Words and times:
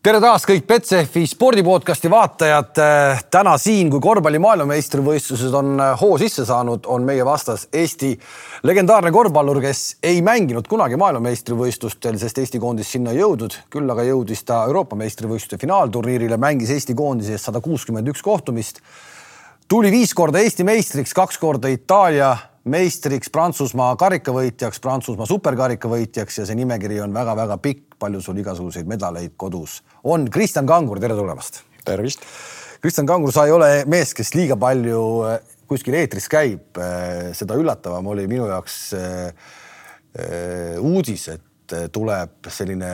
tere 0.00 0.16
taas 0.16 0.46
kõik 0.48 0.64
Betsafe 0.64 1.20
spordipodcasti 1.28 2.08
vaatajad. 2.08 2.78
täna 3.30 3.52
siin, 3.60 3.90
kui 3.92 4.00
korvpalli 4.00 4.38
maailmameistrivõistlused 4.40 5.52
on 5.58 5.82
hoo 6.00 6.16
sisse 6.18 6.46
saanud, 6.48 6.86
on 6.88 7.04
meie 7.04 7.24
vastas 7.24 7.66
Eesti 7.68 8.14
legendaarne 8.64 9.12
korvpallur, 9.12 9.60
kes 9.60 9.98
ei 10.02 10.22
mänginud 10.24 10.68
kunagi 10.68 10.96
maailmameistrivõistlustel, 10.96 12.16
sest 12.18 12.40
Eesti 12.40 12.58
koondis 12.58 12.92
sinna 12.92 13.12
ei 13.12 13.20
jõudnud. 13.20 13.58
küll 13.68 13.90
aga 13.92 14.08
jõudis 14.08 14.44
ta 14.44 14.64
Euroopa 14.64 14.96
meistrivõistluste 14.96 15.60
finaalturniirile, 15.60 16.36
mängis 16.36 16.70
Eesti 16.70 16.94
koondise 16.94 17.36
eest 17.36 17.44
sada 17.44 17.60
kuuskümmend 17.60 18.08
üks 18.08 18.22
kohtumist. 18.22 18.80
tuli 19.68 19.90
viis 19.90 20.14
korda 20.14 20.38
Eesti 20.38 20.64
meistriks, 20.64 21.12
kaks 21.12 21.38
korda 21.38 21.68
Itaalia 21.68 22.36
meistriks, 22.70 23.30
Prantsusmaa 23.32 23.94
karikavõitjaks, 24.00 24.80
Prantsusmaa 24.82 25.28
superkarikavõitjaks 25.28 26.40
ja 26.40 26.46
see 26.48 26.58
nimekiri 26.58 27.00
on 27.04 27.14
väga-väga 27.14 27.58
pikk 27.62 27.96
palju 28.00 28.22
sul 28.24 28.40
igasuguseid 28.40 28.88
medaleid 28.90 29.34
kodus 29.40 29.80
on. 30.04 30.28
Kristjan 30.32 30.68
Kangur, 30.68 31.00
tere 31.02 31.16
tulemast. 31.18 31.62
tervist. 31.84 32.24
Kristjan 32.80 33.08
Kangur, 33.08 33.32
sa 33.32 33.46
ei 33.48 33.52
ole 33.52 33.70
mees, 33.90 34.12
kes 34.16 34.34
liiga 34.36 34.56
palju 34.60 35.00
eh, 35.28 35.56
kuskil 35.68 35.96
eetris 35.98 36.28
käib. 36.30 36.76
Eh, 36.78 37.32
seda 37.36 37.56
üllatavam 37.58 38.06
oli 38.12 38.26
minu 38.30 38.46
jaoks 38.50 38.76
eh, 38.98 39.48
uudis, 40.80 41.28
et 41.30 41.74
tuleb 41.94 42.50
selline 42.50 42.92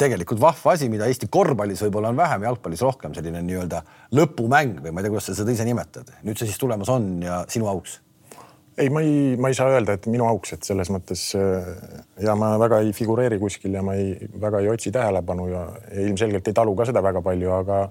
tegelikult 0.00 0.40
vahva 0.42 0.74
asi, 0.74 0.88
mida 0.90 1.06
Eesti 1.06 1.28
korvpallis 1.30 1.82
võib-olla 1.84 2.10
on 2.10 2.18
vähem, 2.18 2.46
jalgpallis 2.48 2.82
rohkem, 2.82 3.14
selline 3.14 3.42
nii-öelda 3.46 3.82
lõpumäng 4.16 4.80
või 4.82 4.94
ma 4.94 5.02
ei 5.02 5.06
tea, 5.06 5.12
kuidas 5.14 5.30
sa 5.30 5.36
seda 5.38 5.54
ise 5.54 5.66
nimetad. 5.68 6.10
nüüd 6.26 6.40
see 6.40 6.48
siis 6.50 6.58
tulemas 6.58 6.90
on 6.90 7.12
ja 7.22 7.44
sinu 7.52 7.68
auks 7.70 8.00
ei, 8.78 8.88
ma 8.90 9.00
ei, 9.00 9.36
ma 9.36 9.50
ei 9.50 9.56
saa 9.58 9.70
öelda, 9.74 9.96
et 9.96 10.06
minu 10.10 10.26
auks, 10.28 10.54
et 10.54 10.66
selles 10.66 10.90
mõttes 10.92 11.26
äh, 11.38 11.68
ja 12.24 12.36
ma 12.38 12.52
väga 12.60 12.80
ei 12.84 12.94
figureeri 12.96 13.38
kuskil 13.40 13.74
ja 13.76 13.82
ma 13.86 13.96
ei, 13.98 14.14
väga 14.40 14.62
ei 14.62 14.70
otsi 14.72 14.92
tähelepanu 14.94 15.48
ja, 15.50 15.66
ja 15.90 16.06
ilmselgelt 16.06 16.48
ei 16.48 16.56
talu 16.56 16.74
ka 16.78 16.88
seda 16.88 17.02
väga 17.04 17.22
palju, 17.24 17.52
aga 17.58 17.82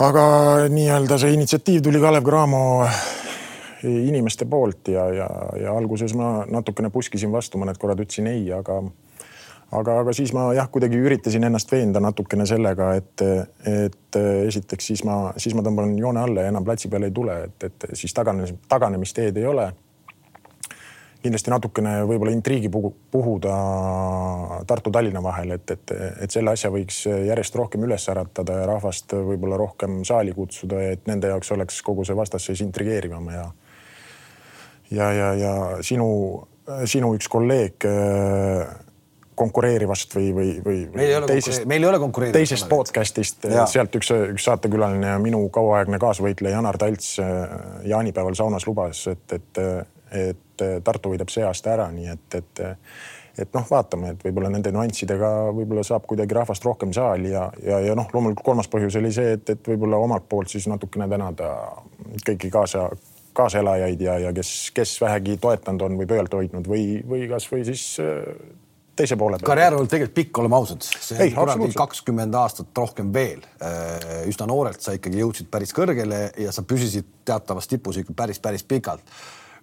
aga 0.00 0.24
nii-öelda 0.72 1.18
see 1.20 1.34
initsiatiiv 1.36 1.82
tuli 1.84 2.00
Kalev 2.00 2.24
Cramo 2.24 2.62
inimeste 3.84 4.44
poolt 4.48 4.88
ja, 4.92 5.06
ja, 5.14 5.28
ja 5.60 5.76
alguses 5.76 6.12
ma 6.16 6.44
natukene 6.48 6.90
puskisin 6.92 7.32
vastu, 7.32 7.60
mõned 7.60 7.78
korrad 7.80 8.00
ütlesin 8.02 8.28
ei, 8.30 8.44
aga 8.52 8.82
aga, 9.76 9.98
aga 10.02 10.14
siis 10.16 10.32
ma 10.36 10.48
jah, 10.56 10.68
kuidagi 10.72 10.98
üritasin 10.98 11.46
ennast 11.46 11.70
veenda 11.72 12.02
natukene 12.02 12.46
sellega, 12.48 12.94
et, 12.98 13.22
et 13.68 14.18
esiteks 14.46 14.90
siis 14.92 15.04
ma, 15.06 15.20
siis 15.40 15.54
ma 15.56 15.64
tõmban 15.66 15.94
joone 15.98 16.24
alla 16.24 16.46
ja 16.46 16.54
enam 16.54 16.66
platsi 16.66 16.90
peale 16.90 17.10
ei 17.10 17.14
tule, 17.14 17.36
et, 17.46 17.70
et 17.70 17.88
siis 17.98 18.14
taganemis, 18.16 18.56
taganemisteed 18.68 19.38
ei 19.38 19.46
ole. 19.46 19.70
kindlasti 21.20 21.50
natukene 21.52 21.98
võib-olla 22.08 22.32
intriigi 22.32 22.70
puhuda 22.72 23.56
Tartu-Tallinna 24.66 25.20
vahel, 25.22 25.50
et, 25.58 25.70
et, 25.70 25.92
et 26.24 26.30
selle 26.32 26.54
asja 26.56 26.70
võiks 26.72 27.02
järjest 27.06 27.56
rohkem 27.60 27.84
üles 27.84 28.08
äratada 28.08 28.62
ja 28.62 28.68
rahvast 28.70 29.12
võib-olla 29.12 29.58
rohkem 29.60 30.00
saali 30.04 30.32
kutsuda, 30.32 30.80
et 30.94 31.06
nende 31.06 31.28
jaoks 31.28 31.52
oleks 31.52 31.82
kogu 31.82 32.08
see 32.08 32.16
vastasseis 32.16 32.64
intrigeerivam 32.64 33.28
ja 33.34 33.50
ja, 34.90 35.12
ja, 35.12 35.34
ja 35.34 35.52
sinu, 35.86 36.08
sinu 36.90 37.14
üks 37.14 37.28
kolleeg 37.30 37.84
konkureerivast 39.40 40.16
või, 40.16 40.30
või, 40.36 40.50
või 40.64 40.80
meil 40.94 41.06
ei 41.06 41.16
ole 41.18 41.30
teisest, 41.30 41.64
meil 41.70 41.86
ei 41.86 41.90
ole 41.90 42.00
konkureerivat. 42.02 42.38
teisest 42.38 42.68
podcast'ist, 42.70 43.48
sealt 43.72 43.96
üks, 44.00 44.12
üks 44.34 44.48
saatekülaline 44.48 45.14
ja 45.14 45.20
minu 45.22 45.46
kauaaegne 45.54 46.00
kaasvõitleja 46.02 46.58
Janar 46.58 46.78
Talts 46.80 47.14
äh, 47.22 47.46
jaanipäeval 47.90 48.36
saunas 48.38 48.68
lubas, 48.68 49.06
et, 49.12 49.38
et, 49.38 49.64
et 50.24 50.68
Tartu 50.84 51.14
võidab 51.14 51.30
see 51.32 51.40
aasta 51.46 51.72
ära, 51.72 51.88
nii 51.94 52.12
et, 52.12 52.36
et 52.36 52.66
et 53.38 53.54
noh, 53.54 53.64
vaatame, 53.70 54.14
et 54.14 54.24
võib-olla 54.24 54.50
nende 54.52 54.72
nüanssidega 54.74 55.28
võib-olla 55.54 55.84
saab 55.86 56.06
kuidagi 56.10 56.36
rahvast 56.36 56.64
rohkem 56.66 56.92
saali 56.92 57.32
ja, 57.32 57.46
ja, 57.64 57.78
ja 57.84 57.94
noh, 57.96 58.08
loomulikult 58.12 58.44
kolmas 58.44 58.68
põhjus 58.70 58.98
oli 59.00 59.12
see, 59.14 59.36
et, 59.38 59.52
et 59.54 59.70
võib-olla 59.72 60.00
omalt 60.02 60.26
poolt 60.28 60.52
siis 60.52 60.66
natukene 60.70 61.08
tänada 61.10 61.52
kõiki 62.26 62.50
kaasa, 62.52 62.88
kaaselajaid 63.36 64.02
ja, 64.04 64.18
ja 64.26 64.32
kes, 64.36 64.52
kes 64.76 64.96
vähegi 65.02 65.38
toetanud 65.40 65.86
on 65.86 66.00
või 66.00 66.10
pöölt 66.10 66.34
hoidnud 66.36 66.68
või, 66.70 66.84
või 67.06 67.28
kasvõi 67.30 67.64
siis 67.70 67.86
teise 69.00 69.18
poole 69.20 69.38
peal. 69.40 69.48
karjäär 69.50 69.76
on 69.78 69.88
tegelikult 69.88 70.16
pikk, 70.16 70.42
oleme 70.42 70.58
ausad. 70.60 70.84
see 70.84 71.30
on 71.36 71.74
kakskümmend 71.76 72.36
aastat 72.40 72.82
rohkem 72.82 73.12
veel. 73.14 73.44
Äh, 73.64 74.26
üsna 74.30 74.48
noorelt 74.50 74.82
sa 74.84 74.94
ikkagi 74.96 75.22
jõudsid 75.22 75.50
päris 75.52 75.74
kõrgele 75.76 76.26
ja 76.40 76.52
sa 76.54 76.64
püsisid 76.66 77.08
teatavas 77.28 77.70
tipus 77.70 78.00
ikka 78.02 78.16
päris, 78.16 78.42
päris 78.42 78.66
pikalt. 78.66 79.04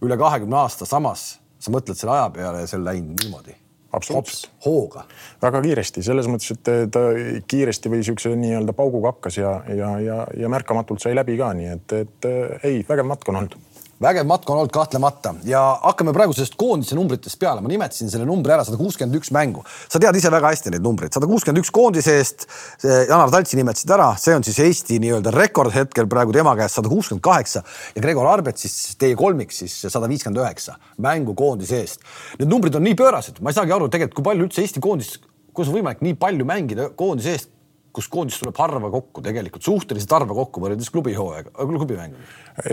üle 0.02 0.18
kahekümne 0.18 0.60
aasta, 0.60 0.86
samas 0.86 1.38
sa 1.60 1.74
mõtled 1.74 1.98
selle 1.98 2.14
aja 2.14 2.28
peale 2.34 2.62
ja 2.62 2.70
see 2.70 2.78
on 2.78 2.86
läinud 2.86 3.24
niimoodi 3.24 3.56
absoluutselt. 3.98 4.52
hooga. 4.66 5.06
väga 5.42 5.62
kiiresti, 5.64 6.04
selles 6.06 6.28
mõttes, 6.30 6.54
et 6.54 6.92
ta 6.94 7.04
kiiresti 7.50 7.92
või 7.92 8.04
siukse 8.06 8.34
nii-öelda 8.36 8.76
pauguga 8.78 9.14
hakkas 9.14 9.40
ja, 9.40 9.54
ja, 9.74 9.94
ja, 10.04 10.18
ja 10.38 10.52
märkamatult 10.52 11.04
sai 11.04 11.16
läbi 11.18 11.38
ka, 11.40 11.54
nii 11.58 11.72
et, 11.74 11.98
et 12.04 12.30
ei, 12.64 12.84
vägev 12.88 13.10
matk 13.10 13.32
on 13.32 13.42
olnud 13.42 13.58
vägev 14.04 14.28
matk 14.30 14.50
on 14.50 14.62
olnud 14.62 14.74
kahtlemata 14.74 15.34
ja 15.48 15.62
hakkame 15.82 16.14
praegu 16.14 16.36
sellest 16.38 16.56
koondise 16.60 16.96
numbritest 16.98 17.40
peale. 17.42 17.62
ma 17.62 17.72
nimetasin 17.72 18.12
selle 18.12 18.28
numbri 18.30 18.54
ära, 18.54 18.66
sada 18.66 18.78
kuuskümmend 18.78 19.18
üks 19.18 19.32
mängu. 19.34 19.64
sa 19.90 20.00
tead 20.00 20.16
ise 20.16 20.32
väga 20.32 20.52
hästi 20.54 20.74
neid 20.74 20.86
numbreid, 20.86 21.14
sada 21.14 21.30
kuuskümmend 21.30 21.64
üks 21.64 21.72
koondise 21.74 22.18
eest. 22.20 22.46
Janar 22.84 23.32
Taltsi 23.34 23.58
nimetasid 23.58 23.94
ära, 23.98 24.12
see 24.22 24.36
on 24.38 24.46
siis 24.46 24.60
Eesti 24.62 25.00
nii-öelda 25.02 25.34
rekord 25.34 25.74
hetkel 25.74 26.10
praegu 26.10 26.36
tema 26.36 26.54
käes 26.60 26.78
sada 26.78 26.92
kuuskümmend 26.94 27.26
kaheksa 27.26 27.64
ja 27.96 28.04
Gregor 28.04 28.30
Arbet 28.30 28.62
siis 28.62 28.96
teie 29.02 29.18
kolmik 29.18 29.56
siis 29.56 29.80
sada 29.88 30.10
viiskümmend 30.10 30.44
üheksa 30.44 30.78
mängu 31.02 31.34
koondise 31.38 31.82
eest. 31.82 32.06
Need 32.38 32.52
numbrid 32.54 32.78
on 32.78 32.86
nii 32.86 32.98
pöörased, 32.98 33.42
ma 33.42 33.50
ei 33.54 33.58
saagi 33.58 33.74
aru 33.74 33.90
tegelikult, 33.90 34.22
kui 34.22 34.30
palju 34.30 34.48
üldse 34.48 34.62
Eesti 34.62 34.84
koondis, 34.84 35.16
kuidas 35.54 35.74
on 35.74 35.80
võimalik 35.80 36.06
nii 36.06 36.18
palju 36.22 36.46
mängida 36.46 36.92
koondise 36.98 37.34
eest 37.34 37.54
kus 37.98 38.10
koondis 38.14 38.38
tuleb 38.42 38.58
harva 38.62 38.92
kokku 38.94 39.24
tegelikult, 39.26 39.64
suhteliselt 39.66 40.14
harva 40.14 40.36
kokku 40.38 40.62
võrreldes 40.62 40.92
klubihooajaga, 40.94 41.54
klubimänguga. 41.58 42.28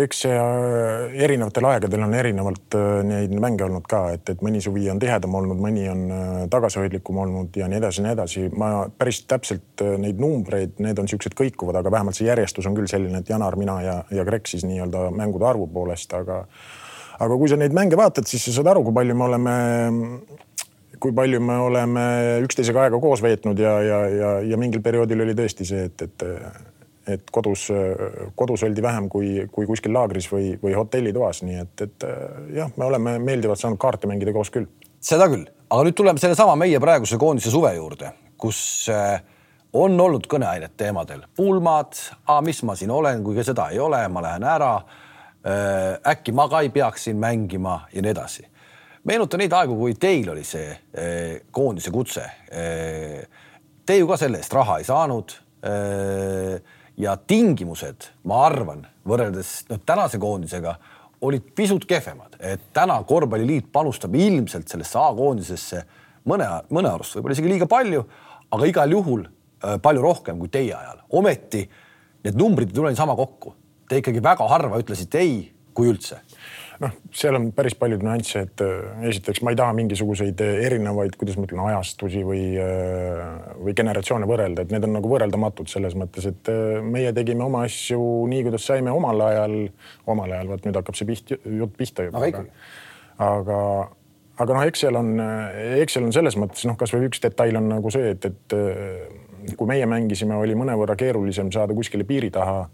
eks 0.04 0.20
see 0.26 0.34
äh, 0.36 1.14
erinevatel 1.24 1.68
aegadel 1.70 2.04
on 2.04 2.16
erinevalt 2.18 2.76
äh, 2.76 3.00
neid 3.08 3.32
mänge 3.40 3.64
olnud 3.64 3.88
ka, 3.88 4.02
et, 4.16 4.28
et 4.34 4.44
mõni 4.44 4.60
suvi 4.64 4.86
on 4.92 5.00
tihedam 5.00 5.36
olnud, 5.40 5.60
mõni 5.64 5.88
on 5.88 6.04
äh, 6.12 6.30
tagasihoidlikum 6.52 7.22
olnud 7.24 7.56
ja 7.56 7.68
nii 7.70 7.80
edasi 7.80 8.02
ja 8.02 8.06
nii 8.08 8.14
edasi. 8.18 8.46
ma 8.52 8.70
päris 8.98 9.24
täpselt 9.30 9.84
neid 10.00 10.20
numbreid, 10.20 10.76
need 10.84 11.00
on 11.00 11.08
siuksed 11.10 11.36
kõikuvad, 11.38 11.80
aga 11.80 11.92
vähemalt 11.96 12.20
see 12.20 12.28
järjestus 12.28 12.68
on 12.68 12.76
küll 12.76 12.90
selline, 12.90 13.24
et 13.24 13.32
Janar, 13.32 13.56
mina 13.60 13.80
ja, 13.84 13.98
ja 14.12 14.28
Greg 14.28 14.48
siis 14.50 14.66
nii-öelda 14.68 15.08
mängude 15.16 15.48
arvu 15.48 15.70
poolest, 15.72 16.12
aga 16.16 16.44
aga 17.24 17.36
kui 17.38 17.48
sa 17.48 17.56
neid 17.56 17.72
mänge 17.76 17.96
vaatad, 17.96 18.26
siis 18.28 18.44
sa 18.44 18.58
saad 18.58 18.74
aru, 18.74 18.84
kui 18.84 18.96
palju 18.96 19.16
me 19.16 19.28
oleme 19.28 19.54
kui 21.04 21.12
palju 21.12 21.40
me 21.44 21.56
oleme 21.60 22.04
üksteisega 22.46 22.86
aega 22.86 23.00
koos 23.02 23.20
veetnud 23.24 23.58
ja, 23.60 23.74
ja, 23.84 23.98
ja, 24.08 24.30
ja 24.48 24.60
mingil 24.60 24.80
perioodil 24.84 25.20
oli 25.26 25.34
tõesti 25.36 25.66
see, 25.68 25.82
et, 25.90 26.04
et, 26.06 26.24
et 27.16 27.34
kodus, 27.34 27.66
kodus 28.38 28.64
oldi 28.64 28.84
vähem 28.84 29.10
kui, 29.12 29.34
kui 29.52 29.68
kuskil 29.68 29.92
laagris 29.96 30.30
või, 30.32 30.54
või 30.62 30.72
hotellitoas, 30.78 31.42
nii 31.44 31.60
et, 31.60 31.84
et 31.84 32.08
jah, 32.56 32.72
me 32.80 32.88
oleme 32.88 33.18
meeldivalt 33.20 33.60
saanud 33.60 33.80
kaarte 33.82 34.08
mängida 34.08 34.32
koos 34.32 34.52
küll. 34.54 34.70
seda 35.04 35.28
küll, 35.28 35.44
aga 35.68 35.84
nüüd 35.84 35.98
tuleme 35.98 36.22
sellesama 36.22 36.56
meie 36.64 36.80
praeguse 36.80 37.20
koondise 37.20 37.52
suve 37.52 37.74
juurde, 37.76 38.14
kus 38.40 38.62
äh, 38.92 39.18
on 39.76 40.00
olnud 40.00 40.24
kõneainet 40.30 40.72
teemadel, 40.80 41.26
pulmad, 41.36 41.98
mis 42.46 42.64
ma 42.64 42.78
siin 42.80 42.94
olen, 42.94 43.20
kui 43.26 43.44
seda 43.44 43.68
ei 43.74 43.82
ole, 43.82 44.00
ma 44.08 44.24
lähen 44.24 44.48
ära. 44.48 44.74
Äh, 45.44 46.00
äkki 46.14 46.32
ma 46.32 46.48
ka 46.48 46.62
ei 46.64 46.70
peaks 46.72 47.10
siin 47.10 47.18
mängima 47.20 47.82
ja 47.92 48.00
nii 48.00 48.14
edasi 48.14 48.46
meenuta 49.08 49.38
neid 49.40 49.52
aegu, 49.52 49.76
kui 49.78 49.96
teil 50.00 50.30
oli 50.32 50.44
see 50.46 50.70
eh, 50.92 51.42
koondise 51.52 51.92
kutse 51.94 52.28
eh,. 52.50 53.24
Te 53.84 53.98
ju 53.98 54.06
ka 54.08 54.16
selle 54.16 54.38
eest 54.40 54.54
raha 54.56 54.78
ei 54.80 54.86
saanud 54.88 55.32
eh,. 55.68 56.54
ja 56.96 57.16
tingimused, 57.20 58.06
ma 58.30 58.44
arvan, 58.46 58.84
võrreldes 59.04 59.64
noh, 59.68 59.80
tänase 59.84 60.20
koondisega 60.22 60.76
olid 61.24 61.50
pisut 61.56 61.84
kehvemad, 61.88 62.36
et 62.40 62.70
täna 62.76 62.96
korvpalliliit 63.08 63.70
panustab 63.72 64.14
ilmselt 64.16 64.70
sellesse 64.70 64.98
A-koondisesse 65.00 65.82
mõne, 66.28 66.48
mõne 66.74 66.92
arust 66.92 67.16
võib-olla 67.16 67.36
isegi 67.36 67.50
liiga 67.50 67.68
palju, 67.70 68.04
aga 68.54 68.68
igal 68.68 68.94
juhul 68.94 69.24
äh, 69.26 69.76
palju 69.82 70.04
rohkem 70.04 70.40
kui 70.40 70.52
teie 70.52 70.74
ajal. 70.76 71.02
ometi 71.18 71.64
need 72.24 72.40
numbrid 72.40 72.70
ei 72.72 72.76
tule 72.78 72.92
niisama 72.92 73.16
kokku. 73.18 73.54
Te 73.88 74.00
ikkagi 74.00 74.22
väga 74.24 74.46
harva 74.48 74.78
ütlesite 74.80 75.20
ei, 75.20 75.36
kui 75.76 75.90
üldse 75.90 76.20
noh, 76.82 76.94
seal 77.14 77.36
on 77.38 77.48
päris 77.54 77.76
palju 77.78 77.98
nüansse, 78.02 78.44
et 78.46 78.62
äh, 78.64 79.06
esiteks 79.10 79.42
ma 79.44 79.52
ei 79.54 79.58
taha 79.58 79.74
mingisuguseid 79.78 80.40
äh, 80.44 80.60
erinevaid, 80.66 81.16
kuidas 81.20 81.38
ma 81.38 81.46
ütlen, 81.46 81.62
ajastusi 81.68 82.24
või, 82.26 82.42
äh, 82.60 83.50
või 83.60 83.74
generatsioone 83.78 84.28
võrrelda, 84.28 84.64
et 84.64 84.74
need 84.74 84.86
on 84.88 84.96
nagu 84.98 85.10
võrreldamatud 85.10 85.70
selles 85.70 85.96
mõttes, 85.98 86.26
et 86.30 86.52
meie 86.84 87.12
tegime 87.16 87.46
oma 87.46 87.64
asju 87.68 87.98
nii, 88.30 88.46
kuidas 88.48 88.66
saime 88.70 88.94
omal 88.94 89.22
ajal, 89.28 89.58
omal 90.10 90.32
ajal, 90.32 90.54
vot 90.54 90.66
nüüd 90.66 90.80
hakkab 90.80 90.98
see 90.98 91.10
piht, 91.10 91.34
jutt 91.34 91.76
pihta 91.78 92.08
juba. 92.08 92.24
aga, 92.24 92.44
aga, 93.28 93.60
aga 94.44 94.58
noh, 94.58 94.64
eks 94.70 94.86
seal 94.86 94.98
on, 94.98 95.12
eks 95.82 95.98
seal 95.98 96.08
on 96.08 96.16
selles 96.16 96.38
mõttes 96.40 96.66
noh, 96.68 96.78
kasvõi 96.80 97.06
üks 97.10 97.22
detail 97.22 97.60
on 97.60 97.70
nagu 97.76 97.94
see, 97.94 98.14
et, 98.16 98.30
et 98.32 99.54
kui 99.58 99.68
meie 99.68 99.86
mängisime, 99.88 100.36
oli 100.40 100.56
mõnevõrra 100.58 100.96
keerulisem 100.98 101.52
saada 101.54 101.76
kuskile 101.76 102.06
piiri 102.08 102.32
taha 102.34 102.64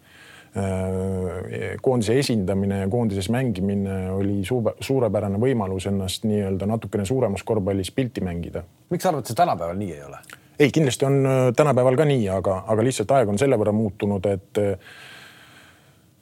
koondise 1.82 2.16
esindamine 2.18 2.80
ja 2.80 2.88
koondises 2.90 3.28
mängimine 3.30 4.10
oli 4.10 4.40
suurepärane 4.80 5.38
võimalus 5.38 5.86
ennast 5.86 6.26
nii-öelda 6.26 6.66
natukene 6.66 7.06
suuremas 7.06 7.44
korvpallis 7.46 7.92
pilti 7.94 8.24
mängida. 8.26 8.64
miks 8.90 9.06
sa 9.06 9.12
arvad, 9.12 9.22
et 9.22 9.30
see 9.30 9.38
tänapäeval 9.38 9.78
nii 9.78 9.92
ei 9.94 10.02
ole? 10.08 10.18
ei, 10.58 10.70
kindlasti 10.74 11.06
on 11.06 11.22
tänapäeval 11.56 11.96
ka 11.96 12.04
nii, 12.08 12.26
aga, 12.34 12.64
aga 12.66 12.84
lihtsalt 12.84 13.14
aeg 13.16 13.30
on 13.32 13.38
selle 13.40 13.58
võrra 13.60 13.72
muutunud, 13.72 14.26
et 14.26 14.60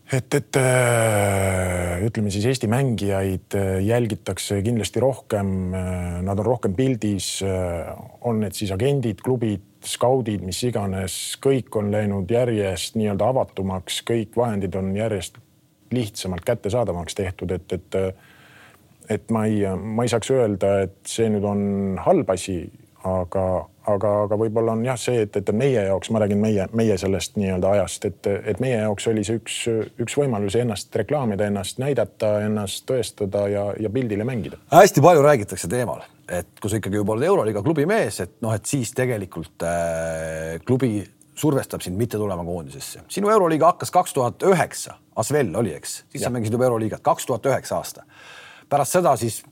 et, 0.09 0.35
et 0.35 0.59
ütleme 2.07 2.31
siis 2.33 2.47
Eesti 2.49 2.69
mängijaid 2.71 3.57
jälgitakse 3.85 4.61
kindlasti 4.65 5.03
rohkem, 5.05 5.51
nad 6.25 6.39
on 6.39 6.47
rohkem 6.47 6.77
pildis, 6.77 7.39
on 8.25 8.41
need 8.45 8.57
siis 8.57 8.73
agendid, 8.73 9.21
klubid, 9.25 9.68
skaudid, 9.85 10.43
mis 10.47 10.63
iganes, 10.67 11.37
kõik 11.45 11.77
on 11.79 11.93
läinud 11.93 12.31
järjest 12.31 12.97
nii-öelda 12.99 13.29
avatumaks, 13.29 14.03
kõik 14.09 14.37
vahendid 14.37 14.75
on 14.79 14.91
järjest 14.97 15.39
lihtsamalt 15.95 16.45
kättesaadavaks 16.45 17.15
tehtud, 17.15 17.55
et, 17.55 17.73
et 17.73 18.03
et 19.09 19.31
ma 19.33 19.47
ei, 19.49 19.63
ma 19.77 20.05
ei 20.05 20.11
saaks 20.13 20.31
öelda, 20.35 20.75
et 20.85 20.99
see 21.09 21.31
nüüd 21.33 21.47
on 21.49 21.61
halb 22.05 22.29
asi, 22.35 22.59
aga, 23.09 23.45
aga, 23.89 24.11
aga 24.27 24.39
võib-olla 24.41 24.75
on 24.77 24.85
jah 24.87 24.99
see, 25.01 25.23
et, 25.25 25.37
et 25.41 25.53
meie 25.57 25.87
jaoks, 25.89 26.11
ma 26.13 26.23
räägin 26.23 26.43
meie, 26.43 26.67
meie 26.77 26.99
sellest 27.01 27.39
nii-öelda 27.41 27.73
ajast, 27.79 28.05
et, 28.11 28.29
et 28.53 28.61
meie 28.61 28.81
jaoks 28.83 29.09
oli 29.11 29.25
see 29.27 29.41
üks, 29.41 29.59
üks 30.05 30.19
võimalus 30.19 30.59
ennast 30.61 30.95
reklaamida, 31.01 31.49
ennast 31.49 31.81
näidata, 31.83 32.39
ennast 32.47 32.85
tõestada 32.91 33.47
ja, 33.53 33.69
ja 33.81 33.93
pildile 33.93 34.27
mängida. 34.29 34.61
hästi 34.75 35.05
palju 35.05 35.25
räägitakse 35.25 35.71
teemal, 35.73 36.05
et 36.29 36.61
kui 36.61 36.71
sa 36.71 36.79
ikkagi 36.81 37.01
juba 37.01 37.15
oled 37.15 37.27
Euroliiga 37.29 37.63
klubi 37.65 37.87
mees, 37.89 38.21
et 38.25 38.37
noh, 38.45 38.53
et 38.55 38.67
siis 38.69 38.93
tegelikult 38.97 39.65
äh, 39.67 40.59
klubi 40.67 41.01
survestab 41.39 41.83
sind 41.85 41.99
mitte 41.99 42.19
tulema 42.19 42.45
koondisesse. 42.45 43.05
sinu 43.09 43.31
Euroliiga 43.31 43.73
hakkas 43.73 43.93
kaks 43.95 44.17
tuhat 44.17 44.43
üheksa, 44.43 44.99
Asvel 45.17 45.55
oli, 45.57 45.75
eks, 45.75 46.03
siis 46.09 46.23
ja. 46.23 46.27
sa 46.29 46.35
mängisid 46.35 46.55
juba 46.55 46.69
Euroliigat, 46.69 47.03
kaks 47.03 47.27
tuhat 47.27 47.47
üheksa 47.47 47.79
aasta. 47.79 48.05
Pärast 48.69 48.99
seda 48.99 49.15
siis 49.17 49.43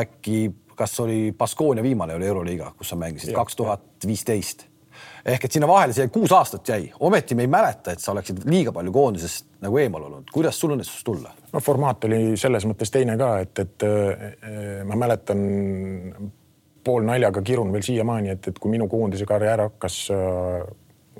äkki, 0.00 0.50
kas 0.78 0.98
oli 1.00 1.32
Baskonia 1.38 1.82
viimane 1.82 2.14
oli 2.18 2.26
Euroliiga, 2.26 2.72
kus 2.78 2.92
sa 2.92 2.98
mängisid, 2.98 3.32
kaks 3.34 3.56
tuhat 3.56 4.06
viisteist 4.06 4.66
ehk 5.24 5.44
et 5.44 5.52
sinna 5.52 5.68
vahele 5.68 5.96
see 5.96 6.08
kuus 6.12 6.32
aastat 6.32 6.68
jäi, 6.68 6.90
ometi 7.00 7.36
me 7.38 7.46
ei 7.46 7.52
mäleta, 7.52 7.92
et 7.92 8.02
sa 8.02 8.12
oleksid 8.12 8.42
liiga 8.48 8.72
palju 8.72 8.92
koondisest 8.92 9.46
nagu 9.64 9.78
eemal 9.78 10.08
olnud. 10.08 10.32
kuidas 10.32 10.60
sul 10.60 10.74
õnnestus 10.76 11.04
tulla? 11.04 11.32
no 11.52 11.62
formaat 11.64 12.04
oli 12.08 12.36
selles 12.40 12.66
mõttes 12.68 12.92
teine 12.94 13.16
ka, 13.20 13.30
et, 13.44 13.64
et 13.64 13.86
äh, 13.88 14.84
ma 14.88 14.98
mäletan 14.98 15.40
poolnaljaga 16.84 17.42
kirun 17.42 17.72
veel 17.72 17.84
siiamaani, 17.84 18.36
et, 18.36 18.52
et 18.52 18.58
kui 18.58 18.72
minu 18.72 18.88
koondise 18.88 19.26
karjäär 19.28 19.66
hakkas 19.68 20.04
äh, 20.14 20.62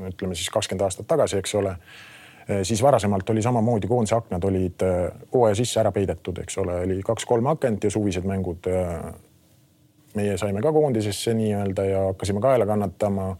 ütleme 0.08 0.38
siis 0.38 0.50
kakskümmend 0.54 0.86
aastat 0.86 1.08
tagasi, 1.10 1.40
eks 1.42 1.58
ole 1.58 1.74
Eh, 2.48 2.62
siis 2.64 2.82
varasemalt 2.82 3.30
oli 3.30 3.42
samamoodi, 3.42 3.86
koondise 3.86 4.14
aknad 4.16 4.44
olid 4.44 4.84
hooaja 5.34 5.54
sisse 5.54 5.80
ära 5.82 5.90
peidetud, 5.92 6.38
eks 6.40 6.56
ole, 6.62 6.78
oli 6.86 7.02
kaks-kolm 7.04 7.46
akent 7.52 7.84
ja 7.84 7.90
suvised 7.92 8.24
mängud. 8.24 8.68
Meie 10.16 10.38
saime 10.40 10.62
ka 10.64 10.72
koondisesse 10.72 11.34
nii-öelda 11.36 11.84
ja 11.84 12.06
hakkasime 12.06 12.40
kaela 12.40 12.66
kannatama. 12.66 13.34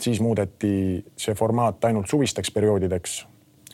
Siis 0.00 0.20
muudeti 0.20 1.04
see 1.16 1.34
formaat 1.34 1.84
ainult 1.84 2.10
suvisteks 2.10 2.50
perioodideks. 2.54 3.22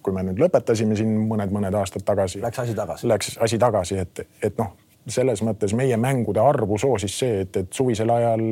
kui 0.00 0.14
me 0.16 0.22
nüüd 0.24 0.38
lõpetasime 0.40 0.96
siin 0.96 1.10
mõned-mõned 1.28 1.74
aastad 1.76 2.00
tagasi. 2.08 2.40
Läks 2.40 2.58
asi 2.62 2.74
tagasi. 2.74 3.08
Läks 3.08 3.34
asi 3.44 3.58
tagasi, 3.60 3.98
et, 4.00 4.22
et 4.42 4.56
noh 4.56 4.70
selles 5.08 5.40
mõttes 5.44 5.72
meie 5.76 5.96
mängude 6.00 6.40
arvu 6.42 6.76
soosis 6.80 7.14
see, 7.22 7.44
et, 7.44 7.56
et 7.56 7.72
suvisel 7.72 8.10
ajal, 8.12 8.42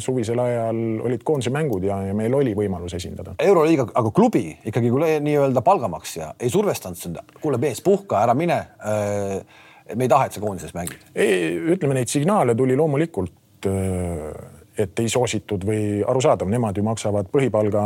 suvisel 0.00 0.40
ajal 0.42 0.78
olid 1.06 1.24
koondise 1.26 1.52
mängud 1.54 1.84
ja, 1.84 2.00
ja 2.08 2.14
meil 2.16 2.34
oli 2.36 2.54
võimalus 2.56 2.94
esindada. 2.96 3.34
euroliiga, 3.38 3.90
aga 3.94 4.12
klubi 4.16 4.44
ikkagi 4.70 4.92
nii-öelda 5.26 5.62
palgamaksja 5.66 6.34
ei 6.40 6.52
survestanud 6.52 7.00
sind, 7.00 7.20
kuule 7.42 7.60
mees, 7.60 7.82
puhka, 7.84 8.22
ära 8.24 8.36
mine. 8.38 8.60
Äh, 8.80 9.60
me 9.94 10.06
ei 10.06 10.10
taha, 10.10 10.28
et 10.28 10.36
sa 10.36 10.42
koondises 10.42 10.72
mängid. 10.76 11.02
ütleme, 11.14 11.98
neid 11.98 12.10
signaale 12.12 12.54
tuli 12.56 12.76
loomulikult 12.78 13.68
äh, 13.68 14.59
et 14.78 15.02
ei 15.02 15.08
soositud 15.10 15.64
või 15.66 15.82
arusaadav, 16.06 16.48
nemad 16.50 16.76
ju 16.78 16.84
maksavad 16.86 17.28
põhipalga 17.32 17.82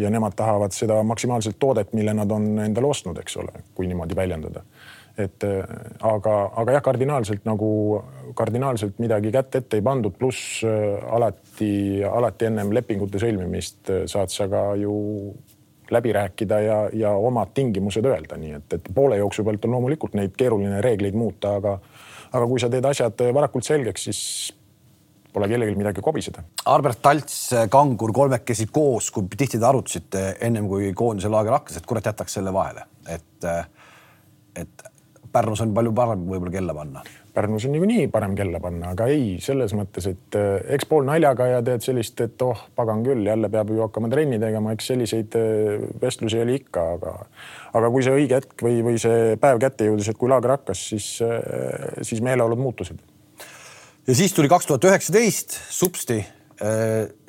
ja 0.00 0.10
nemad 0.12 0.36
tahavad 0.38 0.74
seda 0.74 1.00
maksimaalset 1.06 1.58
toodet, 1.58 1.92
mille 1.96 2.14
nad 2.14 2.30
on 2.30 2.52
endale 2.62 2.90
ostnud, 2.90 3.18
eks 3.20 3.36
ole, 3.42 3.64
kui 3.74 3.90
niimoodi 3.90 4.16
väljendada. 4.16 4.64
Et 5.18 5.44
äh, 5.44 5.64
aga, 6.06 6.34
aga 6.62 6.76
jah, 6.76 6.82
kardinaalselt 6.86 7.46
nagu 7.48 7.70
kardinaalselt 8.38 9.00
midagi 9.02 9.32
kätt 9.34 9.58
ette 9.58 9.80
ei 9.80 9.84
pandud, 9.84 10.14
pluss 10.16 10.62
äh, 10.64 11.00
alati, 11.12 11.72
alati 12.06 12.48
ennem 12.48 12.70
lepingute 12.72 13.20
sõlmimist 13.20 13.90
äh, 13.90 14.04
saad 14.10 14.32
sa 14.32 14.46
ka 14.50 14.62
ju 14.80 14.94
läbi 15.90 16.14
rääkida 16.14 16.60
ja, 16.62 16.78
ja 16.94 17.10
omad 17.18 17.50
tingimused 17.54 18.06
öelda, 18.06 18.38
nii 18.38 18.54
et, 18.60 18.78
et 18.78 18.88
poole 18.94 19.18
jooksu 19.18 19.44
pealt 19.44 19.66
on 19.66 19.74
loomulikult 19.74 20.14
neid 20.14 20.36
keeruline 20.38 20.78
reegleid 20.84 21.18
muuta, 21.18 21.56
aga, 21.58 21.74
aga 22.30 22.46
kui 22.46 22.62
sa 22.62 22.70
teed 22.70 22.86
asjad 22.86 23.26
varakult 23.34 23.66
selgeks, 23.66 24.06
siis 24.06 24.20
pole 25.32 25.48
kellelgi 25.50 25.78
midagi 25.78 26.04
kobiseda. 26.04 26.44
Arbert 26.72 27.02
Talts, 27.02 27.38
Kangur 27.72 28.12
kolmekesi 28.16 28.68
koos, 28.72 29.10
kui 29.14 29.28
tihti 29.30 29.58
te 29.58 29.66
arutasite 29.66 30.24
ennem 30.46 30.68
kui 30.70 30.92
koondise 30.96 31.30
laager 31.32 31.58
hakkas, 31.58 31.80
et 31.80 31.88
kurat 31.88 32.10
jätaks 32.10 32.38
selle 32.38 32.54
vahele, 32.54 32.86
et, 33.08 33.50
et 34.60 34.90
Pärnus 35.32 35.60
on 35.62 35.74
palju 35.74 35.92
parem 35.94 36.22
võib-olla 36.26 36.50
kella 36.50 36.74
panna. 36.74 37.02
Pärnus 37.34 37.64
on 37.68 37.70
niikuinii 37.76 38.08
parem 38.10 38.32
kella 38.34 38.58
panna, 38.62 38.90
aga 38.96 39.06
ei 39.12 39.36
selles 39.42 39.70
mõttes, 39.78 40.08
et 40.10 40.38
eh, 40.38 40.56
eks 40.74 40.88
pool 40.90 41.04
naljaga 41.06 41.46
ja 41.46 41.60
teed 41.62 41.84
sellist, 41.84 42.18
et 42.24 42.42
oh, 42.42 42.64
pagan 42.74 43.04
küll, 43.06 43.22
jälle 43.28 43.50
peab 43.52 43.70
ju 43.70 43.84
hakkama 43.84 44.10
trenni 44.10 44.40
tegema, 44.42 44.74
eks 44.74 44.90
selliseid 44.90 45.36
eh, 45.38 45.84
vestlusi 46.02 46.42
oli 46.42 46.58
ikka, 46.58 46.86
aga 46.96 47.14
aga 47.78 47.92
kui 47.94 48.02
see 48.02 48.16
õige 48.18 48.40
hetk 48.40 48.66
või, 48.66 48.80
või 48.82 48.98
see 48.98 49.36
päev 49.38 49.62
kätte 49.62 49.86
jõudis, 49.86 50.10
et 50.10 50.18
kui 50.18 50.32
laager 50.32 50.56
hakkas, 50.56 50.82
siis, 50.90 51.12
eh, 51.22 52.02
siis 52.02 52.24
meeleolud 52.26 52.58
muutusid. 52.58 52.98
Ja 54.10 54.14
siis 54.18 54.32
tuli 54.34 54.48
kaks 54.50 54.66
tuhat 54.66 54.84
üheksateist 54.90 55.54
supsti 55.70 56.18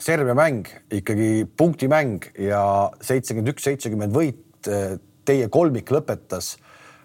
Serbia 0.02 0.34
mäng, 0.36 0.66
ikkagi 0.92 1.46
punktimäng 1.58 2.26
ja 2.42 2.64
seitsekümmend 3.06 3.54
üks, 3.54 3.64
seitsekümmend 3.64 4.12
võit. 4.12 4.68
Teie 5.24 5.46
kolmik 5.54 5.94
lõpetas 5.94 6.56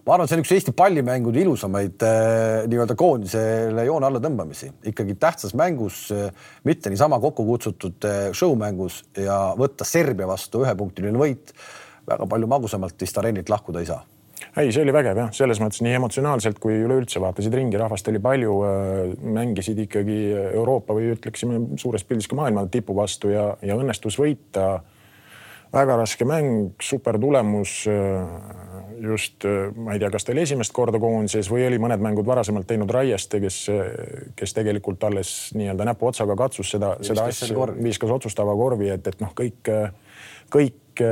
ma 0.07 0.15
arvan, 0.15 0.31
see 0.31 0.39
on 0.39 0.43
üks 0.43 0.55
Eesti 0.57 0.75
pallimängude 0.77 1.43
ilusamaid 1.43 2.03
äh, 2.07 2.65
nii-öelda 2.71 2.97
koondisele 2.99 3.85
joone 3.89 4.09
alla 4.09 4.21
tõmbamisi, 4.23 4.71
ikkagi 4.91 5.19
tähtsas 5.21 5.55
mängus 5.59 6.07
äh,, 6.15 6.31
mitte 6.67 6.91
niisama 6.91 7.21
kokku 7.23 7.45
kutsutud 7.47 8.07
äh, 8.09 8.29
show 8.33 8.57
mängus 8.59 9.03
ja 9.19 9.39
võtta 9.59 9.87
Serbia 9.87 10.31
vastu 10.31 10.65
ühepunktiline 10.65 11.21
võit. 11.21 11.53
väga 12.07 12.27
palju 12.31 12.47
magusamalt 12.47 13.03
vist 13.03 13.19
areenilt 13.19 13.51
lahkuda 13.51 13.83
ei 13.83 13.91
saa 13.93 14.05
ei, 14.57 14.73
see 14.73 14.83
oli 14.83 14.95
vägev 14.95 15.21
jah, 15.23 15.31
selles 15.37 15.61
mõttes 15.63 15.83
nii 15.85 15.97
emotsionaalselt 15.99 16.59
kui 16.63 16.77
üleüldse 16.85 17.21
vaatasid 17.23 17.55
ringi, 17.57 17.79
rahvast 17.81 18.09
oli 18.13 18.21
palju, 18.23 18.59
äh, 18.67 19.15
mängisid 19.39 19.81
ikkagi 19.87 20.21
Euroopa 20.53 20.97
või 20.97 21.13
ütleksime 21.15 21.63
suures 21.81 22.05
pildis 22.05 22.29
ka 22.31 22.39
maailma 22.39 22.67
tipu 22.73 22.97
vastu 22.97 23.33
ja, 23.33 23.51
ja 23.65 23.79
õnnestus 23.79 24.19
võita 24.21 24.77
väga 25.73 25.97
raske 25.99 26.25
mäng, 26.25 26.73
super 26.83 27.19
tulemus. 27.21 27.85
just, 29.01 29.45
ma 29.77 29.93
ei 29.93 30.01
tea, 30.01 30.09
kas 30.11 30.25
ta 30.25 30.33
oli 30.33 30.41
esimest 30.47 30.73
korda 30.73 30.97
koondises 30.97 31.51
või 31.53 31.67
oli 31.67 31.77
mõned 31.83 32.01
mängud 32.01 32.25
varasemalt 32.27 32.65
teinud 32.67 32.91
Raieste, 32.91 33.43
kes, 33.43 33.59
kes 34.39 34.57
tegelikult 34.57 35.05
alles 35.05 35.33
nii-öelda 35.53 35.85
näpuotsaga 35.91 36.37
katsus 36.39 36.71
seda, 36.73 36.95
seda 37.05 37.27
asja, 37.29 37.69
viskas 37.77 38.15
otsustava 38.15 38.57
korvi, 38.57 38.89
et, 38.95 39.07
et 39.13 39.21
noh, 39.21 39.35
kõik, 39.37 39.69
kõik 40.49 41.05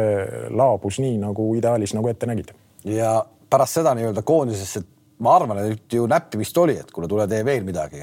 laabus 0.49 1.03
nii 1.05 1.19
nagu 1.21 1.51
ideaalis 1.59 1.93
nagu 1.93 2.09
ette 2.09 2.31
nägid. 2.31 2.55
Ja 2.85 3.17
pärast 3.51 3.81
seda 3.81 3.95
nii-öelda 3.97 4.23
koondisesse, 4.27 4.85
ma 5.25 5.37
arvan, 5.39 5.61
et 5.73 5.93
ju 5.93 6.07
näppimist 6.11 6.59
oli, 6.59 6.79
et 6.81 6.91
kuule, 6.93 7.09
tule 7.11 7.27
tee 7.31 7.45
veel 7.47 7.67
midagi, 7.67 8.03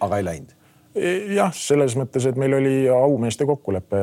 aga 0.00 0.20
ei 0.20 0.26
läinud. 0.26 0.54
Jah, 1.36 1.50
selles 1.52 1.92
mõttes, 1.98 2.24
et 2.24 2.38
meil 2.40 2.54
oli 2.56 2.86
aumeeste 2.88 3.44
kokkulepe 3.44 3.98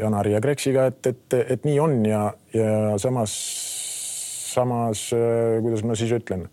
Janari 0.00 0.32
ja 0.34 0.40
Kreksiga, 0.42 0.88
et, 0.90 1.06
et, 1.06 1.36
et 1.54 1.68
nii 1.68 1.78
on 1.78 2.00
ja, 2.08 2.24
ja 2.50 2.72
samas, 2.98 3.36
samas 4.50 5.04
kuidas 5.62 5.86
ma 5.86 5.94
siis 5.98 6.10
ütlen, 6.18 6.48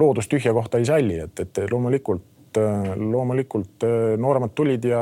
loodus 0.00 0.30
tühja 0.32 0.54
kohta 0.56 0.80
ei 0.80 0.88
salli, 0.88 1.20
et, 1.26 1.44
et 1.44 1.62
loomulikult 1.70 2.24
loomulikult 2.96 3.84
nooremad 4.18 4.54
tulid 4.56 4.86
ja, 4.88 5.00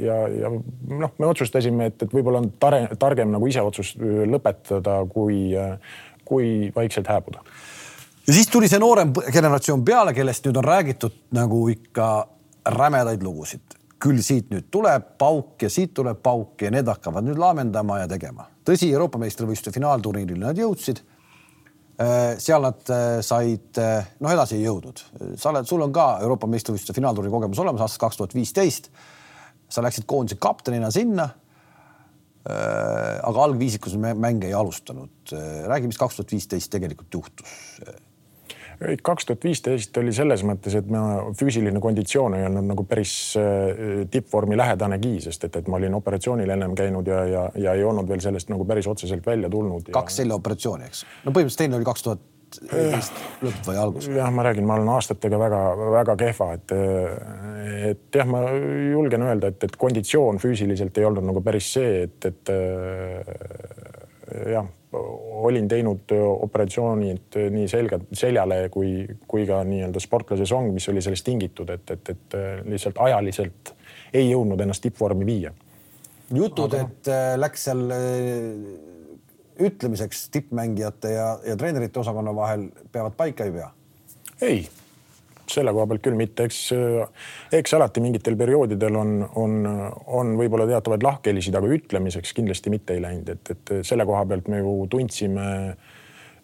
ja, 0.00 0.14
ja 0.32 0.50
noh, 0.50 1.12
me 1.20 1.26
otsustasime, 1.28 1.90
et, 1.92 2.02
et 2.02 2.14
võib-olla 2.14 2.40
on 2.42 2.48
tare, 2.58 2.86
targem 2.98 3.30
nagu 3.34 3.46
ise 3.46 3.62
otsust 3.62 4.00
lõpetada, 4.00 4.96
kui, 5.12 5.52
kui 6.28 6.72
vaikselt 6.76 7.08
hääbuda. 7.08 7.42
ja 8.26 8.34
siis 8.34 8.48
tuli 8.52 8.68
see 8.68 8.80
noorem 8.82 9.12
generatsioon 9.32 9.84
peale, 9.84 10.14
kellest 10.14 10.46
nüüd 10.46 10.60
on 10.60 10.64
räägitud 10.64 11.16
nagu 11.36 11.66
ikka 11.72 12.08
rämedaid 12.76 13.22
lugusid. 13.24 13.76
küll 13.98 14.20
siit 14.22 14.52
nüüd 14.54 14.68
tuleb 14.70 15.16
pauk 15.18 15.62
ja 15.62 15.68
siit 15.70 15.90
tuleb 15.94 16.20
pauk 16.22 16.62
ja 16.62 16.70
need 16.70 16.86
hakkavad 16.86 17.24
nüüd 17.26 17.38
laamendama 17.38 17.98
ja 18.04 18.08
tegema. 18.08 18.46
tõsi, 18.64 18.92
Euroopa 18.92 19.18
meistrivõistluste 19.18 19.74
finaalturniirile 19.74 20.44
nad 20.46 20.58
jõudsid. 20.58 21.00
Äh, 21.98 22.36
seal 22.38 22.62
nad 22.62 22.90
äh, 22.94 23.18
said, 23.26 23.72
äh, 23.82 24.06
noh, 24.20 24.30
edasi 24.30 24.54
ei 24.54 24.68
jõudnud. 24.68 25.02
sa 25.36 25.50
oled, 25.50 25.66
sul 25.66 25.82
on 25.82 25.92
ka 25.92 26.20
Euroopa 26.22 26.46
meistrivõistluste 26.46 26.94
finaalturniiri 26.94 27.32
kogemus 27.32 27.58
olemas 27.58 27.82
aastast 27.82 28.00
kaks 28.00 28.20
tuhat 28.20 28.34
viisteist. 28.34 28.90
sa 29.68 29.82
läksid 29.82 30.06
koondise 30.06 30.38
kaptenina 30.40 30.90
sinna 30.90 31.28
aga 32.48 33.42
algviisikus 33.44 33.96
mänge 34.00 34.48
ei 34.48 34.54
alustanud. 34.56 35.34
räägi, 35.68 35.86
mis 35.86 35.98
kaks 36.00 36.16
tuhat 36.16 36.32
viisteist 36.32 36.70
tegelikult 36.72 37.14
juhtus 37.14 37.56
kaks 39.02 39.26
tuhat 39.26 39.44
viisteist 39.44 39.96
oli 39.98 40.12
selles 40.14 40.44
mõttes, 40.46 40.76
et 40.78 40.86
ma 40.90 41.02
füüsiline 41.38 41.80
konditsioon 41.82 42.36
ei 42.38 42.46
olnud 42.46 42.68
nagu 42.70 42.84
päris 42.86 43.12
äh, 43.40 44.04
tippvormi 44.10 44.58
lähedanegi, 44.58 45.16
sest 45.24 45.48
et, 45.48 45.58
et 45.58 45.70
ma 45.70 45.80
olin 45.80 45.96
operatsioonil 45.98 46.54
ennem 46.54 46.76
käinud 46.78 47.10
ja, 47.10 47.24
ja, 47.26 47.44
ja 47.58 47.74
ei 47.74 47.84
olnud 47.84 48.08
veel 48.08 48.22
sellest 48.22 48.52
nagu 48.52 48.66
päris 48.68 48.86
otseselt 48.90 49.26
välja 49.26 49.50
tulnud. 49.50 49.90
kaks 49.94 50.20
seljaoperatsiooni, 50.22 50.90
eks? 50.90 51.04
no 51.24 51.32
põhimõtteliselt 51.32 51.64
teine 51.64 51.80
oli 51.80 51.88
kaks 51.88 52.06
tuhat 52.06 52.22
viisteist 52.56 53.12
lõpp 53.44 53.68
või 53.68 53.76
algus? 53.82 54.08
jah, 54.12 54.30
ma 54.34 54.46
räägin, 54.46 54.66
ma 54.68 54.78
olen 54.78 54.88
aastatega 54.94 55.40
väga-väga 55.40 56.16
kehva, 56.22 56.48
et, 56.56 56.74
et 57.92 58.18
jah, 58.20 58.28
ma 58.30 58.44
julgen 58.92 59.26
öelda, 59.28 59.52
et, 59.52 59.68
et 59.68 59.76
konditsioon 59.80 60.40
füüsiliselt 60.42 60.98
ei 60.98 61.08
olnud 61.08 61.28
nagu 61.28 61.44
päris 61.44 61.72
see, 61.76 62.02
et, 62.08 62.30
et 62.32 62.52
jah 64.54 64.66
olin 64.92 65.68
teinud 65.68 66.12
operatsioonid 66.16 67.36
nii 67.52 67.68
selga, 67.68 67.98
seljale 68.16 68.62
kui, 68.72 69.04
kui 69.28 69.44
ka 69.48 69.60
nii-öelda 69.68 70.00
sportlase 70.00 70.46
song, 70.48 70.72
mis 70.72 70.88
oli 70.88 71.02
sellest 71.04 71.26
tingitud, 71.28 71.68
et, 71.74 71.90
et, 71.92 72.12
et 72.14 72.36
lihtsalt 72.68 73.00
ajaliselt 73.04 73.74
ei 74.16 74.30
jõudnud 74.30 74.60
ennast 74.64 74.82
tippvormi 74.86 75.28
viia. 75.28 75.52
jutud 76.32 76.72
Aga..., 76.72 76.86
et 76.86 77.12
läks 77.40 77.68
seal 77.68 77.84
ütlemiseks 79.58 80.28
tippmängijate 80.34 81.12
ja, 81.14 81.30
ja 81.46 81.56
treenerite 81.56 82.00
osakonna 82.00 82.34
vahel 82.34 82.68
peavad 82.92 83.16
paika, 83.16 83.48
ei 83.48 83.56
pea? 83.56 83.70
ei. 84.42 84.68
Selle 85.48 85.72
koha 85.72 85.86
pealt 85.88 86.02
küll 86.04 86.16
mitte, 86.18 86.44
eks, 86.44 86.58
eks 87.56 87.72
alati 87.78 88.02
mingitel 88.04 88.34
perioodidel 88.36 88.98
on, 89.00 89.14
on, 89.40 89.54
on 90.18 90.34
võib-olla 90.36 90.66
teatavaid 90.68 91.06
lahkhelisid, 91.06 91.56
aga 91.56 91.70
ütlemiseks 91.72 92.34
kindlasti 92.36 92.72
mitte 92.72 92.98
ei 92.98 93.00
läinud, 93.00 93.30
et, 93.32 93.54
et 93.54 93.72
selle 93.88 94.04
koha 94.08 94.26
pealt 94.28 94.50
me 94.52 94.60
ju 94.60 94.74
tundsime 94.92 95.46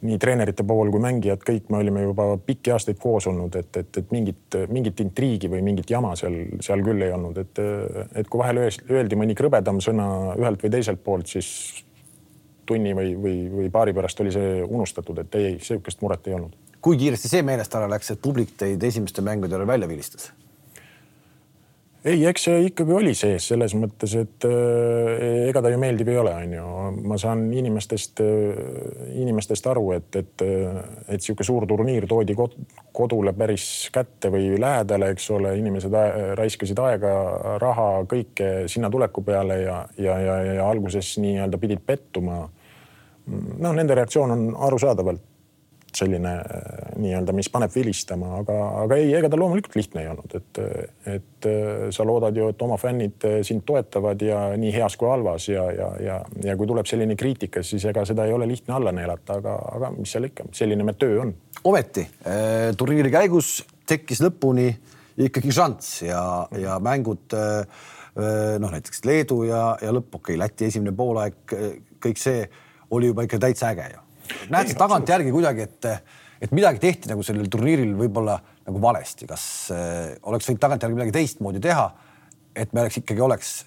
nii 0.04 0.18
treenerite 0.20 0.64
pool 0.68 0.90
kui 0.92 1.02
mängijad, 1.04 1.44
kõik. 1.44 1.68
Me 1.72 1.80
olime 1.80 2.04
juba 2.04 2.26
pikki 2.40 2.72
aastaid 2.74 2.98
koos 3.00 3.28
olnud, 3.30 3.56
et, 3.60 3.70
et, 3.80 4.00
et 4.00 4.12
mingit, 4.12 4.58
mingit 4.72 5.00
intriigi 5.04 5.48
või 5.52 5.62
mingit 5.64 5.90
jama 5.90 6.14
seal, 6.18 6.36
seal 6.64 6.84
küll 6.84 7.04
ei 7.04 7.12
olnud, 7.14 7.40
et, 7.40 7.62
et 8.20 8.28
kui 8.28 8.40
vahel 8.40 8.64
öeldi 8.64 9.20
mõni 9.20 9.36
krõbedam 9.38 9.80
sõna 9.84 10.08
ühelt 10.36 10.64
või 10.64 10.74
teiselt 10.76 11.04
poolt, 11.04 11.30
siis 11.36 11.83
tunni 12.66 12.94
või, 12.96 13.14
või, 13.20 13.38
või 13.52 13.70
paari 13.72 13.94
pärast 13.96 14.20
oli 14.24 14.32
see 14.34 14.60
unustatud, 14.64 15.18
et 15.24 15.40
ei, 15.40 15.56
sihukest 15.62 16.02
muret 16.04 16.28
ei 16.28 16.38
olnud 16.38 16.54
kui 16.84 16.98
kiiresti 17.00 17.30
see 17.30 17.44
meelest 17.46 17.74
ära 17.78 17.88
läks, 17.88 18.10
et 18.12 18.20
publik 18.20 18.58
teid 18.60 18.82
esimeste 18.84 19.24
mängude 19.24 19.56
ajal 19.56 19.68
välja 19.70 19.88
vilistas? 19.88 20.32
Ei, 22.04 22.20
eks 22.28 22.46
see 22.46 22.60
ikkagi 22.68 22.94
oli 22.94 23.12
sees 23.16 23.46
selles 23.48 23.74
mõttes, 23.78 24.12
et 24.20 24.46
äh, 24.48 25.48
ega 25.48 25.62
ta 25.64 25.72
ju 25.72 25.78
meeldiv 25.80 26.10
ei 26.12 26.18
ole, 26.20 26.34
onju. 26.44 26.64
ma 27.08 27.18
saan 27.20 27.46
inimestest 27.56 28.20
äh,, 28.24 28.62
inimestest 29.22 29.68
aru, 29.72 29.86
et, 29.96 30.10
et, 30.20 30.44
et 31.16 31.24
sihuke 31.24 31.46
suur 31.46 31.66
turniir 31.70 32.06
toodi 32.10 32.36
kodule 32.36 33.34
päris 33.36 33.66
kätte 33.94 34.30
või 34.34 34.52
lähedale, 34.60 35.12
eks 35.14 35.30
ole, 35.34 35.56
inimesed 35.60 35.96
raiskasid 36.38 36.80
aega, 36.84 37.14
raha, 37.62 37.90
kõike 38.10 38.52
sinna 38.70 38.92
tuleku 38.92 39.24
peale 39.24 39.62
ja, 39.62 39.80
ja, 39.98 40.18
ja, 40.20 40.40
ja 40.60 40.68
alguses 40.68 41.16
nii-öelda 41.24 41.60
pidid 41.62 41.84
pettuma. 41.86 42.44
noh, 43.26 43.72
nende 43.72 43.94
reaktsioon 43.96 44.30
on 44.30 44.50
arusaadavalt 44.68 45.33
selline 45.96 46.32
äh, 46.34 46.94
nii-öelda, 47.00 47.34
mis 47.36 47.48
paneb 47.52 47.72
vilistama, 47.74 48.34
aga, 48.40 48.56
aga 48.82 48.98
ei, 49.00 49.10
ega 49.18 49.30
ta 49.30 49.38
loomulikult 49.38 49.76
lihtne 49.78 50.04
ei 50.04 50.10
olnud, 50.10 50.34
et, 50.38 50.60
et 51.14 51.48
äh, 51.50 51.86
sa 51.94 52.06
loodad 52.06 52.36
ju, 52.38 52.48
et 52.52 52.64
oma 52.66 52.78
fännid 52.80 53.26
äh, 53.28 53.38
sind 53.46 53.64
toetavad 53.66 54.22
ja 54.24 54.40
nii 54.60 54.72
heas 54.74 54.98
kui 55.00 55.10
halvas 55.10 55.48
ja, 55.50 55.64
ja, 55.74 55.90
ja, 56.02 56.18
ja 56.44 56.56
kui 56.60 56.68
tuleb 56.70 56.88
selline 56.90 57.16
kriitika, 57.20 57.62
siis 57.66 57.86
ega 57.90 58.04
seda 58.08 58.26
ei 58.28 58.34
ole 58.36 58.48
lihtne 58.50 58.76
alla 58.76 58.92
neelata, 58.94 59.38
aga, 59.40 59.56
aga 59.78 59.92
mis 59.96 60.14
seal 60.14 60.28
ikka, 60.30 60.48
selline 60.56 60.86
me 60.86 60.96
töö 60.98 61.20
on. 61.24 61.34
ometi 61.64 62.06
turniiri 62.76 63.12
käigus 63.14 63.56
tekkis 63.88 64.22
lõpuni 64.24 64.68
ikkagi 65.24 65.52
šanss 65.54 66.02
ja, 66.04 66.22
ja 66.58 66.78
mängud 66.82 67.34
noh, 67.34 68.70
näiteks 68.70 69.04
Leedu 69.06 69.42
ja, 69.48 69.66
ja 69.82 69.94
lõpp, 69.94 70.12
okei 70.18 70.34
okay,, 70.34 70.40
Läti 70.42 70.68
esimene 70.70 70.94
poolaeg, 70.96 71.56
kõik 72.02 72.20
see 72.20 72.46
oli 72.94 73.10
juba 73.10 73.26
ikka 73.26 73.40
täitsa 73.42 73.72
äge 73.72 73.92
ju 73.94 74.03
näed 74.52 74.72
sa 74.72 74.78
tagantjärgi 74.84 75.32
kuidagi, 75.34 75.68
et, 75.68 75.90
et 76.44 76.54
midagi 76.56 76.82
tehti 76.82 77.12
nagu 77.12 77.24
sellel 77.26 77.50
turniiril 77.52 77.94
võib-olla 77.98 78.38
nagu 78.64 78.80
valesti, 78.82 79.28
kas 79.28 79.44
äh, 79.74 80.14
oleks 80.30 80.48
võinud 80.48 80.62
tagantjärgi 80.62 80.98
midagi 80.98 81.18
teistmoodi 81.18 81.62
teha, 81.64 81.90
et 82.56 82.72
me 82.72 82.84
oleks 82.84 83.02
ikkagi 83.02 83.24
oleks 83.24 83.58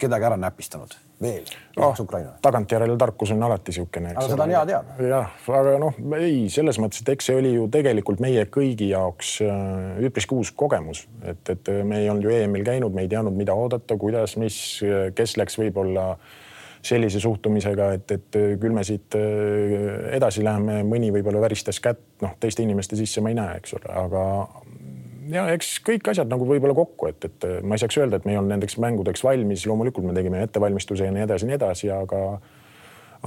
kedagi 0.00 0.30
ära 0.30 0.40
näpistanud 0.40 0.96
veel 1.20 1.44
oh, 1.76 1.98
tagantjärele 2.40 2.94
tarkus 2.96 3.34
on 3.34 3.42
alati 3.44 3.74
niisugune. 3.74 4.14
aga 4.14 4.24
seda 4.24 4.46
on 4.46 4.52
hea 4.54 4.62
teada. 4.70 4.94
jah, 5.10 5.34
aga 5.58 5.74
noh, 5.82 5.98
ei 6.16 6.46
selles 6.52 6.80
mõttes, 6.80 7.02
et 7.04 7.12
eks 7.12 7.28
see 7.28 7.36
oli 7.36 7.50
ju 7.52 7.66
tegelikult 7.72 8.22
meie 8.24 8.46
kõigi 8.48 8.88
jaoks 8.94 9.34
äh, 9.44 10.04
üpriski 10.08 10.38
uus 10.38 10.54
kogemus, 10.56 11.04
et, 11.20 11.42
et 11.52 11.72
me 11.84 12.00
ei 12.00 12.08
olnud 12.12 12.24
ju 12.24 12.32
EM-il 12.38 12.64
käinud, 12.64 12.96
me 12.96 13.04
ei 13.04 13.12
teadnud, 13.12 13.36
mida 13.36 13.56
oodata, 13.56 13.98
kuidas, 14.00 14.38
mis, 14.40 14.56
kes 15.16 15.36
läks 15.36 15.60
võib-olla 15.60 16.14
äh, 16.14 16.38
sellise 16.82 17.20
suhtumisega, 17.20 17.90
et, 17.98 18.12
et 18.16 18.38
küll 18.60 18.74
me 18.76 18.84
siit 18.86 19.16
äh, 19.18 20.14
edasi 20.16 20.44
läheme, 20.44 20.80
mõni 20.88 21.10
võib-olla 21.14 21.42
väristas 21.44 21.80
kätt, 21.82 22.02
noh, 22.24 22.36
teiste 22.40 22.64
inimeste 22.64 22.96
sisse 22.98 23.20
ma 23.24 23.32
ei 23.32 23.38
näe, 23.38 23.58
eks 23.60 23.76
ole, 23.76 23.90
aga 24.04 24.22
ja 25.30 25.44
eks 25.54 25.74
kõik 25.86 26.08
asjad 26.12 26.30
nagu 26.30 26.46
võib-olla 26.48 26.76
kokku, 26.76 27.10
et, 27.10 27.26
et 27.28 27.48
ma 27.62 27.76
ei 27.76 27.82
saaks 27.82 28.00
öelda, 28.00 28.20
et 28.20 28.26
me 28.28 28.34
ei 28.34 28.40
olnud 28.40 28.56
nendeks 28.56 28.78
mängudeks 28.82 29.24
valmis, 29.24 29.66
loomulikult 29.68 30.06
me 30.08 30.16
tegime 30.16 30.42
ettevalmistuse 30.46 31.06
ja 31.06 31.14
nii 31.14 31.26
edasi 31.26 31.46
ja 31.46 31.50
nii 31.50 31.58
edasi, 31.60 31.92
aga 31.94 32.22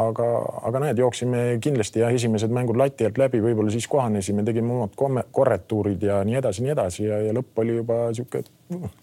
aga, 0.04 0.28
aga 0.70 0.82
näed, 0.88 1.02
jooksime 1.02 1.44
kindlasti 1.64 2.02
jah, 2.02 2.14
esimesed 2.14 2.54
mängud 2.54 2.80
lati 2.80 3.08
alt 3.08 3.20
läbi, 3.22 3.42
võib-olla 3.44 3.74
siis 3.74 3.88
kohanesime, 3.92 4.46
tegime 4.48 4.74
omad 4.74 5.28
korretuurid 5.32 6.02
ja 6.08 6.22
nii 6.26 6.40
edasi, 6.42 6.66
nii 6.66 6.74
edasi 6.74 7.06
ja, 7.06 7.20
ja 7.28 7.36
lõpp 7.36 7.62
oli 7.64 7.78
juba 7.78 8.00
sihuke 8.16 8.44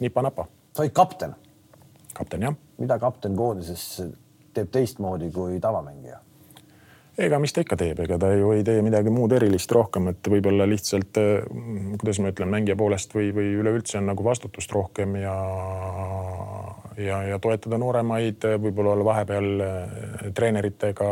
nipa-napa. 0.03 0.49
sa 0.75 0.85
olid 0.85 0.97
kapten? 0.97 1.37
kapten 2.15 2.49
jah. 2.49 2.59
mida 2.79 2.99
kapten 2.99 3.39
koondises 3.39 3.87
teeb 4.55 4.73
teistmoodi 4.73 5.31
kui 5.35 5.61
tavamängija? 5.61 6.19
ega 7.21 7.39
mis 7.43 7.53
ta 7.53 7.61
ikka 7.65 7.77
teeb, 7.77 7.99
ega 8.05 8.17
ta 8.21 8.31
ju 8.33 8.53
ei 8.55 8.63
tee 8.65 8.81
midagi 8.85 9.13
muud 9.13 9.33
erilist 9.37 9.73
rohkem, 9.77 10.09
et 10.13 10.31
võib-olla 10.33 10.67
lihtsalt 10.69 11.19
mm, 11.21 11.99
kuidas 12.01 12.21
ma 12.23 12.33
ütlen, 12.33 12.49
mängija 12.53 12.79
poolest 12.81 13.13
või, 13.17 13.29
või 13.37 13.51
üleüldse 13.61 13.99
on 14.01 14.09
nagu 14.13 14.25
vastutust 14.25 14.73
rohkem 14.73 15.19
ja 15.21 15.35
ja, 17.01 17.21
ja 17.25 17.39
toetada 17.43 17.79
nooremaid, 17.81 18.45
võib-olla 18.63 18.95
olla 18.95 19.07
vahepeal 19.11 19.65
eh, 19.65 20.25
treeneritega, 20.37 21.11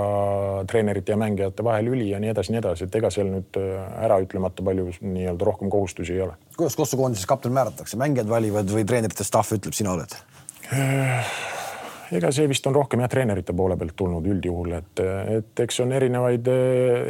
treenerite 0.70 1.14
ja 1.14 1.20
mängijate 1.20 1.64
vahelüli 1.64 2.10
ja 2.12 2.22
nii 2.22 2.32
edasi, 2.32 2.54
nii 2.54 2.62
edasi, 2.62 2.88
et 2.88 2.98
ega 3.00 3.12
seal 3.14 3.30
nüüd 3.32 3.60
eh, 3.60 3.76
äraütlemata 4.06 4.64
palju 4.64 4.90
nii-öelda 5.00 5.50
rohkem 5.50 5.72
kohustusi 5.72 6.16
ei 6.16 6.24
ole. 6.26 6.36
kuidas 6.56 6.76
Kossu 6.78 7.00
koondises 7.00 7.28
kapten 7.28 7.54
määratakse, 7.56 8.00
mängijad 8.00 8.28
valivad 8.30 8.72
või 8.72 8.86
treenerite 8.88 9.26
staff 9.26 9.56
ütleb, 9.56 9.76
sina 9.76 9.94
oled? 9.96 10.18
Ega 12.14 12.30
see 12.32 12.48
vist 12.48 12.64
on 12.68 12.76
rohkem 12.76 13.02
jah, 13.04 13.10
treenerite 13.12 13.52
poole 13.56 13.76
pealt 13.76 13.96
tulnud 13.98 14.24
üldjuhul, 14.32 14.72
et, 14.78 15.02
et 15.34 15.62
eks 15.64 15.82
on 15.84 15.92
erinevaid, 15.92 16.48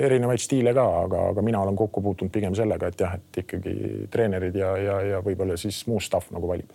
erinevaid 0.09 0.43
stiile 0.43 0.75
ka, 0.75 0.87
aga, 1.05 1.29
aga 1.33 1.45
mina 1.47 1.63
olen 1.63 1.79
kokku 1.79 2.03
puutunud 2.03 2.35
pigem 2.35 2.57
sellega, 2.59 2.91
et 2.91 3.07
jah, 3.07 3.15
et 3.19 3.41
ikkagi 3.45 3.75
treenerid 4.11 4.59
ja, 4.59 4.75
ja, 4.83 5.01
ja 5.15 5.23
võib-olla 5.25 5.59
siis 5.61 5.85
muu 5.91 6.03
staff 6.03 6.33
nagu 6.35 6.51
valib 6.51 6.75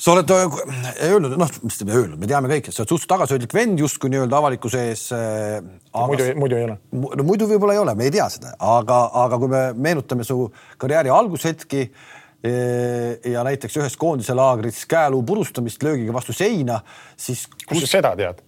sa 0.00 0.14
oled 0.14 0.30
öelnud, 0.32 1.34
noh, 1.40 1.50
mis 1.64 1.76
te 1.76 1.84
öelnud, 1.84 2.16
me 2.20 2.28
teame 2.28 2.48
kõik, 2.48 2.70
et 2.70 2.76
sa 2.76 2.82
oled 2.82 2.92
suhteliselt 2.92 3.12
tagasihoidlik 3.14 3.56
vend 3.56 3.82
justkui 3.82 4.12
nii-öelda 4.12 4.38
avalikkuse 4.38 4.84
ees 4.88 5.02
äh,. 5.12 5.58
muidu, 5.92 6.30
muidu 6.40 6.56
ei 6.56 6.68
ole. 6.68 6.78
no 6.92 7.26
muidu 7.28 7.48
võib-olla 7.50 7.76
ei 7.76 7.82
ole, 7.82 7.96
me 7.98 8.08
ei 8.08 8.14
tea 8.14 8.28
seda, 8.32 8.54
aga, 8.64 9.02
aga 9.24 9.40
kui 9.42 9.52
me 9.52 9.66
meenutame 9.88 10.24
su 10.24 10.46
karjääri 10.80 11.12
algushetki 11.12 11.82
äh, 11.84 12.19
ja 12.40 13.42
näiteks 13.44 13.74
ühes 13.76 13.96
koondise 14.00 14.32
laagris 14.32 14.86
käeluu 14.88 15.20
purustamist 15.28 15.82
löögiga 15.84 16.14
vastu 16.16 16.32
seina, 16.32 16.78
siis 17.16 17.44
kus.... 17.50 17.74
kust 17.74 17.84
sa 17.84 17.98
seda 17.98 18.14
tead? 18.16 18.40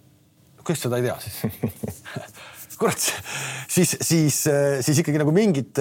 kuidas 0.63 0.81
seda 0.87 0.97
ei 0.97 1.05
tea 1.05 1.19
siis 1.21 1.43
kurat, 2.83 3.05
siis, 3.69 3.95
siis, 4.01 4.37
siis 4.81 4.99
ikkagi 4.99 5.19
nagu 5.21 5.31
mingit, 5.35 5.79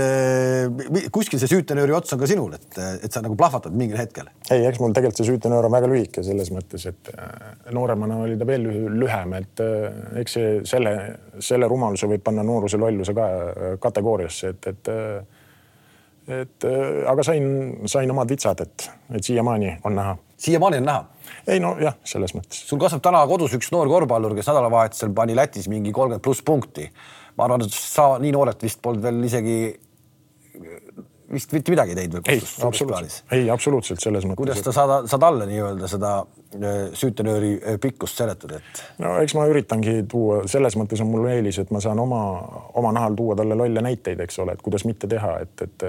kuskil 1.15 1.41
see 1.41 1.51
süütenööri 1.51 1.95
ots 1.97 2.15
on 2.15 2.21
ka 2.21 2.29
sinul, 2.31 2.55
et, 2.57 2.79
et 3.07 3.13
sa 3.13 3.23
nagu 3.25 3.37
plahvatad 3.39 3.75
mingil 3.77 3.99
hetkel. 4.01 4.29
ei, 4.51 4.65
eks 4.69 4.81
mul 4.83 4.95
tegelikult 4.95 5.23
see 5.23 5.31
süütenöör 5.33 5.69
on 5.69 5.75
väga 5.75 5.91
lühike 5.91 6.25
selles 6.27 6.53
mõttes, 6.55 6.87
et 6.91 7.13
äh, 7.15 7.53
nooremana 7.75 8.21
oli 8.27 8.39
ta 8.39 8.49
veel 8.49 8.69
lühem, 9.01 9.37
et 9.41 9.65
äh, 9.65 10.01
eks 10.23 10.39
see 10.39 10.55
selle, 10.69 10.95
selle 11.43 11.71
rumaluse 11.71 12.11
võib 12.11 12.25
panna 12.25 12.45
nooruse 12.47 12.81
lolluse 12.81 13.17
ka 13.17 13.29
äh, 13.29 13.71
kategooriasse, 13.83 14.55
et, 14.55 14.71
et 14.75 14.93
et 16.29 16.65
äh, 16.65 17.03
aga 17.11 17.25
sain, 17.27 17.47
sain 17.91 18.11
omad 18.11 18.31
vitsad, 18.31 18.61
et, 18.63 18.91
et 19.15 19.25
siiamaani 19.25 19.79
on 19.85 19.97
näha. 19.99 20.17
siiamaani 20.37 20.83
on 20.83 20.89
näha? 20.91 21.05
ei 21.47 21.61
nojah, 21.61 21.97
selles 22.05 22.35
mõttes. 22.37 22.63
sul 22.69 22.81
kasvab 22.83 23.03
täna 23.03 23.23
kodus 23.31 23.57
üks 23.59 23.73
noor 23.75 23.91
korvpallur, 23.91 24.35
kes 24.39 24.51
nädalavahetusel 24.51 25.15
pani 25.17 25.37
Lätis 25.37 25.69
mingi 25.73 25.93
kolmkümmend 25.93 26.23
pluss 26.25 26.43
punkti. 26.47 26.89
ma 27.37 27.49
arvan, 27.49 27.67
et 27.67 27.75
sa 27.75 28.17
nii 28.23 28.33
noorelt 28.35 28.63
vist 28.63 28.83
polnud 28.83 29.03
veel 29.03 29.25
isegi 29.27 29.57
vist 31.33 31.53
mitte 31.57 31.73
midagi 31.73 31.95
ei 31.95 31.99
teinud 31.99 32.19
veel. 32.19 32.39
ei, 32.39 32.43
absoluutselt, 32.67 33.33
ei 33.37 33.51
absoluutselt 33.53 34.03
selles 34.05 34.27
mõttes. 34.27 34.41
kuidas 34.43 34.63
ta 34.65 34.75
saad, 34.77 35.09
saad 35.11 35.27
alla 35.27 35.47
nii-öelda 35.49 35.89
seda 35.91 36.13
äh, 36.23 36.81
süütenööri 36.99 37.53
äh, 37.57 37.79
pikkust 37.83 38.21
seletada, 38.21 38.61
et? 38.61 38.83
no 39.03 39.15
eks 39.23 39.37
ma 39.39 39.47
üritangi 39.51 40.03
tuua, 40.11 40.43
selles 40.51 40.77
mõttes 40.81 41.03
on 41.05 41.11
mul 41.13 41.31
eelis, 41.33 41.61
et 41.63 41.73
ma 41.75 41.81
saan 41.85 42.03
oma, 42.03 42.23
oma 42.79 42.93
nahal 42.97 43.17
tuua 43.19 43.39
talle 43.39 43.59
lolle 43.59 43.85
näiteid, 43.85 44.21
eks 44.27 44.39
ole, 44.45 44.57
et 44.57 44.63
kuidas 44.65 44.87
mitte 44.89 45.11
teha, 45.11 45.39
et, 45.47 45.67
et 45.69 45.89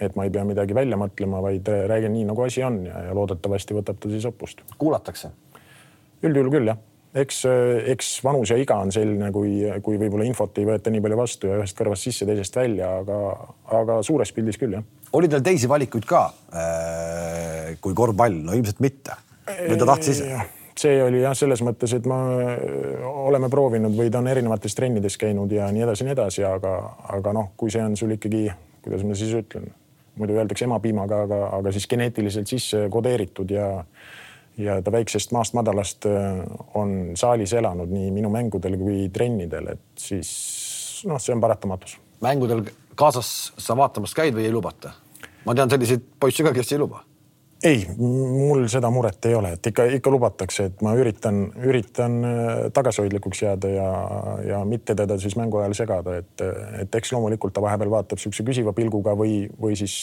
et 0.00 0.14
ma 0.16 0.24
ei 0.24 0.30
pea 0.32 0.46
midagi 0.48 0.72
välja 0.72 0.96
mõtlema, 0.96 1.42
vaid 1.44 1.66
räägin 1.68 2.14
nii, 2.16 2.22
nagu 2.30 2.40
asi 2.46 2.62
on 2.64 2.78
ja, 2.86 3.02
ja 3.10 3.16
loodetavasti 3.16 3.76
võtab 3.76 3.98
ta 4.00 4.08
siis 4.08 4.24
õppust. 4.30 4.64
kuulatakse? 4.80 5.28
üldjuhul 6.24 6.48
küll 6.52 6.72
jah 6.72 6.78
eks, 7.14 7.40
eks 7.94 8.12
vanus 8.24 8.52
ja 8.52 8.58
iga 8.60 8.76
on 8.84 8.92
selline, 8.94 9.30
kui, 9.34 9.64
kui 9.82 9.98
võib-olla 10.00 10.26
infot 10.28 10.60
ei 10.60 10.68
võeta 10.68 10.92
nii 10.92 11.02
palju 11.04 11.18
vastu 11.18 11.50
ja 11.50 11.58
ühest 11.58 11.78
kõrvast 11.78 12.06
sisse, 12.06 12.28
teisest 12.28 12.56
välja, 12.56 12.92
aga, 13.02 13.18
aga 13.80 13.98
suures 14.06 14.32
pildis 14.36 14.60
küll 14.60 14.78
jah. 14.78 14.86
oli 15.18 15.30
teil 15.30 15.42
teisi 15.46 15.70
valikuid 15.70 16.06
ka 16.08 16.22
äh, 16.54 17.74
kui 17.82 17.96
korvpall? 17.98 18.40
no 18.46 18.54
ilmselt 18.56 18.82
mitte. 18.84 19.18
või 19.46 19.78
ta 19.78 19.92
tahtis 19.94 20.20
ise? 20.20 20.40
see 20.80 21.00
oli 21.02 21.20
jah, 21.24 21.34
selles 21.36 21.60
mõttes, 21.66 21.92
et 21.96 22.06
ma 22.08 22.16
oleme 23.26 23.50
proovinud 23.52 23.94
või 23.96 24.08
ta 24.12 24.22
on 24.22 24.30
erinevates 24.30 24.76
trennides 24.78 25.18
käinud 25.20 25.52
ja 25.52 25.68
nii 25.74 25.84
edasi, 25.84 26.06
nii 26.06 26.14
edasi, 26.14 26.44
aga, 26.46 26.76
aga 27.16 27.34
noh, 27.36 27.52
kui 27.58 27.72
see 27.74 27.82
on 27.84 27.98
sul 28.00 28.14
ikkagi, 28.16 28.46
kuidas 28.84 29.04
ma 29.04 29.18
siis 29.18 29.34
ütlen, 29.36 29.68
muidu 30.20 30.38
öeldakse 30.38 30.64
emapiimaga, 30.64 31.24
aga, 31.26 31.40
aga 31.58 31.72
siis 31.74 31.88
geneetiliselt 31.90 32.48
sisse 32.48 32.86
kodeeritud 32.92 33.52
ja 33.52 33.66
ja 34.64 34.78
ta 34.82 34.92
väiksest 34.92 35.32
maast 35.36 35.54
madalast 35.58 36.06
äh, 36.08 36.40
on 36.74 37.12
saalis 37.18 37.52
elanud 37.56 37.90
nii 37.92 38.10
minu 38.14 38.30
mängudel 38.32 38.76
kui 38.80 39.08
trennidel, 39.12 39.74
et 39.74 39.84
siis 39.98 40.30
noh, 41.08 41.20
see 41.20 41.34
on 41.34 41.42
paratamatus. 41.42 41.98
mängudel 42.24 42.64
kaasas 42.94 43.52
sa 43.58 43.76
vaatamas 43.76 44.14
käid 44.16 44.36
või 44.36 44.48
ei 44.48 44.52
lubata? 44.54 44.96
ma 45.46 45.54
tean 45.56 45.70
selliseid 45.72 46.04
poisse 46.20 46.44
ka, 46.44 46.52
kes 46.56 46.74
ei 46.74 46.82
luba. 46.82 47.04
ei, 47.64 47.84
mul 47.98 48.66
seda 48.72 48.90
muret 48.92 49.26
ei 49.28 49.34
ole, 49.36 49.54
et 49.56 49.66
ikka, 49.72 49.84
ikka 49.98 50.12
lubatakse, 50.12 50.70
et 50.70 50.84
ma 50.84 50.94
üritan, 50.96 51.42
üritan 51.60 52.20
äh, 52.24 52.52
tagasihoidlikuks 52.76 53.42
jääda 53.46 53.72
ja, 53.72 53.90
ja 54.48 54.60
mitte 54.68 54.96
teda 54.96 55.18
siis 55.20 55.36
mängu 55.40 55.60
ajal 55.60 55.76
segada, 55.76 56.20
et, 56.22 56.46
et 56.84 57.00
eks 57.00 57.12
loomulikult 57.16 57.56
ta 57.56 57.64
vahepeal 57.64 57.92
vaatab 57.92 58.20
niisuguse 58.20 58.46
küsiva 58.46 58.76
pilguga 58.76 59.16
või, 59.16 59.42
või 59.60 59.76
siis 59.80 59.96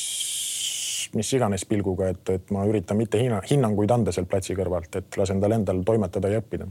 mis 1.16 1.30
iganes 1.34 1.64
pilguga, 1.70 2.10
et, 2.14 2.30
et 2.34 2.52
ma 2.56 2.66
üritan 2.68 2.98
mitte 3.00 3.20
hinna, 3.22 3.40
hinnanguid 3.48 3.92
anda 3.94 4.14
sealt 4.16 4.30
platsi 4.32 4.56
kõrvalt, 4.58 4.96
et 5.00 5.18
lasen 5.20 5.42
tal 5.44 5.56
endal 5.56 5.82
toimetada 5.88 6.32
ja 6.32 6.42
õppida. 6.42 6.68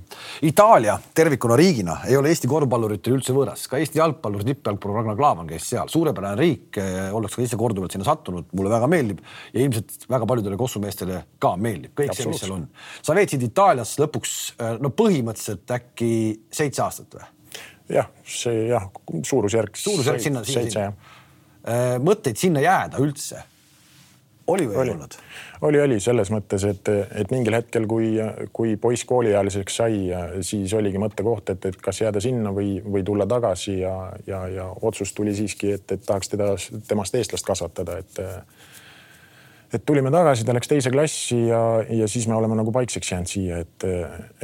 Itaalia 0.47 0.97
tervikuna 1.16 1.57
riigina 1.59 1.99
ei 2.09 2.16
ole 2.19 2.33
Eesti 2.33 2.50
korvpalluritele 2.50 3.19
üldse 3.19 3.35
võõras, 3.37 3.66
ka 3.71 3.81
Eesti 3.81 4.00
jalgpallur, 4.00 4.45
tippjalgpallur 4.47 5.00
Ragnar 5.00 5.19
Klavan 5.19 5.50
käis 5.50 5.69
seal, 5.71 5.90
suurepärane 5.93 6.40
riik, 6.40 6.81
eh, 6.83 6.99
ollakse 7.14 7.40
ka 7.40 7.47
ise 7.47 7.61
korduvalt 7.61 7.97
sinna 7.97 8.09
sattunud, 8.09 8.50
mulle 8.57 8.73
väga 8.73 8.90
meeldib 8.90 9.23
ja 9.55 9.62
ilmselt 9.62 10.09
väga 10.11 10.28
paljudele 10.33 10.61
kossumeestele 10.61 11.23
ka 11.43 11.55
meeldib, 11.61 11.95
kõik 11.97 12.14
see, 12.16 12.28
mis 12.31 12.43
seal 12.43 12.57
on. 12.59 12.69
sa 13.02 13.16
veetsid 13.16 13.49
Itaalias 13.49 13.97
lõpuks 14.02 14.37
eh, 14.59 14.76
no 14.83 14.93
põhimõtteliselt 14.97 15.76
äkki 15.78 16.12
seitse 16.52 16.85
aastat 16.85 17.19
või? 17.19 17.33
jah, 17.88 18.09
see 18.26 18.66
jah, 18.71 18.88
suurusjärk. 19.23 19.76
suurusjärk 19.78 20.23
sinna, 20.23 20.45
sinna, 20.45 20.71
sinna. 20.71 21.12
Eh, 21.66 21.99
mõtteid 22.02 22.38
sinna 22.38 22.62
jääda 22.62 23.00
üldse 23.02 23.43
oli 24.47 24.67
või 24.69 24.76
ei 24.76 24.91
olnud? 24.95 25.17
oli, 25.67 25.81
oli 25.81 25.99
selles 26.00 26.31
mõttes, 26.31 26.65
et, 26.69 26.88
et 26.88 27.33
mingil 27.33 27.57
hetkel, 27.57 27.87
kui, 27.91 28.12
kui 28.53 28.76
poiss 28.81 29.07
kooliealiseks 29.09 29.79
sai, 29.81 29.99
siis 30.47 30.75
oligi 30.76 31.00
mõttekoht, 31.03 31.55
et, 31.55 31.69
et 31.71 31.81
kas 31.83 32.00
jääda 32.03 32.23
sinna 32.23 32.53
või, 32.55 32.76
või 32.85 33.05
tulla 33.07 33.26
tagasi 33.26 33.79
ja, 33.81 33.97
ja, 34.26 34.47
ja 34.53 34.71
otsus 34.83 35.15
tuli 35.17 35.35
siiski, 35.37 35.73
et, 35.79 35.93
et 35.93 36.07
tahaks 36.07 36.33
teda, 36.35 36.55
temast 36.88 37.15
eestlast 37.15 37.47
kasvatada, 37.47 38.00
et 38.03 38.25
et 39.75 39.83
tulime 39.83 40.12
tagasi, 40.15 40.45
ta 40.47 40.55
läks 40.55 40.71
teise 40.71 40.91
klassi 40.95 41.41
ja, 41.49 41.61
ja 41.91 42.07
siis 42.09 42.29
me 42.31 42.37
oleme 42.37 42.55
nagu 42.55 42.71
paikseks 42.73 43.11
jäänud 43.12 43.31
siia, 43.31 43.59
et, 43.65 43.87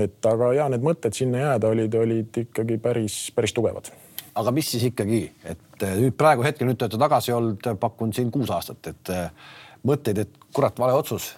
et 0.02 0.26
aga 0.28 0.50
ja 0.56 0.66
need 0.72 0.82
mõtted 0.82 1.14
sinna 1.14 1.44
jääda 1.44 1.70
olid, 1.70 1.94
olid 1.94 2.40
ikkagi 2.42 2.80
päris, 2.82 3.28
päris 3.36 3.54
tugevad 3.54 3.92
aga 4.38 4.52
mis 4.54 4.70
siis 4.74 4.86
ikkagi, 4.88 5.22
et 5.48 5.84
nüüd 5.98 6.16
praegu 6.18 6.44
hetkel 6.46 6.68
nüüd 6.68 6.78
te 6.80 6.86
olete 6.86 7.00
tagasi 7.00 7.34
olnud, 7.36 7.68
pakun 7.80 8.14
siin 8.16 8.30
kuus 8.34 8.50
aastat, 8.54 8.92
et 8.92 9.12
mõtteid, 9.88 10.24
et 10.24 10.44
kurat, 10.54 10.78
vale 10.78 10.98
otsus? 10.98 11.32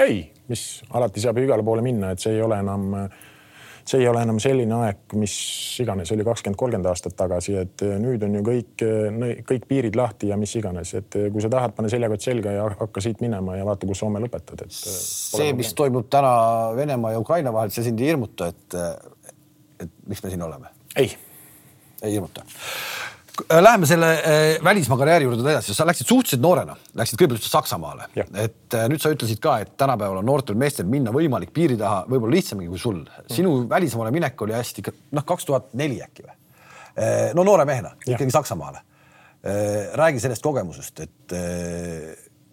ei, 0.00 0.22
mis 0.48 0.80
alati 0.96 1.20
saab 1.20 1.38
ju 1.38 1.44
igale 1.44 1.64
poole 1.66 1.82
minna, 1.84 2.14
et 2.14 2.22
see 2.22 2.32
ei 2.32 2.40
ole 2.40 2.56
enam, 2.62 2.86
see 3.84 3.98
ei 4.00 4.06
ole 4.08 4.22
enam 4.24 4.38
selline 4.40 4.76
aeg, 4.78 5.14
mis 5.20 5.34
iganes 5.82 6.12
oli 6.14 6.24
kakskümmend, 6.24 6.56
kolmkümmend 6.56 6.88
aastat 6.88 7.16
tagasi, 7.18 7.56
et 7.60 7.84
nüüd 8.00 8.22
on 8.24 8.38
ju 8.38 8.42
kõik, 8.46 8.84
kõik 9.50 9.66
piirid 9.68 9.98
lahti 9.98 10.30
ja 10.30 10.38
mis 10.40 10.54
iganes, 10.56 10.94
et 10.96 11.18
kui 11.34 11.44
sa 11.44 11.50
tahad, 11.52 11.74
pane 11.76 11.90
seljakott 11.92 12.24
selga 12.24 12.54
ja 12.54 12.68
hakka 12.70 13.02
siit 13.04 13.20
minema 13.24 13.58
ja 13.58 13.66
vaata, 13.68 13.88
kus 13.90 14.00
homme 14.06 14.22
lõpetad, 14.24 14.64
et. 14.64 14.78
see, 14.78 15.50
mis 15.58 15.74
toimub 15.76 16.08
täna 16.12 16.32
Venemaa 16.78 17.16
ja 17.16 17.20
Ukraina 17.20 17.52
vahel, 17.52 17.74
see 17.74 17.90
sind 17.90 18.00
ei 18.00 18.14
hirmuta, 18.14 18.48
et, 18.54 19.36
et 19.84 19.92
miks 20.08 20.24
me 20.24 20.32
siin 20.32 20.48
oleme? 20.48 20.72
ei. 20.96 21.12
ei 22.00 22.16
hirmuta 22.16 22.46
läheme 23.48 23.86
selle 23.86 24.10
äh, 24.14 24.64
välismaa 24.64 24.98
karjääri 24.98 25.26
juurde 25.26 25.44
edasi, 25.52 25.74
sa 25.74 25.86
läksid 25.88 26.08
suhteliselt 26.08 26.42
noorena, 26.42 26.76
läksid 26.98 27.20
kõigepealt 27.20 27.46
Saksamaale, 27.46 28.08
et 28.16 28.76
äh, 28.76 28.86
nüüd 28.90 29.02
sa 29.02 29.12
ütlesid 29.14 29.40
ka, 29.42 29.58
et 29.64 29.72
tänapäeval 29.80 30.20
on 30.22 30.28
noortel 30.28 30.58
meestel 30.60 30.88
minna 30.90 31.12
võimalik 31.14 31.52
piiri 31.56 31.78
taha 31.80 32.02
võib-olla 32.10 32.36
lihtsamini 32.36 32.70
kui 32.70 32.80
sul. 32.80 33.00
sinu 33.30 33.54
mm. 33.62 33.70
välismaale 33.70 34.12
minek 34.14 34.42
oli 34.46 34.56
hästi, 34.56 34.84
noh, 35.16 35.26
kaks 35.26 35.48
tuhat 35.48 35.72
neli 35.78 36.00
äkki 36.04 36.26
või? 36.26 36.36
no 37.38 37.44
noore 37.46 37.64
mehena 37.64 37.94
ikkagi 38.02 38.32
Saksamaale. 38.34 38.80
räägi 39.96 40.20
sellest 40.20 40.42
kogemusest, 40.42 41.00
et 41.00 41.34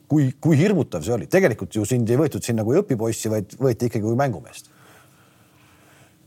kui, 0.07 0.29
kui 0.39 0.55
hirmutav 0.59 1.03
see 1.03 1.15
oli, 1.15 1.27
tegelikult 1.27 1.75
ju 1.75 1.85
sind 1.85 2.09
ei 2.09 2.19
võetud 2.19 2.45
sinna 2.45 2.63
kui 2.63 2.77
õpipoissi, 2.79 3.31
vaid 3.33 3.57
võeti 3.59 3.89
ikkagi 3.89 4.05
kui 4.05 4.15
mängumeest 4.19 4.69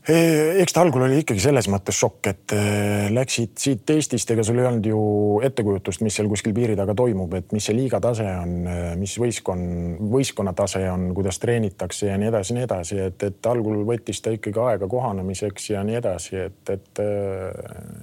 eks 0.09 0.73
ta 0.73 0.81
algul 0.81 1.03
oli 1.05 1.19
ikkagi 1.21 1.41
selles 1.43 1.67
mõttes 1.69 1.97
šokk, 2.01 2.29
et 2.31 2.53
äh, 2.57 3.09
läksid 3.13 3.51
siit 3.61 3.91
Eestist, 3.93 4.31
ega 4.33 4.41
sul 4.45 4.57
ei 4.57 4.65
olnud 4.65 4.87
ju 4.89 5.01
ettekujutust, 5.45 6.01
mis 6.01 6.15
seal 6.17 6.29
kuskil 6.31 6.55
piiri 6.57 6.73
taga 6.77 6.95
toimub, 6.97 7.35
et 7.37 7.53
mis 7.53 7.67
see 7.69 7.75
liiga 7.77 7.99
tase 8.01 8.25
on, 8.25 8.55
äh, 8.65 8.79
mis 8.97 9.13
võistkond, 9.21 10.01
võistkonna 10.11 10.55
tase 10.57 10.81
on, 10.89 11.11
kuidas 11.17 11.37
treenitakse 11.43 12.09
ja 12.09 12.17
nii 12.17 12.31
edasi, 12.31 12.57
nii 12.57 12.65
edasi, 12.65 12.97
et, 13.11 13.27
et 13.29 13.51
algul 13.51 13.83
võttis 13.85 14.23
ta 14.25 14.33
ikkagi 14.33 14.63
aega 14.65 14.89
kohanemiseks 14.89 15.69
ja 15.75 15.85
nii 15.85 16.01
edasi, 16.01 16.37
et, 16.47 16.73
et 16.73 17.05
äh, 17.05 17.47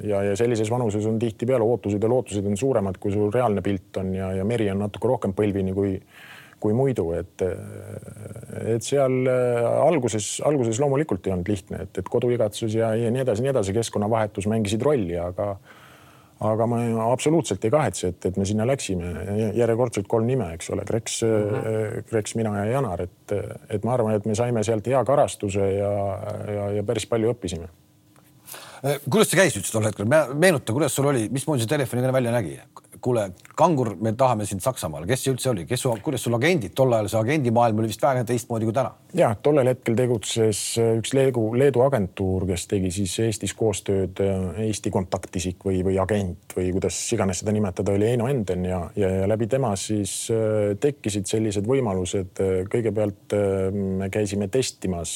ja, 0.07 0.23
ja 0.31 0.39
sellises 0.39 0.71
vanuses 0.71 1.07
on 1.11 1.19
tihtipeale 1.19 1.67
ootused 1.67 2.03
ja 2.03 2.15
lootused 2.15 2.47
on 2.47 2.59
suuremad, 2.61 3.03
kui 3.03 3.15
sul 3.15 3.35
reaalne 3.35 3.65
pilt 3.65 3.99
on 3.99 4.15
ja, 4.15 4.31
ja 4.39 4.47
meri 4.47 4.71
on 4.71 4.85
natuke 4.87 5.11
rohkem 5.11 5.35
põlvini 5.35 5.75
kui 5.75 5.97
kui 6.61 6.75
muidu, 6.77 7.11
et, 7.15 7.43
et 8.75 8.85
seal 8.85 9.29
äh, 9.31 9.67
alguses, 9.83 10.39
alguses 10.47 10.81
loomulikult 10.83 11.27
ei 11.27 11.35
olnud 11.35 11.51
lihtne, 11.51 11.85
et, 11.87 12.01
et 12.03 12.09
koduigatsus 12.11 12.75
ja, 12.79 12.93
ja 12.99 13.13
nii 13.15 13.25
edasi, 13.25 13.45
nii 13.45 13.53
edasi, 13.55 13.77
keskkonnavahetus 13.77 14.49
mängisid 14.51 14.83
rolli, 14.87 15.19
aga 15.23 15.55
aga 16.39 16.69
ma 16.71 16.79
absoluutselt 17.09 17.65
ei 17.67 17.73
kahetse, 17.75 18.13
et, 18.13 18.27
et 18.29 18.37
me 18.39 18.45
sinna 18.47 18.63
läksime, 18.69 19.09
järjekordselt 19.59 20.07
kolm 20.07 20.29
nime, 20.31 20.47
eks 20.55 20.71
ole, 20.71 20.85
Kreks 20.87 21.17
mm, 21.27 21.49
-hmm. 21.51 22.05
Kreks, 22.13 22.37
mina 22.39 22.53
ja 22.61 22.65
Janar, 22.77 23.03
et, 23.03 23.35
et 23.75 23.85
ma 23.85 23.97
arvan, 23.97 24.15
et 24.15 24.27
me 24.27 24.37
saime 24.39 24.63
sealt 24.63 24.87
hea 24.87 25.03
karastuse 25.05 25.67
ja, 25.73 25.91
ja, 26.55 26.71
ja 26.79 26.87
päris 26.87 27.09
palju 27.11 27.35
õppisime 27.35 27.67
kuidas 29.11 29.31
see 29.31 29.39
käis 29.39 29.57
üldse 29.59 29.73
tol 29.75 29.87
hetkel, 29.89 30.07
meenuta, 30.39 30.73
kuidas 30.73 30.95
sul 30.95 31.09
oli, 31.11 31.27
mismoodi 31.35 31.65
see 31.65 31.73
telefonikõne 31.73 32.15
välja 32.15 32.35
nägi? 32.35 32.59
Kuule, 33.03 33.31
Kangur, 33.59 33.95
me 34.01 34.13
tahame 34.19 34.47
sind 34.47 34.63
Saksamaale, 34.63 35.07
kes 35.09 35.25
see 35.25 35.33
üldse 35.35 35.51
oli, 35.53 35.65
kes 35.69 35.83
su, 35.85 35.93
kuidas 36.05 36.25
sul 36.27 36.37
agendid, 36.39 36.75
tol 36.77 36.93
ajal 36.95 37.11
see 37.11 37.21
agendimaailm 37.21 37.83
oli 37.83 37.91
vist 37.91 38.03
väga 38.05 38.25
teistmoodi 38.29 38.69
kui 38.69 38.77
täna? 38.77 38.93
ja 39.17 39.31
tollel 39.43 39.71
hetkel 39.71 39.97
tegutses 39.97 40.61
äh, 40.81 40.91
üks 41.01 41.15
Leedu, 41.17 41.45
Leedu 41.59 41.83
agentuur, 41.85 42.45
kes 42.49 42.67
tegi 42.71 42.91
siis 42.95 43.15
Eestis 43.25 43.55
koostööd 43.59 44.21
äh, 44.25 44.61
Eesti 44.67 44.93
kontaktisik 44.95 45.65
või, 45.65 45.81
või 45.87 45.97
agent 46.03 46.57
või 46.57 46.69
kuidas 46.77 46.99
iganes 47.17 47.43
seda 47.43 47.55
nimetada, 47.57 47.95
oli 47.97 48.11
Eino 48.11 48.29
Enden 48.29 48.67
ja, 48.69 48.83
ja, 48.99 49.11
ja 49.23 49.31
läbi 49.31 49.49
tema 49.51 49.73
siis 49.81 50.15
äh, 50.35 50.75
tekkisid 50.81 51.29
sellised 51.31 51.67
võimalused. 51.69 52.43
kõigepealt 52.71 53.35
me 53.73 54.09
käisime 54.13 54.49
testimas, 54.53 55.13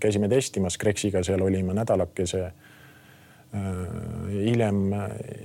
käisime 0.00 0.28
testimas 0.28 0.76
Kreksiga, 0.80 1.22
seal 1.26 1.42
olime 1.42 1.74
nädalakese 1.76 2.50
hiljem, 3.54 4.78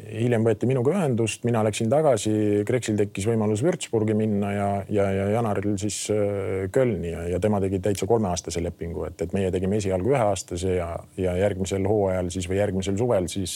hiljem 0.09 0.45
võeti 0.45 0.67
minuga 0.69 0.93
ühendust, 0.95 1.43
mina 1.47 1.61
läksin 1.65 1.91
tagasi, 1.91 2.31
Kreksil 2.67 2.97
tekkis 2.99 3.27
võimalus 3.29 3.61
Würzburgi 3.65 4.15
minna 4.17 4.51
ja, 4.53 4.69
ja, 4.89 5.05
ja 5.13 5.27
Janaril 5.35 5.77
siis 5.81 6.01
äh, 6.13 6.65
Kölni 6.73 7.13
ja, 7.13 7.27
ja 7.35 7.41
tema 7.43 7.61
tegi 7.63 7.81
täitsa 7.83 8.07
kolmeaastase 8.09 8.63
lepingu, 8.65 9.05
et, 9.09 9.21
et 9.21 9.35
meie 9.35 9.51
tegime 9.53 9.77
esialgu 9.81 10.15
üheaastase 10.15 10.79
ja, 10.79 10.89
ja 11.19 11.35
järgmisel 11.39 11.85
hooajal 11.89 12.31
siis 12.33 12.49
või 12.49 12.59
järgmisel 12.61 12.97
suvel 12.99 13.29
siis 13.31 13.53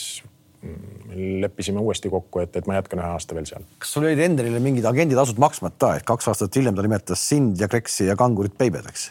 mm, 0.61 1.17
leppisime 1.43 1.81
uuesti 1.81 2.13
kokku, 2.13 2.43
et, 2.45 2.53
et 2.59 2.69
ma 2.69 2.77
jätkan 2.77 3.01
ühe 3.01 3.09
aasta 3.15 3.37
veel 3.37 3.49
seal. 3.49 3.65
kas 3.81 3.97
sul 3.97 4.05
olid 4.05 4.21
Endelile 4.27 4.61
mingid 4.63 4.85
agenditasud 4.89 5.41
maksmata, 5.41 5.95
et 5.97 6.07
kaks 6.07 6.29
aastat 6.29 6.61
hiljem 6.61 6.77
ta 6.77 6.85
nimetas 6.85 7.25
sind 7.33 7.61
ja 7.61 7.71
Kreksi 7.71 8.11
ja 8.11 8.19
Kangurit 8.19 8.57
beibedeks? 8.59 9.09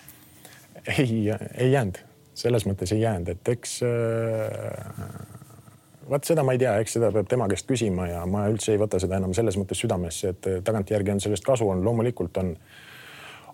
ei, 0.86 1.28
ei 1.30 1.74
jäänud 1.74 1.98
selles 2.42 2.66
mõttes 2.66 2.92
ei 2.94 3.02
jäänud, 3.04 3.30
et 3.32 3.50
eks, 3.54 3.76
äh, 3.86 5.02
vaat 6.10 6.26
seda 6.28 6.44
ma 6.46 6.54
ei 6.56 6.62
tea, 6.62 6.74
eks 6.82 6.96
seda 6.98 7.12
peab 7.14 7.28
tema 7.30 7.48
käest 7.50 7.68
küsima 7.68 8.08
ja 8.10 8.24
ma 8.28 8.46
üldse 8.50 8.74
ei 8.74 8.80
võta 8.80 9.00
seda 9.02 9.18
enam 9.20 9.34
selles 9.36 9.58
mõttes 9.60 9.82
südamesse, 9.84 10.34
et 10.34 10.48
tagantjärgi 10.66 11.14
on 11.14 11.22
sellest 11.22 11.46
kasu 11.46 11.68
olnud, 11.68 11.86
loomulikult 11.86 12.40
on, 12.42 12.54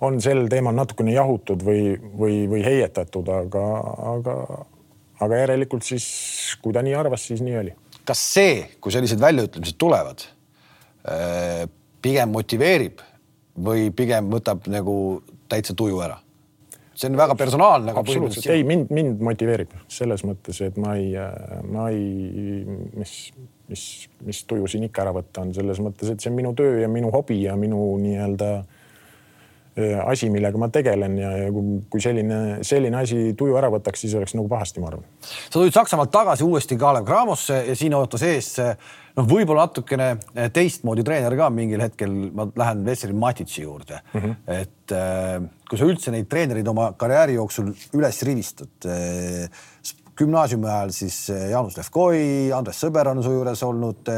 on 0.09 0.21
sel 0.25 0.47
teemal 0.51 0.77
natukene 0.77 1.15
jahutud 1.17 1.65
või, 1.67 1.93
või, 1.99 2.41
või 2.51 2.63
heietatud, 2.65 3.29
aga, 3.43 3.65
aga, 4.15 4.37
aga 5.27 5.43
järelikult 5.43 5.87
siis, 5.87 6.07
kui 6.63 6.77
ta 6.77 6.85
nii 6.85 6.97
arvas, 6.99 7.29
siis 7.31 7.45
nii 7.45 7.59
oli. 7.65 7.75
kas 8.09 8.23
see, 8.35 8.63
kui 8.81 8.95
sellised 8.95 9.21
väljaütlemised 9.21 9.77
tulevad, 9.81 10.25
pigem 12.05 12.33
motiveerib 12.33 13.03
või 13.65 13.91
pigem 13.93 14.31
võtab 14.33 14.65
nagu 14.73 14.95
täitsa 15.51 15.77
tuju 15.77 16.01
ära? 16.05 16.17
See 16.99 17.11
on 17.11 17.19
väga 17.19 17.35
personaalne. 17.39 17.93
absoluutselt, 17.97 18.47
ei 18.53 18.65
mind, 18.67 18.91
mind 18.95 19.23
motiveerib 19.23 19.77
selles 19.93 20.25
mõttes, 20.27 20.61
et 20.67 20.79
ma 20.81 20.97
ei, 20.99 21.13
ma 21.71 21.89
ei, 21.95 22.65
mis, 22.99 23.15
mis, 23.71 23.85
mis 24.27 24.43
tuju 24.51 24.67
siin 24.71 24.89
ikka 24.89 25.07
ära 25.07 25.15
võtta 25.17 25.47
on 25.47 25.55
selles 25.57 25.81
mõttes, 25.85 26.11
et 26.11 26.25
see 26.25 26.33
on 26.33 26.39
minu 26.41 26.55
töö 26.59 26.81
ja 26.83 26.91
minu 26.91 27.13
hobi 27.15 27.43
ja 27.45 27.55
minu 27.61 27.81
nii-öelda 28.03 28.51
äh, 28.59 29.99
asi, 30.03 30.31
millega 30.35 30.59
ma 30.59 30.71
tegelen 30.75 31.19
ja, 31.21 31.33
ja 31.45 31.51
kui, 31.55 31.79
kui 31.91 32.03
selline, 32.03 32.41
selline 32.67 33.03
asi 33.05 33.33
tuju 33.39 33.59
ära 33.61 33.71
võtaks, 33.73 34.03
siis 34.03 34.17
oleks 34.19 34.35
nagu 34.39 34.51
pahasti, 34.51 34.83
ma 34.83 34.91
arvan. 34.91 35.07
sa 35.23 35.59
tulid 35.61 35.77
Saksamaalt 35.77 36.15
tagasi 36.15 36.47
uuesti 36.47 36.79
Kalev 36.81 37.07
Cramosse 37.07 37.63
ja 37.69 37.79
siin 37.79 37.95
ootas 37.99 38.27
ees 38.27 38.57
noh, 39.19 39.29
võib-olla 39.29 39.67
natukene 39.67 40.09
eh, 40.15 40.49
teistmoodi 40.55 41.05
treener 41.07 41.37
ka 41.39 41.51
mingil 41.55 41.83
hetkel, 41.83 42.17
ma 42.35 42.49
lähen 42.59 42.85
Veseli 42.87 43.17
Matitsi 43.17 43.65
juurde 43.65 44.01
mm, 44.01 44.21
-hmm. 44.21 44.37
et 44.63 44.97
äh, 44.97 45.39
kui 45.69 45.81
sa 45.81 45.89
üldse 45.89 46.15
neid 46.15 46.29
treenereid 46.31 46.69
oma 46.71 46.93
karjääri 46.99 47.39
jooksul 47.39 47.73
üles 47.99 48.23
rivistad 48.27 48.89
äh,, 48.89 49.49
gümnaasiumi 50.19 50.67
ajal 50.67 50.91
siis 50.91 51.17
Jaanus 51.31 51.77
Levkoi, 51.79 52.51
Andres 52.51 52.81
Sõber 52.83 53.07
on 53.07 53.21
su 53.23 53.31
juures 53.31 53.61
olnud. 53.63 54.09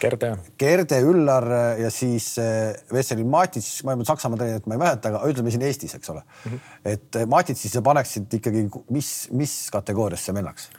Gerde. 0.00 0.30
Gerde, 0.56 1.00
Üllar 1.04 1.44
ja 1.76 1.90
siis 1.92 2.30
Vesselin 2.88 3.28
Matits, 3.28 3.82
ma 3.84 3.92
ei 3.92 4.00
mõtle 4.00 4.14
Saksamaa 4.14 4.40
treenerit, 4.40 4.64
ma 4.64 4.78
ei 4.78 4.80
mäleta, 4.80 5.12
aga 5.12 5.20
ütleme 5.28 5.52
siin 5.52 5.66
Eestis, 5.68 5.92
eks 5.98 6.08
ole 6.14 6.22
mm. 6.24 6.54
-hmm. 6.54 6.78
et 6.94 7.20
Matitsi 7.28 7.68
sa 7.68 7.84
paneksid 7.84 8.32
ikkagi, 8.40 8.64
mis, 8.96 9.12
mis 9.36 9.58
kategooriasse 9.76 10.32
minnakse? 10.32 10.72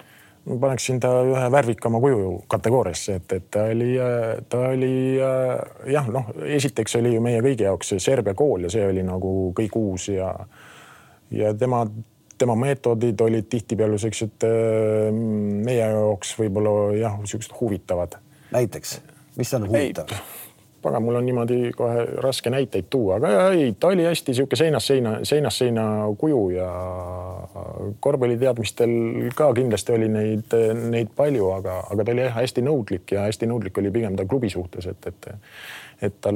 Ma 0.46 0.58
paneksin 0.60 1.00
ta 1.00 1.10
ühe 1.24 1.44
värvikama 1.52 2.02
kuju 2.04 2.32
kategooriasse, 2.52 3.16
et, 3.22 3.36
et 3.38 3.46
ta 3.52 3.68
oli, 3.72 3.94
ta 4.50 4.64
oli 4.74 4.94
jah, 5.18 6.10
noh, 6.12 6.32
esiteks 6.58 6.98
oli 7.00 7.14
ju 7.16 7.22
meie 7.24 7.42
kõigi 7.46 7.68
jaoks 7.68 7.94
see 7.94 8.04
Serbia 8.04 8.36
kool 8.38 8.68
ja 8.68 8.74
see 8.74 8.84
oli 8.88 9.06
nagu 9.08 9.54
kõik 9.56 9.78
uus 9.80 10.10
ja 10.12 10.34
ja 11.34 11.54
tema, 11.58 11.86
tema 12.38 12.56
meetodid 12.60 13.22
olid 13.26 13.48
tihtipeale 13.50 13.98
siuksed 14.02 14.46
meie 15.64 15.80
jaoks 15.80 16.36
võib-olla 16.40 16.76
jah, 17.00 17.20
siuksed 17.26 17.56
huvitavad. 17.62 18.20
näiteks, 18.52 19.00
mis 19.40 19.54
on 19.54 19.70
huvitav? 19.72 20.12
Pagan, 20.84 21.04
mul 21.04 21.20
on 21.20 21.26
niimoodi 21.28 21.72
kohe 21.78 22.06
raske 22.24 22.52
näiteid 22.54 22.90
tuua, 22.94 23.18
aga 23.22 23.52
ei, 23.56 23.72
ta 23.80 23.94
oli 23.94 24.06
hästi 24.08 24.36
sihuke 24.38 24.60
seinast 24.60 24.92
seina, 24.92 25.16
seinast 25.28 25.64
seina 25.64 25.86
kuju 26.20 26.42
ja 26.56 26.70
korvpalliteadmistel 28.04 28.98
ka 29.38 29.52
kindlasti 29.58 29.96
oli 29.96 30.10
neid, 30.12 30.58
neid 30.90 31.14
palju, 31.16 31.50
aga, 31.58 31.80
aga 31.94 32.06
ta 32.06 32.16
oli 32.16 32.28
jah 32.28 32.36
hästi 32.42 32.66
nõudlik 32.66 33.16
ja 33.16 33.28
hästi 33.30 33.50
nõudlik 33.50 33.80
oli 33.82 33.94
pigem 33.96 34.20
ta 34.20 34.28
klubi 34.30 34.52
suhtes, 34.54 34.90
et, 34.92 35.10
et 35.12 35.34
et 36.04 36.16
tal, 36.22 36.36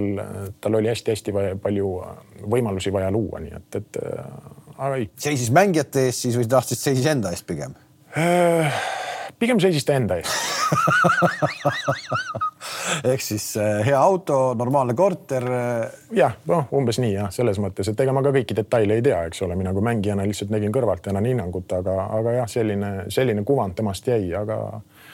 tal 0.62 0.78
oli 0.80 0.88
hästi-hästi 0.88 1.34
palju 1.64 1.90
võimalusi 2.48 2.94
vaja 2.94 3.10
luua, 3.12 3.42
nii 3.44 3.58
et, 3.58 3.80
et 3.82 4.00
aga 4.78 4.94
ei. 5.02 5.10
seisis 5.20 5.52
mängijate 5.54 6.08
eest 6.08 6.24
siis 6.28 6.38
või 6.40 6.48
tahtis 6.52 6.84
seisis 6.84 7.10
enda 7.12 7.34
eest 7.36 7.48
pigem? 7.50 7.76
Äh, 9.38 9.40
pigem 9.40 9.60
seisis 9.62 9.86
ta 9.86 9.94
enda 9.94 10.18
eest 10.18 10.34
ehk 13.08 13.22
siis 13.22 13.58
äh, 13.60 13.86
hea 13.86 14.00
auto, 14.00 14.54
normaalne 14.58 14.96
korter. 14.98 15.44
Äh, 15.44 15.90
jah, 16.18 16.34
noh, 16.50 16.66
umbes 16.76 16.98
nii 17.02 17.14
jah, 17.14 17.30
selles 17.34 17.60
mõttes, 17.62 17.88
et 17.92 18.00
ega 18.04 18.14
ma 18.16 18.24
ka 18.26 18.32
kõiki 18.36 18.54
detaile 18.58 18.94
ei 18.98 19.04
tea, 19.06 19.20
eks 19.30 19.42
ole, 19.46 19.56
mina 19.60 19.74
kui 19.76 19.84
mängijana 19.86 20.26
lihtsalt 20.28 20.52
nägin 20.54 20.74
kõrvalt 20.76 21.06
ja 21.06 21.12
annan 21.14 21.30
hinnangut, 21.30 21.70
aga, 21.78 21.96
aga 22.18 22.30
jah, 22.40 22.48
selline, 22.52 22.92
selline 23.14 23.42
kuvand 23.48 23.74
temast 23.78 24.04
jäi, 24.10 24.24
aga. 24.38 24.58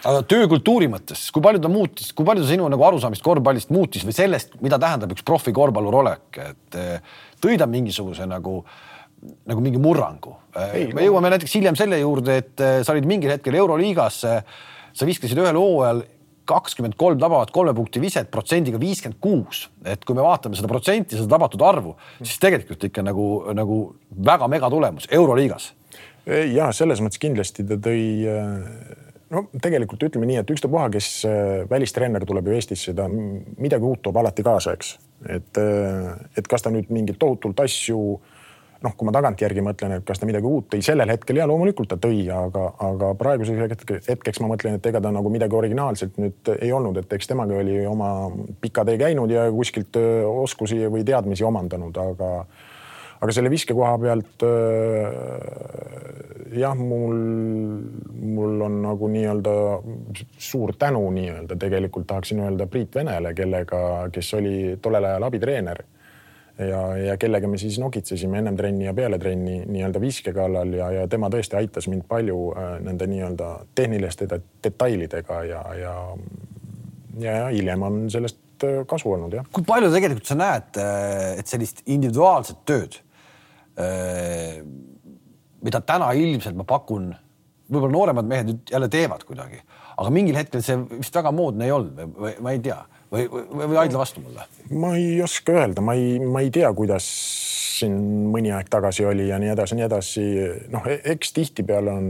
aga 0.10 0.20
töökultuuri 0.30 0.88
mõttes, 0.94 1.22
kui 1.34 1.42
palju 1.44 1.60
ta 1.64 1.70
muutis, 1.74 2.08
kui 2.16 2.26
palju 2.28 2.44
sinu 2.48 2.66
nagu 2.72 2.82
arusaamist 2.90 3.26
korvpallist 3.26 3.70
muutis 3.76 4.04
või 4.08 4.16
sellest, 4.18 4.50
mida 4.64 4.78
tähendab 4.82 5.12
üks 5.16 5.24
profikorvpallur 5.28 5.96
olek, 6.04 6.42
et 6.48 6.80
äh, 6.80 7.20
tõi 7.44 7.60
ta 7.60 7.66
mingisuguse 7.70 8.24
nagu 8.30 8.62
nagu 9.50 9.64
mingi 9.64 9.80
murrangu. 9.82 10.36
me 10.94 11.06
jõuame 11.06 11.32
näiteks 11.34 11.56
hiljem 11.58 11.78
selle 11.80 12.00
juurde, 12.02 12.38
et 12.44 12.66
sa 12.84 12.94
olid 12.94 13.08
mingil 13.10 13.34
hetkel 13.34 13.56
Euroliigas, 13.58 14.20
sa 14.94 15.08
viskasid 15.08 15.40
ühel 15.42 15.58
hooajal 15.58 16.04
kakskümmend 16.50 16.98
kolm 17.00 17.20
tabavat 17.22 17.54
kolme 17.56 17.74
punkti 17.76 18.02
viset 18.04 18.28
protsendiga 18.32 18.80
viiskümmend 18.80 19.20
kuus. 19.24 19.70
et 19.86 20.04
kui 20.06 20.16
me 20.16 20.26
vaatame 20.26 20.58
seda 20.60 20.68
protsenti, 20.68 21.16
seda 21.16 21.30
tabatud 21.36 21.62
arvu, 21.64 21.96
siis 22.22 22.40
tegelikult 22.42 22.84
ikka 22.90 23.04
nagu, 23.06 23.28
nagu 23.56 23.78
väga 24.26 24.50
megatulemus 24.52 25.08
Euroliigas. 25.12 25.72
ja 26.26 26.72
selles 26.72 27.02
mõttes 27.04 27.20
kindlasti 27.20 27.66
ta 27.68 27.80
tõi 27.80 28.04
no 29.34 29.46
tegelikult 29.62 30.04
ütleme 30.08 30.28
nii, 30.30 30.42
et 30.44 30.54
ükstapuha, 30.56 30.90
kes 30.94 31.10
välistreener 31.70 32.26
tuleb 32.28 32.48
ju 32.48 32.58
Eestisse, 32.58 32.94
ta 32.96 33.08
midagi 33.10 33.88
uut 33.88 34.04
toob 34.04 34.20
alati 34.22 34.46
kaasa, 34.46 34.76
eks. 34.78 34.94
et, 35.30 35.64
et 36.38 36.50
kas 36.50 36.66
ta 36.66 36.72
nüüd 36.74 36.92
mingeid 36.94 37.20
tohutult 37.22 37.64
asju 37.64 38.20
noh, 38.84 38.96
kui 38.98 39.08
ma 39.08 39.14
tagantjärgi 39.16 39.64
mõtlen, 39.64 39.96
et 39.98 40.06
kas 40.08 40.20
ta 40.20 40.28
midagi 40.28 40.50
uut 40.50 40.68
tõi 40.74 40.84
sellel 40.86 41.14
hetkel 41.14 41.40
ja 41.40 41.48
loomulikult 41.50 41.94
ta 41.94 41.98
tõi, 42.02 42.26
aga, 42.34 42.68
aga 42.84 43.14
praeguseks 43.20 44.04
hetkeks 44.10 44.44
ma 44.44 44.52
mõtlen, 44.52 44.78
et 44.78 44.92
ega 44.92 45.02
ta 45.04 45.14
nagu 45.14 45.32
midagi 45.34 45.58
originaalselt 45.58 46.20
nüüd 46.22 46.54
ei 46.60 46.74
olnud, 46.76 47.00
et 47.00 47.16
eks 47.18 47.32
temaga 47.32 47.58
oli 47.62 47.80
oma 47.88 48.12
pika 48.62 48.86
tee 48.88 49.00
käinud 49.00 49.32
ja 49.32 49.48
kuskilt 49.56 49.98
oskusi 50.28 50.84
või 50.92 51.06
teadmisi 51.08 51.48
omandanud, 51.48 51.98
aga 52.04 52.36
aga 53.24 53.32
selle 53.32 53.48
viske 53.48 53.72
koha 53.72 53.94
pealt 54.02 54.44
jah, 56.60 56.76
mul, 56.76 57.16
mul 58.36 58.66
on 58.66 58.82
nagu 58.84 59.08
nii-öelda 59.14 59.54
suur 60.36 60.76
tänu 60.80 61.06
nii-öelda 61.16 61.56
tegelikult 61.60 62.10
tahaksin 62.10 62.44
öelda 62.44 62.68
Priit 62.68 63.00
Venele, 63.00 63.32
kellega, 63.38 63.80
kes 64.12 64.34
oli 64.42 64.56
tollel 64.84 65.08
ajal 65.08 65.30
abitreener 65.30 65.86
ja, 66.58 66.82
ja 66.98 67.16
kellega 67.18 67.48
me 67.50 67.58
siis 67.58 67.80
nokitsesime 67.82 68.38
ennem 68.40 68.58
trenni 68.58 68.86
ja 68.86 68.94
peale 68.94 69.18
trenni 69.22 69.62
nii-öelda 69.66 70.02
viske 70.02 70.34
kallal 70.36 70.76
ja, 70.78 70.90
ja 71.00 71.08
tema 71.10 71.30
tõesti 71.34 71.58
aitas 71.58 71.88
mind 71.90 72.06
palju 72.10 72.38
äh, 72.54 72.76
nende 72.86 73.08
nii-öelda 73.10 73.50
tehniliste 73.76 74.28
detailidega 74.30 75.42
ja, 75.50 75.64
ja, 75.80 75.96
ja, 77.18 77.36
ja 77.40 77.50
hiljem 77.50 77.88
on 77.90 78.00
sellest 78.14 78.68
äh, 78.68 78.84
kasu 78.90 79.16
olnud 79.16 79.34
jah. 79.40 79.50
kui 79.54 79.66
palju 79.68 79.92
tegelikult 79.94 80.30
sa 80.30 80.38
näed, 80.40 80.82
äh, 80.82 81.34
et 81.42 81.50
sellist 81.50 81.84
individuaalset 81.86 82.64
tööd, 82.70 83.02
mida 85.66 85.80
täna 85.82 86.12
ilmselt 86.14 86.54
ma 86.54 86.62
pakun, 86.70 87.08
võib-olla 87.66 87.96
nooremad 87.96 88.28
mehed 88.30 88.52
nüüd 88.52 88.74
jälle 88.76 88.90
teevad 88.94 89.24
kuidagi, 89.26 89.64
aga 89.98 90.12
mingil 90.14 90.38
hetkel 90.38 90.62
see 90.62 90.78
vist 90.92 91.18
väga 91.18 91.32
moodne 91.34 91.66
ei 91.66 91.74
olnud 91.74 92.14
või 92.14 92.36
ma 92.46 92.54
ei 92.54 92.62
tea 92.62 92.78
või, 93.14 93.28
või, 93.32 93.46
või 93.62 93.78
vaidle 93.78 94.02
vastu 94.02 94.24
mulle? 94.24 94.48
ma 94.74 94.96
ei 95.00 95.22
oska 95.24 95.56
öelda, 95.60 95.86
ma 95.86 95.96
ei, 96.00 96.18
ma 96.20 96.44
ei 96.44 96.52
tea, 96.54 96.72
kuidas 96.76 97.08
siin 97.84 97.96
mõni 98.34 98.52
aeg 98.54 98.70
tagasi 98.72 99.06
oli 99.08 99.28
ja 99.30 99.38
nii 99.42 99.52
edasi, 99.54 99.78
nii 99.78 99.86
edasi. 99.86 100.24
noh, 100.74 100.86
e-, 100.90 101.00
eks 101.14 101.34
tihtipeale 101.36 101.94
on, 101.94 102.08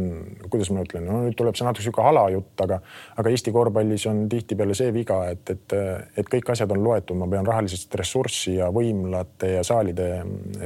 kuidas 0.51 0.71
ma 0.73 0.83
ütlen, 0.85 1.05
no 1.07 1.21
nüüd 1.25 1.37
tuleb 1.39 1.57
see 1.57 1.67
natuke 1.67 1.85
sihuke 1.85 2.05
halajutt, 2.05 2.53
aga, 2.65 2.79
aga 3.19 3.33
Eesti 3.33 3.53
korvpallis 3.55 4.05
on 4.11 4.23
tihtipeale 4.31 4.75
see 4.77 4.91
viga, 4.95 5.19
et, 5.33 5.53
et, 5.53 5.75
et 6.19 6.29
kõik 6.29 6.53
asjad 6.53 6.71
on 6.75 6.83
loetud, 6.85 7.17
ma 7.19 7.29
pean 7.31 7.47
rahalist 7.47 7.95
ressurssi 7.99 8.57
ja 8.59 8.69
võimlate 8.73 9.53
ja 9.55 9.63
saalide, 9.67 10.09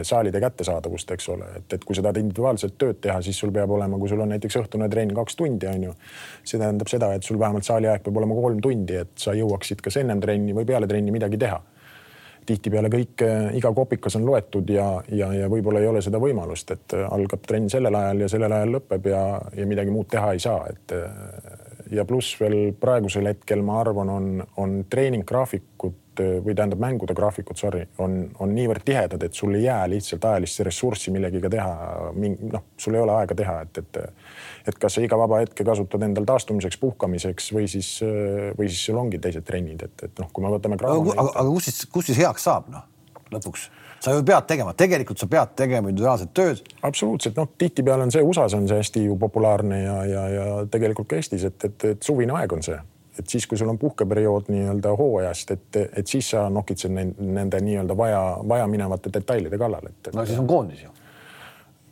saalide 0.08 0.42
kättesaadavust, 0.44 1.16
eks 1.16 1.32
ole, 1.34 1.50
et, 1.62 1.78
et 1.78 1.88
kui 1.88 1.98
sa 1.98 2.06
tahad 2.06 2.22
individuaalset 2.22 2.78
tööd 2.80 3.02
teha, 3.04 3.20
siis 3.26 3.40
sul 3.40 3.54
peab 3.56 3.72
olema, 3.78 4.00
kui 4.02 4.12
sul 4.12 4.24
on 4.24 4.34
näiteks 4.36 4.60
õhtune 4.64 4.90
trenn 4.92 5.16
kaks 5.18 5.40
tundi, 5.40 5.70
on 5.72 5.90
ju. 5.90 5.96
see 6.44 6.60
tähendab 6.60 6.92
seda, 6.92 7.14
et 7.18 7.28
sul 7.28 7.40
vähemalt 7.40 7.68
saali 7.68 7.90
aeg 7.92 8.04
peab 8.06 8.22
olema 8.22 8.38
kolm 8.38 8.62
tundi, 8.64 9.02
et 9.06 9.16
sa 9.20 9.36
jõuaksid 9.38 9.82
kas 9.84 10.00
ennem 10.02 10.22
trenni 10.24 10.56
või 10.56 10.68
peale 10.68 10.90
trenni 10.90 11.14
midagi 11.16 11.40
teha 11.42 11.60
tihtipeale 12.48 12.90
kõik, 12.92 13.24
äh, 13.26 13.50
iga 13.60 13.72
kopikas 13.76 14.18
on 14.20 14.26
loetud 14.28 14.70
ja, 14.72 14.88
ja, 15.12 15.32
ja 15.36 15.50
võib-olla 15.52 15.84
ei 15.84 15.90
ole 15.92 16.02
seda 16.06 16.22
võimalust, 16.22 16.72
et 16.76 16.98
äh, 16.98 17.06
algab 17.12 17.46
trenn 17.48 17.70
sellel 17.72 17.96
ajal 18.00 18.26
ja 18.26 18.32
sellel 18.32 18.58
ajal 18.58 18.76
lõpeb 18.78 19.10
ja, 19.12 19.24
ja 19.58 19.68
midagi 19.70 19.94
muud 19.94 20.10
teha 20.12 20.34
ei 20.36 20.44
saa, 20.44 20.68
et. 20.72 20.96
Äh, 20.96 21.64
ja 21.88 22.04
pluss 22.04 22.36
veel 22.36 22.74
praegusel 22.76 23.30
hetkel 23.30 23.62
ma 23.64 23.78
arvan, 23.80 24.10
on, 24.12 24.26
on 24.60 24.74
treeninggraafikud 24.92 25.94
või 26.20 26.56
tähendab 26.58 26.82
mängude 26.82 27.16
graafikud, 27.18 27.58
sorry, 27.60 27.84
on, 28.04 28.20
on 28.44 28.54
niivõrd 28.56 28.86
tihedad, 28.88 29.24
et 29.24 29.38
sul 29.38 29.56
ei 29.58 29.66
jää 29.66 29.86
lihtsalt 29.92 30.26
ajalist 30.30 30.64
ressurssi 30.68 31.14
millegagi 31.14 31.52
teha. 31.54 31.72
noh, 32.54 32.66
sul 32.78 32.98
ei 32.98 33.04
ole 33.04 33.16
aega 33.20 33.38
teha, 33.38 33.60
et, 33.68 33.84
et 33.84 34.04
et 34.68 34.76
kas 34.82 34.98
sa 34.98 35.02
iga 35.02 35.18
vaba 35.20 35.40
hetke 35.40 35.64
kasutad 35.64 36.04
endal 36.04 36.26
taastumiseks, 36.28 36.78
puhkamiseks 36.82 37.54
või 37.56 37.70
siis, 37.72 37.94
või 38.58 38.68
siis 38.68 38.84
sul 38.90 39.00
ongi 39.00 39.20
teised 39.24 39.46
trennid, 39.48 39.86
et, 39.88 40.04
et 40.10 40.20
noh, 40.20 40.30
kui 40.34 40.44
me 40.44 40.52
võtame. 40.52 40.80
aga, 40.82 40.98
aga, 41.16 41.32
aga 41.32 41.50
kus 41.50 41.70
siis, 41.70 41.86
kus 41.92 42.12
siis 42.12 42.22
heaks 42.26 42.48
saab 42.50 42.72
noh 42.74 42.86
lõpuks? 43.32 43.70
sa 44.00 44.14
ju 44.14 44.22
pead 44.24 44.46
tegema, 44.46 44.74
tegelikult 44.78 45.18
sa 45.18 45.28
pead 45.30 45.56
tegema 45.58 45.90
individuaalset 45.90 46.30
tööd. 46.38 46.62
absoluutselt, 46.86 47.38
noh, 47.40 47.50
tihtipeale 47.58 48.06
on 48.06 48.14
see 48.14 48.22
USA-s 48.24 48.54
on 48.58 48.68
see 48.70 48.78
hästi 48.78 49.06
ju 49.08 49.18
populaarne 49.20 49.82
ja, 49.82 49.98
ja, 50.06 50.28
ja 50.30 50.46
tegelikult 50.72 51.10
ka 51.10 51.18
Eestis, 51.18 51.48
et, 51.50 51.58
et, 51.66 51.88
et 51.96 52.06
suvine 52.06 52.36
aeg 52.38 52.54
on 52.54 52.64
see 52.66 52.78
et 53.20 53.30
siis, 53.30 53.48
kui 53.48 53.58
sul 53.58 53.70
on 53.70 53.80
puhkeperiood 53.82 54.52
nii-öelda 54.54 54.94
hooajast, 55.00 55.52
et, 55.52 55.82
et 56.02 56.08
siis 56.08 56.30
sa 56.36 56.48
nokitsed 56.50 56.94
nende 56.94 57.62
nii-öelda 57.64 57.98
vaja, 57.98 58.22
vajaminevate 58.48 59.14
detailide 59.14 59.58
kallal, 59.58 59.90
et.... 59.90 60.14
no 60.14 60.26
siis 60.26 60.40
on 60.40 60.48
koondis 60.48 60.84
ju 60.84 60.97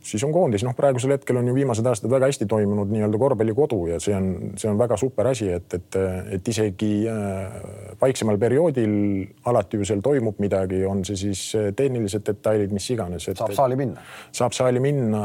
siis 0.05 0.23
on 0.23 0.33
koondis, 0.33 0.63
noh, 0.65 0.75
praegusel 0.77 1.15
hetkel 1.15 1.39
on 1.39 1.47
ju 1.49 1.55
viimased 1.55 1.85
aastad 1.89 2.11
väga 2.11 2.29
hästi 2.29 2.47
toimunud 2.49 2.91
nii-öelda 2.93 3.19
korvpallikodu 3.21 3.79
ja 3.89 3.99
see 4.03 4.15
on, 4.15 4.27
see 4.59 4.69
on 4.69 4.77
väga 4.79 4.97
super 5.01 5.29
asi, 5.31 5.49
et, 5.55 5.73
et, 5.73 5.97
et 6.37 6.51
isegi 6.53 6.91
äh, 7.09 7.55
vaiksemal 8.01 8.37
perioodil 8.41 8.95
alati 9.49 9.79
ju 9.81 9.87
seal 9.89 10.03
toimub 10.05 10.39
midagi, 10.43 10.83
on 10.89 11.03
see 11.07 11.17
siis 11.25 11.45
äh, 11.57 11.71
tehnilised 11.77 12.25
detailid, 12.27 12.73
mis 12.75 12.89
iganes. 12.93 13.29
saab 13.31 13.55
saali 13.57 13.79
minna. 13.79 14.03
saab 14.35 14.55
saali 14.57 14.83
minna, 14.83 15.23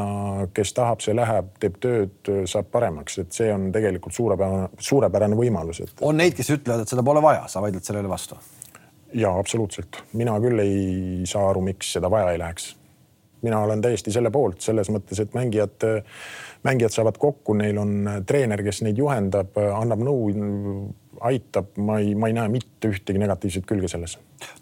kes 0.57 0.73
tahab, 0.77 1.05
see 1.05 1.17
läheb, 1.17 1.53
teeb 1.61 1.77
tööd, 1.83 2.33
saab 2.51 2.73
paremaks, 2.73 3.21
et 3.25 3.37
see 3.37 3.53
on 3.53 3.69
tegelikult 3.75 4.17
suurepärane, 4.17 4.73
suurepärane 4.91 5.39
võimalus, 5.39 5.85
et. 5.85 5.95
on 6.01 6.21
neid, 6.21 6.37
kes 6.39 6.57
ütlevad, 6.57 6.87
et 6.87 6.97
seda 6.97 7.05
pole 7.07 7.23
vaja, 7.25 7.47
sa 7.53 7.63
vaidled 7.65 7.85
sellele 7.85 8.11
vastu? 8.11 8.41
ja 9.15 9.33
absoluutselt, 9.35 10.05
mina 10.15 10.37
küll 10.39 10.63
ei 10.63 11.25
saa 11.27 11.49
aru, 11.51 11.65
miks 11.67 11.97
seda 11.97 12.07
vaja 12.13 12.31
ei 12.31 12.39
läheks 12.39 12.77
mina 13.43 13.61
olen 13.65 13.83
täiesti 13.83 14.13
selle 14.13 14.31
poolt 14.31 14.61
selles 14.65 14.91
mõttes, 14.93 15.21
et 15.23 15.35
mängijad, 15.37 15.87
mängijad 16.67 16.95
saavad 16.95 17.19
kokku, 17.21 17.55
neil 17.59 17.79
on 17.81 18.11
treener, 18.27 18.63
kes 18.67 18.83
neid 18.87 18.99
juhendab, 19.01 19.57
annab 19.57 20.05
nõu, 20.05 20.27
aitab, 21.21 21.75
ma 21.77 21.99
ei, 22.01 22.15
ma 22.17 22.31
ei 22.31 22.37
näe 22.37 22.49
mitte 22.53 22.89
ühtegi 22.91 23.21
negatiivset 23.21 23.67
külge 23.69 23.89
selles. 23.93 24.17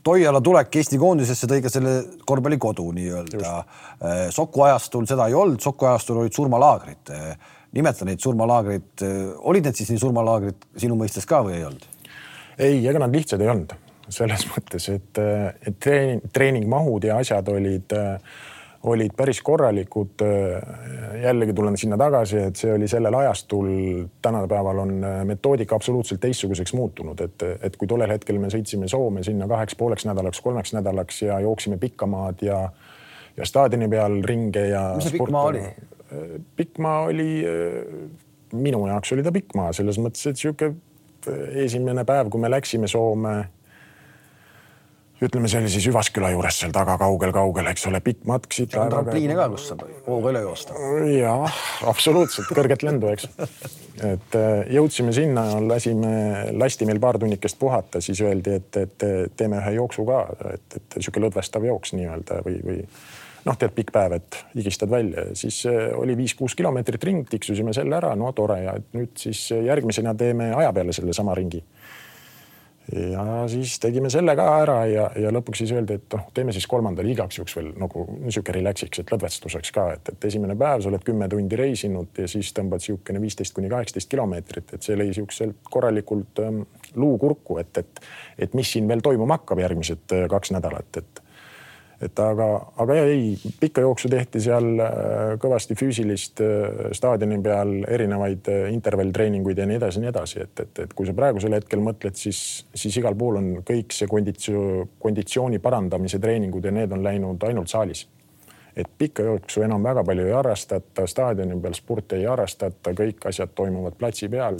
Toiala 0.06 0.40
tulek 0.44 0.74
Eesti 0.80 0.98
koondisesse 0.98 1.46
tõi 1.50 1.62
ka 1.62 1.70
selle 1.70 1.92
korvpallikodu 2.26 2.86
nii-öelda. 2.96 3.52
Äh, 3.54 4.24
Soku 4.34 4.66
ajastul 4.66 5.06
seda 5.10 5.28
ei 5.30 5.36
olnud, 5.38 5.60
Soku 5.62 5.86
ajastul 5.86 6.24
olid 6.24 6.34
surmalaagrid. 6.34 7.12
Äh, 7.14 7.52
nimeta 7.78 8.08
neid 8.08 8.22
surmalaagrid, 8.24 8.90
äh, 9.06 9.20
olid 9.38 9.68
need 9.68 9.78
siis 9.78 9.92
nii 9.94 10.02
surmalaagrid 10.02 10.66
sinu 10.82 10.98
mõistes 10.98 11.28
ka 11.28 11.44
või 11.46 11.60
ei 11.60 11.68
olnud? 11.68 11.86
ei, 12.58 12.80
ega 12.90 12.98
nad 12.98 13.12
lihtsad 13.14 13.38
ei 13.38 13.50
olnud 13.52 13.70
selles 14.10 14.46
mõttes, 14.50 14.88
et, 14.90 15.18
et 15.68 15.76
treening, 15.78 16.24
treeningmahud 16.32 17.04
ja 17.08 17.18
asjad 17.22 17.48
olid 17.52 17.92
äh, 17.96 18.16
olid 18.88 19.14
päris 19.16 19.40
korralikud. 19.42 20.24
jällegi 21.22 21.52
tulen 21.52 21.76
sinna 21.76 21.96
tagasi, 21.98 22.38
et 22.38 22.56
see 22.56 22.72
oli 22.72 22.88
sellel 22.88 23.14
ajastul, 23.14 23.68
tänapäeval 24.22 24.78
on 24.78 24.92
metoodika 25.24 25.76
absoluutselt 25.76 26.20
teistsuguseks 26.20 26.74
muutunud, 26.74 27.20
et, 27.20 27.42
et 27.62 27.76
kui 27.76 27.88
tollel 27.88 28.10
hetkel 28.10 28.38
me 28.38 28.50
sõitsime 28.52 28.88
Soome 28.88 29.22
sinna 29.26 29.48
kaheks 29.50 29.76
pooleks 29.76 30.06
nädalaks, 30.06 30.40
kolmeks 30.40 30.72
nädalaks 30.76 31.22
ja 31.22 31.40
jooksime 31.40 31.78
pikka 31.78 32.06
maad 32.06 32.42
ja, 32.46 32.60
ja 33.36 33.46
staadioni 33.46 33.88
peal 33.88 34.20
ringe 34.24 34.68
ja. 34.68 34.92
mis 34.96 35.10
see 35.10 35.18
pikk 35.18 35.34
maa 35.34 35.50
oli? 35.52 35.64
pikk 36.56 36.78
maa 36.80 37.02
oli, 37.10 37.30
minu 38.52 38.86
jaoks 38.88 39.12
oli 39.12 39.26
ta 39.26 39.32
pikk 39.34 39.56
maa 39.58 39.72
selles 39.76 39.98
mõttes, 40.00 40.24
et 40.30 40.40
sihuke 40.40 40.72
esimene 41.64 42.04
päev, 42.08 42.30
kui 42.32 42.40
me 42.40 42.50
läksime 42.50 42.88
Soome 42.88 43.36
ütleme, 45.22 45.48
see 45.50 45.60
oli 45.62 45.70
siis 45.72 45.88
Üvasküla 45.90 46.30
juures 46.32 46.60
seal 46.62 46.72
taga 46.74 46.94
kaugel-kaugel, 47.00 47.68
eks 47.72 47.88
ole, 47.90 48.00
pikk 48.04 48.24
matk 48.28 48.54
siit. 48.54 48.74
on 48.78 48.90
trampliine 48.92 49.34
ka, 49.38 49.48
kus 49.54 49.68
saab 49.72 49.84
hooga 50.06 50.32
üle 50.32 50.42
joosta. 50.44 50.78
jah, 51.10 51.60
absoluutselt 51.90 52.50
kõrget 52.54 52.84
lendu, 52.86 53.10
eks. 53.14 53.28
et 54.06 54.38
äh, 54.38 54.50
jõudsime 54.78 55.14
sinna, 55.16 55.46
lasime, 55.64 56.12
lasti 56.58 56.86
meil 56.88 57.02
paar 57.02 57.18
tunnikest 57.18 57.58
puhata, 57.58 58.02
siis 58.04 58.22
öeldi, 58.22 58.58
et, 58.60 58.82
et 58.84 59.08
teeme 59.36 59.62
ühe 59.62 59.78
jooksu 59.80 60.06
ka, 60.08 60.24
et, 60.54 60.78
et 60.80 61.00
sihuke 61.00 61.24
lõdvestav 61.26 61.66
jooks 61.66 61.96
nii-öelda 61.98 62.42
või, 62.46 62.60
või 62.62 62.78
noh, 63.48 63.58
tead, 63.58 63.74
pikk 63.74 63.90
päev, 63.94 64.18
et 64.20 64.38
higistad 64.54 64.92
välja, 64.92 65.30
siis 65.38 65.64
äh, 65.66 65.88
oli 65.98 66.14
viis-kuus 66.18 66.54
kilomeetrit 66.58 67.10
ring, 67.10 67.26
tiksusime 67.30 67.74
selle 67.74 67.98
ära, 67.98 68.14
no 68.18 68.30
tore 68.36 68.62
ja 68.68 68.78
nüüd 68.94 69.18
siis 69.18 69.48
järgmisena 69.50 70.14
teeme 70.18 70.52
aja 70.54 70.70
peale 70.76 70.94
sellesama 70.94 71.34
ringi 71.38 71.64
ja 72.92 73.24
siis 73.48 73.76
tegime 73.82 74.10
selle 74.12 74.32
ka 74.38 74.46
ära 74.62 74.78
ja, 74.88 75.08
ja 75.20 75.32
lõpuks 75.34 75.60
siis 75.62 75.72
öeldi, 75.76 75.98
et 75.98 76.14
noh, 76.16 76.24
teeme 76.34 76.54
siis 76.56 76.66
kolmandale 76.70 77.12
igaks 77.12 77.38
juhuks 77.38 77.56
veel 77.58 77.70
nagu 77.80 78.04
niisugune 78.14 78.56
relax'iks, 78.56 79.02
et 79.02 79.12
lõdvestuseks 79.12 79.72
ka, 79.76 79.86
et, 79.98 80.12
et 80.14 80.28
esimene 80.30 80.56
päev 80.58 80.84
sa 80.84 80.92
oled 80.92 81.04
kümme 81.04 81.28
tundi 81.28 81.58
reisinud 81.60 82.22
ja 82.22 82.28
siis 82.30 82.54
tõmbad 82.56 82.80
niisugune 82.80 83.22
viisteist 83.22 83.56
kuni 83.56 83.70
kaheksateist 83.72 84.10
kilomeetrit, 84.14 84.74
et 84.74 84.88
see 84.88 84.96
lõi 84.96 85.10
niisuguselt 85.10 85.60
korralikult 85.68 86.42
ähm, 86.44 86.62
luukurku, 86.96 87.60
et, 87.60 87.84
et, 87.84 88.04
et 88.46 88.56
mis 88.56 88.72
siin 88.72 88.88
veel 88.88 89.04
toimuma 89.04 89.40
hakkab 89.40 89.60
järgmised 89.66 90.16
äh, 90.16 90.28
kaks 90.32 90.54
nädalat, 90.56 91.02
et 91.02 91.24
et 92.02 92.20
aga, 92.22 92.46
aga 92.78 92.96
ei, 93.10 93.32
pikka 93.60 93.82
jooksu 93.82 94.10
tehti 94.12 94.42
seal 94.42 94.68
äh, 94.78 95.32
kõvasti 95.42 95.74
füüsilist 95.78 96.42
äh, 96.44 96.92
staadioni 96.94 97.40
peal 97.42 97.72
erinevaid 97.90 98.50
äh, 98.52 98.68
intervalltreeninguid 98.74 99.58
ja 99.58 99.66
nii 99.66 99.80
edasi 99.80 99.98
ja 99.98 100.04
nii 100.04 100.12
edasi, 100.12 100.44
et, 100.44 100.62
et, 100.62 100.84
et 100.84 100.94
kui 100.94 101.08
sa 101.08 101.16
praegusel 101.18 101.56
hetkel 101.58 101.82
mõtled, 101.82 102.14
siis, 102.18 102.42
siis 102.70 103.00
igal 103.02 103.18
pool 103.18 103.40
on 103.40 103.50
kõik 103.66 103.96
see 103.96 104.10
konditsioon, 104.10 104.94
konditsiooni 105.02 105.58
parandamise 105.64 106.22
treeningud 106.22 106.70
ja 106.70 106.74
need 106.74 106.94
on 106.94 107.02
läinud 107.02 107.48
ainult 107.50 107.72
saalis 107.72 108.06
et 108.78 108.88
pikka 108.98 109.26
jooksu 109.26 109.62
enam 109.66 109.82
väga 109.84 110.04
palju 110.06 110.26
ei 110.28 110.34
harrastata, 110.36 111.06
staadioni 111.10 111.58
peal 111.62 111.76
sporti 111.76 112.18
ei 112.20 112.26
harrastata, 112.30 112.94
kõik 112.96 113.28
asjad 113.30 113.52
toimuvad 113.58 113.98
platsi 113.98 114.30
peal. 114.32 114.58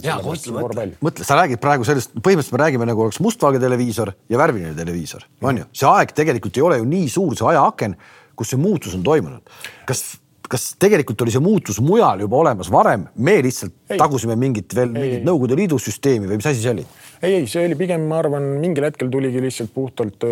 mõtle, 1.05 1.27
sa 1.27 1.39
räägid 1.39 1.61
praegu 1.63 1.87
sellest, 1.87 2.15
põhimõtteliselt 2.19 2.57
me 2.57 2.63
räägime 2.63 2.89
nagu 2.89 3.05
oleks 3.07 3.21
mustvalge 3.23 3.61
televiisor 3.63 4.13
ja 4.29 4.41
värviline 4.41 4.75
televiisor, 4.77 5.27
on 5.41 5.63
ju, 5.63 5.69
see 5.81 5.91
aeg 5.91 6.15
tegelikult 6.17 6.59
ei 6.59 6.65
ole 6.67 6.81
ju 6.81 6.89
nii 6.89 7.11
suur, 7.11 7.37
see 7.39 7.47
ajaaken, 7.53 7.95
kus 8.39 8.53
see 8.53 8.59
muutus 8.61 8.97
on 8.97 9.05
toimunud. 9.07 9.55
kas 9.87 10.03
kas 10.49 10.71
tegelikult 10.81 11.21
oli 11.21 11.33
see 11.33 11.43
muutus 11.43 11.77
mujal 11.83 12.23
juba 12.23 12.39
olemas 12.39 12.71
varem, 12.73 13.05
me 13.21 13.35
lihtsalt 13.45 13.75
ei. 13.89 13.99
tagusime 13.99 14.33
mingit 14.39 14.73
veel 14.75 14.89
ei, 14.89 14.95
mingit 14.95 15.27
Nõukogude 15.27 15.57
Liidu 15.59 15.77
süsteemi 15.81 16.25
või 16.25 16.39
mis 16.39 16.47
asi 16.49 16.63
see 16.63 16.73
oli? 16.73 16.85
Ei, 17.21 17.33
ei, 17.33 17.47
see 17.47 17.65
oli 17.67 17.75
pigem, 17.79 18.05
ma 18.09 18.19
arvan, 18.21 18.45
mingil 18.61 18.85
hetkel 18.87 19.09
tuligi 19.11 19.41
lihtsalt 19.43 19.71
puhtalt 19.75 20.25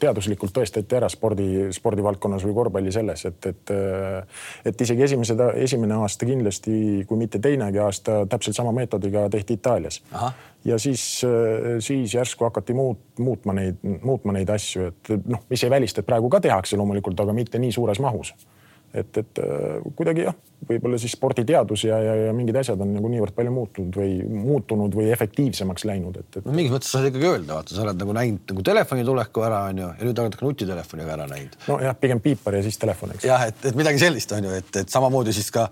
teaduslikult 0.00 0.54
tõestati 0.56 0.98
ära 0.98 1.08
spordi, 1.12 1.68
spordivaldkonnas 1.76 2.44
või 2.46 2.56
korvpalli 2.56 2.92
selles, 2.94 3.24
et, 3.28 3.50
et 3.52 3.74
et 4.66 4.82
isegi 4.86 5.06
esimesed, 5.06 5.40
esimene 5.62 5.96
aasta 6.00 6.28
kindlasti, 6.28 7.04
kui 7.08 7.20
mitte 7.20 7.40
teinegi 7.42 7.80
aasta, 7.82 8.24
täpselt 8.30 8.56
sama 8.58 8.74
meetodiga 8.76 9.26
tehti 9.32 9.56
Itaalias. 9.56 10.02
ja 10.64 10.78
siis, 10.78 11.24
siis 11.78 12.14
järsku 12.14 12.44
hakati 12.44 12.74
muut, 12.74 13.00
muutma 13.18 13.56
neid, 13.56 13.80
muutma 14.02 14.34
neid 14.36 14.50
asju, 14.50 14.90
et 14.90 15.14
noh, 15.24 15.44
mis 15.50 15.64
ei 15.64 15.70
välista, 15.70 16.02
et 16.02 16.08
praegu 16.08 16.30
ka 16.32 16.40
tehakse 16.40 16.76
loomulikult, 16.76 17.20
aga 17.20 17.32
mitte 17.36 17.58
nii 17.62 17.72
suures 17.72 18.02
mahus 18.02 18.34
et, 18.94 19.18
et 19.20 19.40
äh, 19.42 19.80
kuidagi 19.96 20.24
jah, 20.26 20.36
võib-olla 20.66 20.98
siis 21.00 21.14
sporditeadus 21.16 21.84
ja, 21.86 21.98
ja, 22.02 22.14
ja 22.26 22.34
mingid 22.36 22.56
asjad 22.60 22.80
on 22.82 22.94
nagu 22.96 23.10
niivõrd 23.12 23.34
palju 23.36 23.52
muutunud 23.54 23.98
või 24.00 24.14
muutunud 24.24 24.96
või 24.96 25.10
efektiivsemaks 25.14 25.86
läinud, 25.88 26.16
et, 26.22 26.30
et. 26.40 26.46
no 26.46 26.54
mingis 26.56 26.74
mõttes 26.74 26.92
saad 26.94 27.08
ikkagi 27.10 27.28
öelda, 27.28 27.58
vaata, 27.58 27.76
sa 27.76 27.84
oled 27.84 28.00
nagu 28.00 28.16
näinud 28.16 28.54
nagu 28.54 28.64
telefoni 28.70 29.04
tuleku 29.06 29.44
ära, 29.46 29.60
on 29.70 29.82
ju, 29.82 29.90
ja 29.98 30.08
nüüd 30.08 30.24
oled 30.24 30.38
ka 30.38 30.48
nutitelefoniga 30.48 31.14
ära 31.18 31.28
näinud. 31.30 31.60
nojah, 31.68 31.98
pigem 32.00 32.22
piipar 32.24 32.58
ja 32.58 32.64
siis 32.66 32.80
telefon, 32.82 33.14
eks. 33.16 33.28
jah, 33.28 33.46
et, 33.50 33.62
et 33.70 33.78
midagi 33.78 34.02
sellist 34.02 34.34
on 34.36 34.48
ju, 34.48 34.56
et, 34.62 34.82
et 34.82 34.96
samamoodi 34.96 35.36
siis 35.36 35.52
ka 35.54 35.68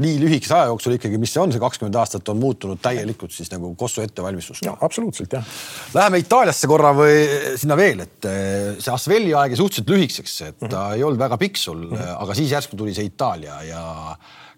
nii 0.00 0.18
lühikese 0.22 0.54
aja 0.54 0.68
jooksul 0.70 0.94
ikkagi, 0.96 1.18
mis 1.20 1.32
see 1.34 1.42
on, 1.42 1.52
see 1.52 1.60
kakskümmend 1.62 1.96
aastat 1.98 2.28
on 2.32 2.38
muutunud 2.40 2.80
täielikult 2.82 3.34
siis 3.34 3.50
nagu 3.52 3.72
Kossu 3.78 4.04
ettevalmistus. 4.04 4.62
absoluutselt 4.70 5.32
jah. 5.34 5.54
Läheme 5.94 6.20
Itaaliasse 6.22 6.70
korra 6.70 6.92
või 6.96 7.24
sinna 7.60 7.76
veel, 7.78 8.04
et 8.06 8.28
eh, 8.30 8.76
see 8.78 8.92
Asvelli 8.94 9.34
aeg 9.34 9.54
jäi 9.54 9.60
suhteliselt 9.60 9.94
lühikeseks, 9.94 10.36
et 10.46 10.58
ta 10.60 10.66
mm 10.66 10.76
-hmm. 10.76 10.94
ei 10.96 11.04
olnud 11.08 11.24
väga 11.24 11.40
pikk 11.40 11.56
sul 11.56 11.82
mm, 11.88 11.96
-hmm. 11.96 12.22
aga 12.22 12.34
siis 12.38 12.52
järsku 12.52 12.76
tuli 12.76 12.94
see 12.94 13.10
Itaalia 13.10 13.62
ja 13.66 13.82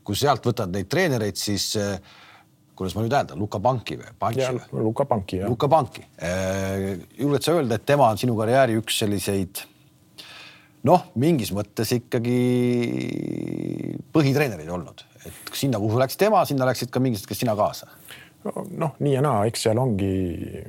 kui 0.04 0.16
sealt 0.16 0.46
võtad 0.46 0.70
neid 0.70 0.88
treenereid, 0.90 1.36
siis 1.36 1.76
eh, 1.76 1.98
kuidas 2.76 2.94
ma 2.94 3.02
nüüd 3.02 3.12
hääldan, 3.16 3.38
Luka 3.38 3.60
Panki 3.60 3.96
või? 3.96 4.12
Luka 4.72 5.04
Panki 5.04 5.36
jah. 5.36 5.48
Luka 5.48 5.68
Panki. 5.68 6.06
julged 7.18 7.42
sa 7.42 7.52
öelda, 7.52 7.74
et 7.74 7.86
tema 7.86 8.08
on 8.08 8.18
sinu 8.18 8.36
karjääri 8.36 8.76
üks 8.76 8.98
selliseid 8.98 9.62
noh, 10.88 11.06
mingis 11.18 11.52
mõttes 11.54 11.92
ikkagi 11.94 12.38
põhitreenerid 14.14 14.70
olnud, 14.72 15.04
et 15.28 15.56
sinna, 15.56 15.80
kuhu 15.82 16.00
läks 16.00 16.18
tema, 16.20 16.44
sinna 16.48 16.68
läksid 16.68 16.92
ka 16.92 17.02
mingid, 17.02 17.24
kes 17.28 17.42
sina 17.44 17.56
kaasa. 17.58 17.90
Noh, 18.42 18.96
nii 18.98 19.12
ja 19.12 19.20
naa, 19.22 19.44
eks 19.46 19.68
seal 19.68 19.78
ongi, 19.78 20.08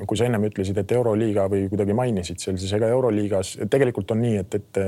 kui 0.05 0.17
sa 0.19 0.27
ennem 0.27 0.43
ütlesid, 0.45 0.77
et 0.77 0.91
Euroliiga 0.93 1.47
või 1.49 1.63
kuidagi 1.71 1.95
mainisid 1.97 2.41
seal, 2.41 2.59
siis 2.61 2.73
ega 2.77 2.91
Euroliigas 2.93 3.55
tegelikult 3.73 4.13
on 4.13 4.21
nii, 4.21 4.35
et, 4.43 4.57
et 4.59 4.81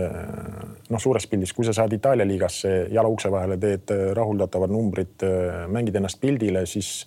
noh, 0.94 1.02
suures 1.02 1.26
pildis, 1.32 1.54
kui 1.58 1.66
sa 1.66 1.74
saad 1.74 1.96
Itaalia 1.98 2.28
liigasse 2.30 2.76
jala 2.94 3.10
ukse 3.10 3.32
vahele, 3.34 3.58
teed 3.62 3.90
rahuldatavad 4.20 4.70
numbrid, 4.70 5.26
mängid 5.74 5.98
ennast 5.98 6.22
pildile, 6.22 6.68
siis 6.70 7.00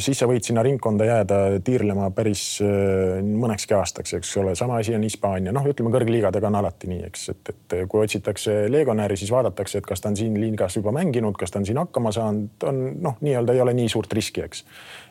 siis 0.00 0.18
sa 0.18 0.26
võid 0.28 0.44
sinna 0.46 0.62
ringkonda 0.64 1.04
jääda 1.04 1.38
tiirlema 1.64 2.06
päris 2.16 2.42
äh, 2.64 3.18
mõnekski 3.24 3.76
aastaks, 3.76 4.14
eks 4.16 4.30
ole, 4.40 4.54
sama 4.56 4.78
asi 4.80 4.94
on 4.96 5.04
Hispaania, 5.04 5.52
noh, 5.52 5.66
ütleme 5.68 5.92
kõrgliigadega 5.92 6.48
on 6.48 6.58
alati 6.60 6.88
nii, 6.88 7.02
eks, 7.10 7.26
et, 7.34 7.52
et 7.52 7.76
kui 7.90 8.04
otsitakse 8.04 8.56
legionäri, 8.72 9.18
siis 9.20 9.32
vaadatakse, 9.34 9.82
et 9.82 9.88
kas 9.88 10.00
ta 10.00 10.12
on 10.12 10.18
siin 10.18 10.38
liigas 10.40 10.78
juba 10.78 10.94
mänginud, 10.96 11.36
kas 11.40 11.52
ta 11.52 11.60
on 11.60 11.68
siin 11.68 11.80
hakkama 11.82 12.12
saanud, 12.16 12.68
on 12.70 12.82
noh, 13.04 13.20
nii-öelda 13.24 13.56
ei 13.56 13.62
ole 13.64 13.76
nii 13.76 13.92
suurt 13.92 14.12
riski, 14.16 14.46
eks. 14.48 14.64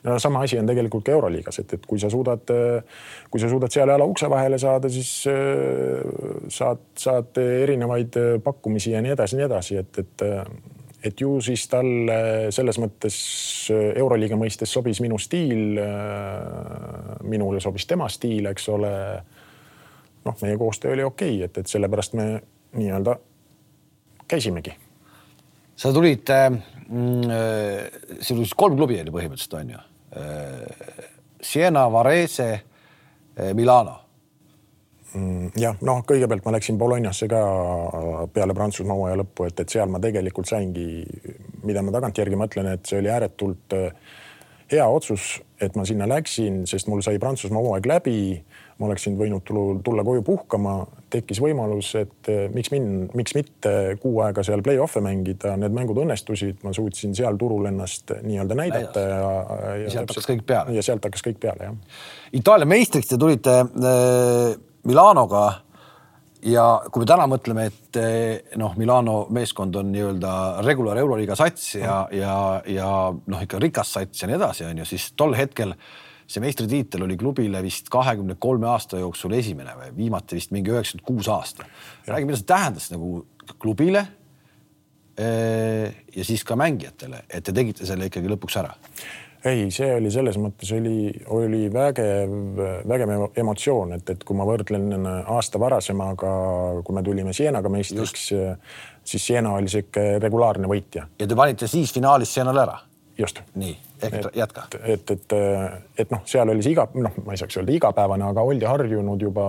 no 0.08 0.18
sama 0.24 0.46
asi 0.48 0.58
on 0.62 0.70
tegelikult 0.70 1.06
ka 1.06 1.14
Euroliigas, 1.14 1.62
et, 1.62 1.78
et 1.78 1.86
kui 1.90 2.02
sa 2.02 2.10
suudad, 2.14 2.54
kui 3.30 3.44
sa 3.44 3.52
suudad 3.52 3.74
seal 3.74 3.94
jala 3.94 4.08
ukse 4.10 4.30
vahele 4.34 4.58
saada, 4.62 4.90
siis 4.94 5.14
äh, 5.30 6.02
saad, 6.50 6.88
saad 6.98 7.38
erinevaid 7.44 8.18
pakkumisi 8.44 8.98
ja 8.98 9.04
nii 9.06 9.14
edasi, 9.14 9.38
nii 9.38 9.52
edasi, 9.52 9.84
et, 9.84 10.02
et 10.02 10.30
et 11.04 11.22
ju 11.22 11.38
siis 11.44 11.66
talle 11.72 12.52
selles 12.56 12.80
mõttes 12.82 13.18
äh, 13.74 13.92
Euroliiga 14.00 14.38
mõistes 14.40 14.72
sobis 14.72 15.02
minu 15.04 15.20
stiil. 15.22 15.78
Äh, 15.80 17.16
minule 17.28 17.62
sobis 17.64 17.88
tema 17.90 18.10
stiil, 18.12 18.48
eks 18.52 18.70
ole. 18.74 18.94
noh, 20.24 20.36
meie 20.42 20.58
koostöö 20.58 20.94
oli 20.94 21.04
okei 21.04 21.36
okay,, 21.36 21.46
et, 21.46 21.58
et 21.58 21.68
sellepärast 21.68 22.14
me 22.16 22.28
nii-öelda 22.80 23.18
käisimegi. 24.28 24.76
sa 25.76 25.92
tulid 25.94 26.30
äh,, 26.30 26.54
sul 28.20 28.40
oli 28.40 28.54
kolm 28.56 28.78
klubi 28.78 29.02
oli 29.02 29.12
põhimõtteliselt 29.12 29.60
on 29.60 29.76
ju 29.76 29.82
äh,. 30.18 31.10
Siena, 31.44 31.90
Varese, 31.92 32.62
Milano 33.54 33.98
Mm, 33.98 34.03
jah, 35.60 35.78
noh, 35.86 36.02
kõigepealt 36.08 36.46
ma 36.48 36.56
läksin 36.56 36.78
Bolognasse 36.82 37.28
ka 37.32 37.40
peale 38.34 38.56
Prantsusmaa 38.58 38.98
hooaja 38.98 39.20
lõppu, 39.22 39.48
et, 39.50 39.62
et 39.62 39.76
seal 39.76 39.92
ma 39.92 40.02
tegelikult 40.02 40.50
saingi, 40.50 41.04
mida 41.68 41.84
ma 41.86 41.94
tagantjärgi 41.94 42.40
mõtlen, 42.40 42.72
et 42.74 42.90
see 42.90 43.02
oli 43.02 43.12
ääretult 43.14 43.78
äh, 43.78 43.92
hea 44.74 44.88
otsus, 44.90 45.38
et 45.62 45.78
ma 45.78 45.86
sinna 45.86 46.08
läksin, 46.10 46.64
sest 46.70 46.90
mul 46.90 47.04
sai 47.06 47.22
Prantsusmaa 47.22 47.62
hooaeg 47.62 47.90
läbi. 47.90 48.20
ma 48.82 48.88
oleksin 48.88 49.14
võinud 49.14 49.46
tulla 49.86 50.02
koju 50.04 50.24
puhkama, 50.26 50.72
tekkis 51.14 51.38
võimalus, 51.40 51.92
et 52.00 52.30
äh, 52.34 52.48
miks 52.52 52.72
min-, 52.74 53.06
miks 53.14 53.36
mitte 53.38 53.70
kuu 54.02 54.18
aega 54.26 54.44
seal 54.44 54.66
play-off'e 54.66 55.00
mängida, 55.06 55.54
need 55.62 55.78
mängud 55.78 56.02
õnnestusid, 56.02 56.58
ma 56.66 56.74
suutsin 56.74 57.14
seal 57.16 57.38
turul 57.38 57.70
ennast 57.70 58.16
nii-öelda 58.26 58.58
näidata 58.58 59.06
ja, 59.06 59.22
ja. 59.22 59.78
ja 59.86 59.94
sealt 59.94 60.10
hakkas 60.10 60.30
kõik 60.34 60.46
peale. 60.50 60.74
ja 60.74 60.90
sealt 60.90 61.06
hakkas 61.06 61.30
kõik 61.30 61.40
peale, 61.46 61.70
jah. 61.70 61.98
Itaalia 62.42 62.74
meistriks 62.74 63.14
te 63.14 63.22
tulite 63.22 63.62
äh 63.62 64.73
Milanoga 64.84 65.44
ja 66.44 66.64
kui 66.92 67.04
me 67.04 67.08
täna 67.08 67.26
mõtleme, 67.30 67.68
et 67.72 68.00
eh, 68.00 68.56
noh, 68.60 68.74
Milano 68.80 69.24
meeskond 69.34 69.76
on 69.80 69.92
nii-öelda 69.94 70.34
regular 70.66 71.00
euroliiga 71.00 71.38
sats 71.40 71.76
ja 71.78 72.02
mm., 72.04 72.18
ja, 72.20 72.38
ja 72.68 72.90
noh, 73.14 73.44
ikka 73.46 73.62
rikas 73.64 73.94
sats 73.96 74.24
ja 74.24 74.30
nii 74.30 74.40
edasi, 74.40 74.66
on 74.68 74.84
ju, 74.84 74.88
siis 74.90 75.12
tol 75.20 75.36
hetkel 75.38 75.76
see 76.28 76.44
meistritiitel 76.44 77.04
oli 77.06 77.18
klubile 77.20 77.62
vist 77.64 77.90
kahekümne 77.92 78.38
kolme 78.42 78.68
aasta 78.72 79.00
jooksul 79.02 79.36
esimene 79.38 79.76
või 79.80 79.94
viimati 79.98 80.40
vist 80.40 80.54
mingi 80.56 80.72
üheksakümmend 80.72 81.08
kuus 81.08 81.30
aasta. 81.32 81.68
räägi, 82.08 82.28
mida 82.28 82.40
see 82.40 82.50
tähendas 82.50 82.90
nagu 82.94 83.26
klubile 83.60 84.06
eh, 85.18 85.94
ja 86.16 86.28
siis 86.28 86.44
ka 86.48 86.58
mängijatele, 86.60 87.26
et 87.30 87.44
te 87.44 87.56
tegite 87.56 87.88
selle 87.88 88.12
ikkagi 88.12 88.32
lõpuks 88.32 88.60
ära 88.60 88.76
ei, 89.46 89.68
see 89.72 89.90
oli 89.96 90.12
selles 90.14 90.38
mõttes 90.40 90.72
oli, 90.76 91.12
oli 91.36 91.66
vägev, 91.74 92.34
vägev 92.88 93.14
emotsioon, 93.44 93.98
et, 93.98 94.14
et 94.16 94.24
kui 94.24 94.38
ma 94.38 94.48
võrdlen 94.48 95.08
aasta 95.08 95.60
varasemaga, 95.62 96.32
kui 96.86 96.96
me 96.96 97.04
tulime 97.04 97.36
Sienaga 97.36 97.72
meistriks, 97.74 98.30
siis 99.04 99.28
Siena 99.28 99.56
oli 99.58 99.72
sihuke 99.72 100.18
regulaarne 100.24 100.70
võitja. 100.72 101.08
ja 101.20 101.28
te 101.28 101.36
panite 101.36 101.68
siis 101.68 101.94
finaalis 101.94 102.34
Sienale 102.34 102.64
ära? 102.64 102.80
just. 103.18 103.42
nii, 103.56 103.78
ehk 104.02 104.36
jätka. 104.36 104.64
et, 104.84 105.12
et, 105.12 105.12
et, 105.12 105.34
et 105.98 106.12
noh, 106.12 106.24
seal 106.26 106.50
oli 106.50 106.64
see 106.64 106.74
iga, 106.76 106.88
noh, 106.96 107.20
ma 107.26 107.36
ei 107.36 107.42
saaks 107.42 107.60
öelda 107.60 107.76
igapäevane, 107.76 108.26
aga 108.32 108.46
oldi 108.48 108.66
harjunud 108.66 109.22
juba, 109.22 109.48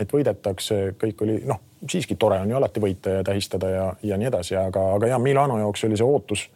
et 0.00 0.12
võidetakse, 0.12 0.82
kõik 1.00 1.24
oli 1.24 1.38
noh, 1.48 1.60
siiski 1.88 2.18
tore 2.20 2.40
on 2.42 2.50
ju 2.50 2.58
alati 2.58 2.82
võita 2.82 3.18
ja 3.18 3.26
tähistada 3.26 3.70
ja, 3.70 3.86
ja 4.02 4.18
nii 4.18 4.28
edasi, 4.30 4.56
aga, 4.58 4.92
aga 4.96 5.14
ja 5.14 5.18
Milano 5.22 5.58
jaoks 5.62 5.86
oli 5.88 5.98
see 5.98 6.06
ootus 6.08 6.48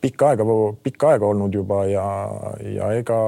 pikka 0.00 0.28
aega, 0.28 0.44
pikka 0.82 1.12
aega 1.14 1.28
olnud 1.28 1.54
juba 1.54 1.82
ja, 1.88 2.04
ja 2.64 2.90
ega, 2.96 3.18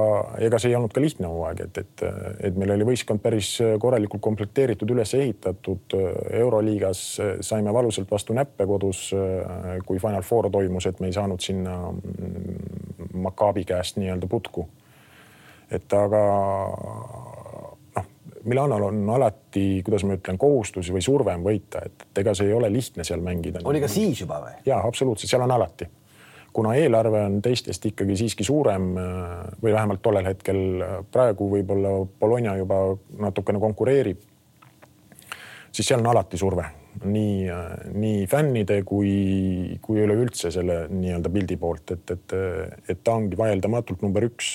ega 0.41 0.59
see 0.61 0.71
ei 0.71 0.77
olnud 0.77 0.93
ka 0.93 1.01
lihtne 1.03 1.29
hooaeg, 1.29 1.61
et, 1.67 1.79
et, 1.83 2.03
et 2.49 2.57
meil 2.59 2.73
oli 2.75 2.87
võistkond 2.87 3.21
päris 3.23 3.55
korralikult 3.81 4.23
komplekteeritud, 4.25 4.93
üles 4.95 5.13
ehitatud. 5.17 5.97
euroliigas 6.41 7.03
saime 7.45 7.73
valusalt 7.73 8.11
vastu 8.11 8.33
näppe 8.37 8.67
kodus, 8.69 9.05
kui 9.85 10.01
Final 10.01 10.25
Four 10.25 10.49
toimus, 10.51 10.89
et 10.89 10.99
me 10.99 11.11
ei 11.11 11.17
saanud 11.17 11.41
sinna 11.41 11.77
Maccabi 13.13 13.65
käest 13.69 14.01
nii-öelda 14.01 14.27
putku. 14.27 14.67
et 15.71 15.93
aga 15.93 16.21
noh, 17.95 18.13
Milanol 18.43 18.89
on 18.89 19.09
alati, 19.09 19.81
kuidas 19.85 20.03
ma 20.03 20.17
ütlen, 20.17 20.37
kohustus 20.37 20.89
või 20.91 21.01
surve 21.05 21.33
on 21.37 21.45
võita, 21.45 21.85
et 21.85 22.23
ega 22.23 22.33
see 22.33 22.49
ei 22.49 22.53
ole 22.53 22.69
lihtne 22.73 23.05
seal 23.05 23.21
mängida. 23.21 23.61
oli 23.63 23.81
ka 23.81 23.87
siis 23.87 24.25
juba 24.25 24.41
või? 24.41 24.63
ja 24.65 24.81
absoluutselt, 24.81 25.29
seal 25.29 25.45
on 25.45 25.53
alati 25.53 25.89
kuna 26.53 26.75
eelarve 26.77 27.23
on 27.25 27.39
teistest 27.41 27.85
ikkagi 27.89 28.17
siiski 28.19 28.45
suurem 28.45 28.93
või 29.63 29.73
vähemalt 29.73 30.03
tollel 30.05 30.27
hetkel, 30.29 30.59
praegu 31.11 31.49
võib-olla 31.49 31.95
Bologna 32.19 32.55
juba 32.59 32.79
natukene 33.19 33.59
konkureerib, 33.59 34.21
siis 35.73 35.87
seal 35.89 36.03
on 36.03 36.11
alati 36.13 36.37
surve 36.37 36.69
nii, 37.01 37.47
nii 37.93 38.25
fännide 38.29 38.79
kui, 38.87 39.77
kui 39.81 40.01
üleüldse 40.03 40.51
selle 40.53 40.83
nii-öelda 40.91 41.31
pildi 41.33 41.57
poolt, 41.59 41.95
et, 41.95 42.13
et, 42.15 42.35
et 42.89 43.03
ta 43.03 43.17
ongi 43.17 43.37
vaieldamatult 43.39 44.03
number 44.05 44.27
üks 44.29 44.53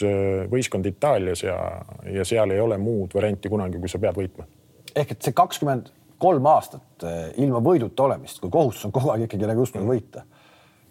võistkond 0.52 0.86
Itaalias 0.88 1.42
ja, 1.46 1.58
ja 2.06 2.26
seal 2.28 2.54
ei 2.54 2.62
ole 2.62 2.78
muud 2.82 3.14
varianti 3.18 3.50
kunagi, 3.52 3.80
kui 3.82 3.90
sa 3.90 4.00
pead 4.02 4.18
võitma. 4.18 4.46
ehk 4.94 5.14
et 5.14 5.22
see 5.22 5.36
kakskümmend 5.36 5.92
kolm 6.18 6.46
aastat 6.50 7.06
ilma 7.38 7.62
võiduta 7.62 8.08
olemist, 8.08 8.40
kui 8.42 8.50
kohustus 8.50 8.88
on 8.88 8.94
kogu 8.94 9.12
aeg 9.14 9.28
ikkagi 9.28 9.50
nagu 9.50 9.66
just 9.66 9.76
nagu 9.78 9.90
võita 9.90 10.24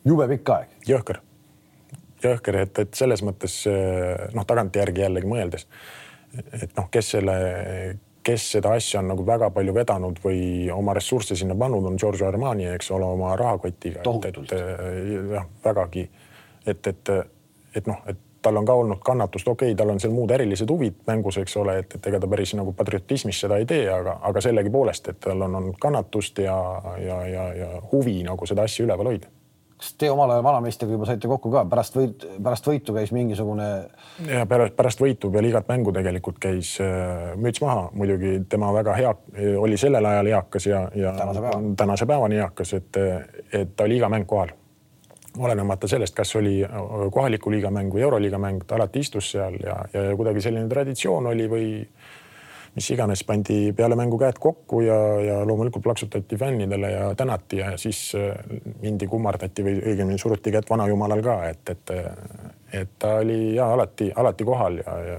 jube 0.07 0.27
pikk 0.33 0.51
aeg. 0.55 0.75
jõhker, 0.87 1.21
jõhker, 2.23 2.59
et, 2.63 2.83
et 2.85 2.99
selles 2.99 3.23
mõttes 3.25 3.61
noh, 4.33 4.47
tagantjärgi 4.47 5.05
jällegi 5.05 5.29
mõeldes, 5.29 5.67
et 6.51 6.75
noh, 6.77 6.89
kes 6.91 7.15
selle, 7.15 7.37
kes 8.27 8.51
seda 8.57 8.75
asja 8.77 9.01
on 9.01 9.11
nagu 9.13 9.25
väga 9.27 9.49
palju 9.55 9.73
vedanud 9.75 10.21
või 10.23 10.41
oma 10.73 10.95
ressursse 10.97 11.37
sinna 11.39 11.55
pannud, 11.59 11.85
on 11.87 11.99
Giorgio 11.99 12.27
Armani, 12.27 12.67
eks 12.75 12.91
ole, 12.95 13.07
oma 13.17 13.35
rahakotiga. 13.39 14.03
tohutult. 14.03 14.53
jah, 15.33 15.45
vägagi, 15.63 16.07
et, 16.65 16.87
et, 16.87 17.13
et 17.75 17.87
noh, 17.87 18.01
et 18.07 18.23
tal 18.41 18.57
on 18.57 18.65
ka 18.65 18.73
olnud 18.73 18.99
kannatust, 19.03 19.47
okei 19.47 19.71
okay,, 19.71 19.77
tal 19.77 19.89
on 19.91 19.99
seal 19.99 20.13
muud 20.15 20.31
ärilised 20.31 20.69
huvid 20.71 21.01
mängus, 21.07 21.39
eks 21.41 21.57
ole, 21.59 21.79
et, 21.81 21.95
et 21.97 22.11
ega 22.11 22.19
ta 22.21 22.29
päris 22.31 22.53
nagu 22.55 22.71
patriotismis 22.77 23.39
seda 23.43 23.57
ei 23.59 23.65
tee, 23.67 23.87
aga, 23.91 24.19
aga 24.29 24.43
sellegipoolest, 24.43 25.09
et 25.11 25.19
tal 25.23 25.41
on 25.47 25.57
olnud 25.61 25.79
kannatust 25.81 26.39
ja, 26.43 26.57
ja, 27.01 27.17
ja, 27.27 27.47
ja 27.57 27.71
huvi 27.91 28.21
nagu 28.27 28.47
seda 28.47 28.67
asja 28.67 28.85
üleval 28.85 29.11
hoida 29.11 29.31
kas 29.77 29.93
te 29.93 30.09
omal 30.11 30.31
ajal 30.33 30.43
vanameistriga 30.43 30.95
juba 30.95 31.05
saite 31.05 31.29
kokku 31.29 31.51
ka, 31.53 31.63
pärast 31.69 31.97
võit, 31.97 32.25
pärast 32.43 32.67
võitu 32.67 32.95
käis 32.95 33.11
mingisugune? 33.13 33.67
ja 34.25 34.45
pärast, 34.49 34.73
pärast 34.77 35.01
võitu 35.01 35.29
peale 35.33 35.51
igat 35.51 35.67
mängu 35.69 35.93
tegelikult 35.93 36.39
käis 36.41 36.73
äh, 36.81 37.33
müts 37.37 37.61
maha, 37.61 37.87
muidugi 37.93 38.39
tema 38.49 38.71
väga 38.73 38.95
hea, 38.97 39.11
oli 39.61 39.77
sellel 39.77 40.05
ajal 40.05 40.31
eakas 40.33 40.69
ja, 40.69 40.87
ja 40.97 41.13
tänase, 41.17 41.43
päeva. 41.45 41.75
tänase 41.77 42.09
päevani 42.09 42.41
eakas, 42.41 42.73
et, 42.79 43.01
et 43.53 43.75
ta 43.75 43.85
oli 43.85 43.99
iga 44.01 44.09
mäng 44.09 44.25
kohal. 44.29 44.55
olenemata 45.37 45.87
sellest, 45.87 46.15
kas 46.15 46.35
oli 46.35 46.63
kohaliku 47.13 47.51
liiga 47.53 47.69
mäng 47.71 47.93
või 47.93 48.01
euroliiga 48.01 48.37
mäng, 48.41 48.63
ta 48.65 48.75
alati 48.75 48.99
istus 49.05 49.31
seal 49.31 49.59
ja, 49.61 49.75
ja 49.93 50.15
kuidagi 50.17 50.41
selline 50.41 50.69
traditsioon 50.69 51.27
oli 51.29 51.45
või 51.49 51.67
mis 52.77 52.91
iganes, 52.93 53.23
pandi 53.25 53.71
peale 53.73 53.95
mängu 53.97 54.19
käed 54.21 54.37
kokku 54.41 54.83
ja, 54.85 54.97
ja 55.21 55.37
loomulikult 55.45 55.83
plaksutati 55.83 56.37
fännidele 56.37 56.91
ja 56.91 57.07
tänati 57.17 57.57
ja 57.57 57.71
siis 57.77 58.11
äh, 58.15 58.35
mindi 58.81 59.07
kummardati 59.09 59.65
või 59.65 59.79
õigemini 59.81 60.21
suruti 60.21 60.53
kätt 60.53 60.69
vanajumalal 60.69 61.23
ka, 61.25 61.37
et, 61.49 61.73
et, 61.73 61.93
et 62.81 62.93
ta 62.99 63.15
oli 63.23 63.55
ja 63.55 63.71
alati, 63.73 64.11
alati 64.15 64.45
kohal 64.45 64.77
ja, 64.83 64.99
ja 65.07 65.17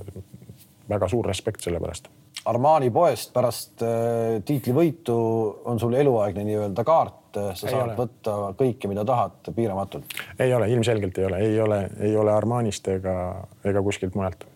väga 0.89 1.11
suur 1.11 1.27
respekt 1.27 1.67
selle 1.67 1.83
pärast. 1.83 2.07
Armani 2.49 2.93
poest 2.95 3.35
pärast 3.35 3.83
äh, 3.83 4.39
tiitlivõitu 4.47 5.19
on 5.67 5.83
sul 5.83 5.99
eluaegne 5.99 6.47
nii-öelda 6.47 6.87
kaart, 6.87 7.43
sa 7.59 7.67
ei 7.67 7.75
saad 7.75 7.89
ole. 7.89 7.99
võtta 7.99 8.39
kõike, 8.63 8.87
mida 8.89 9.03
tahad, 9.09 9.51
piiramatult. 9.51 10.19
ei 10.39 10.55
ole, 10.55 10.71
ilmselgelt 10.71 11.19
ei 11.19 11.27
ole, 11.27 11.45
ei 11.51 11.61
ole, 11.67 11.83
ei 12.07 12.17
ole 12.17 12.39
Armanist 12.39 12.89
ega, 12.95 13.19
ega 13.67 13.83
kuskilt 13.83 14.15
mujalt. 14.15 14.47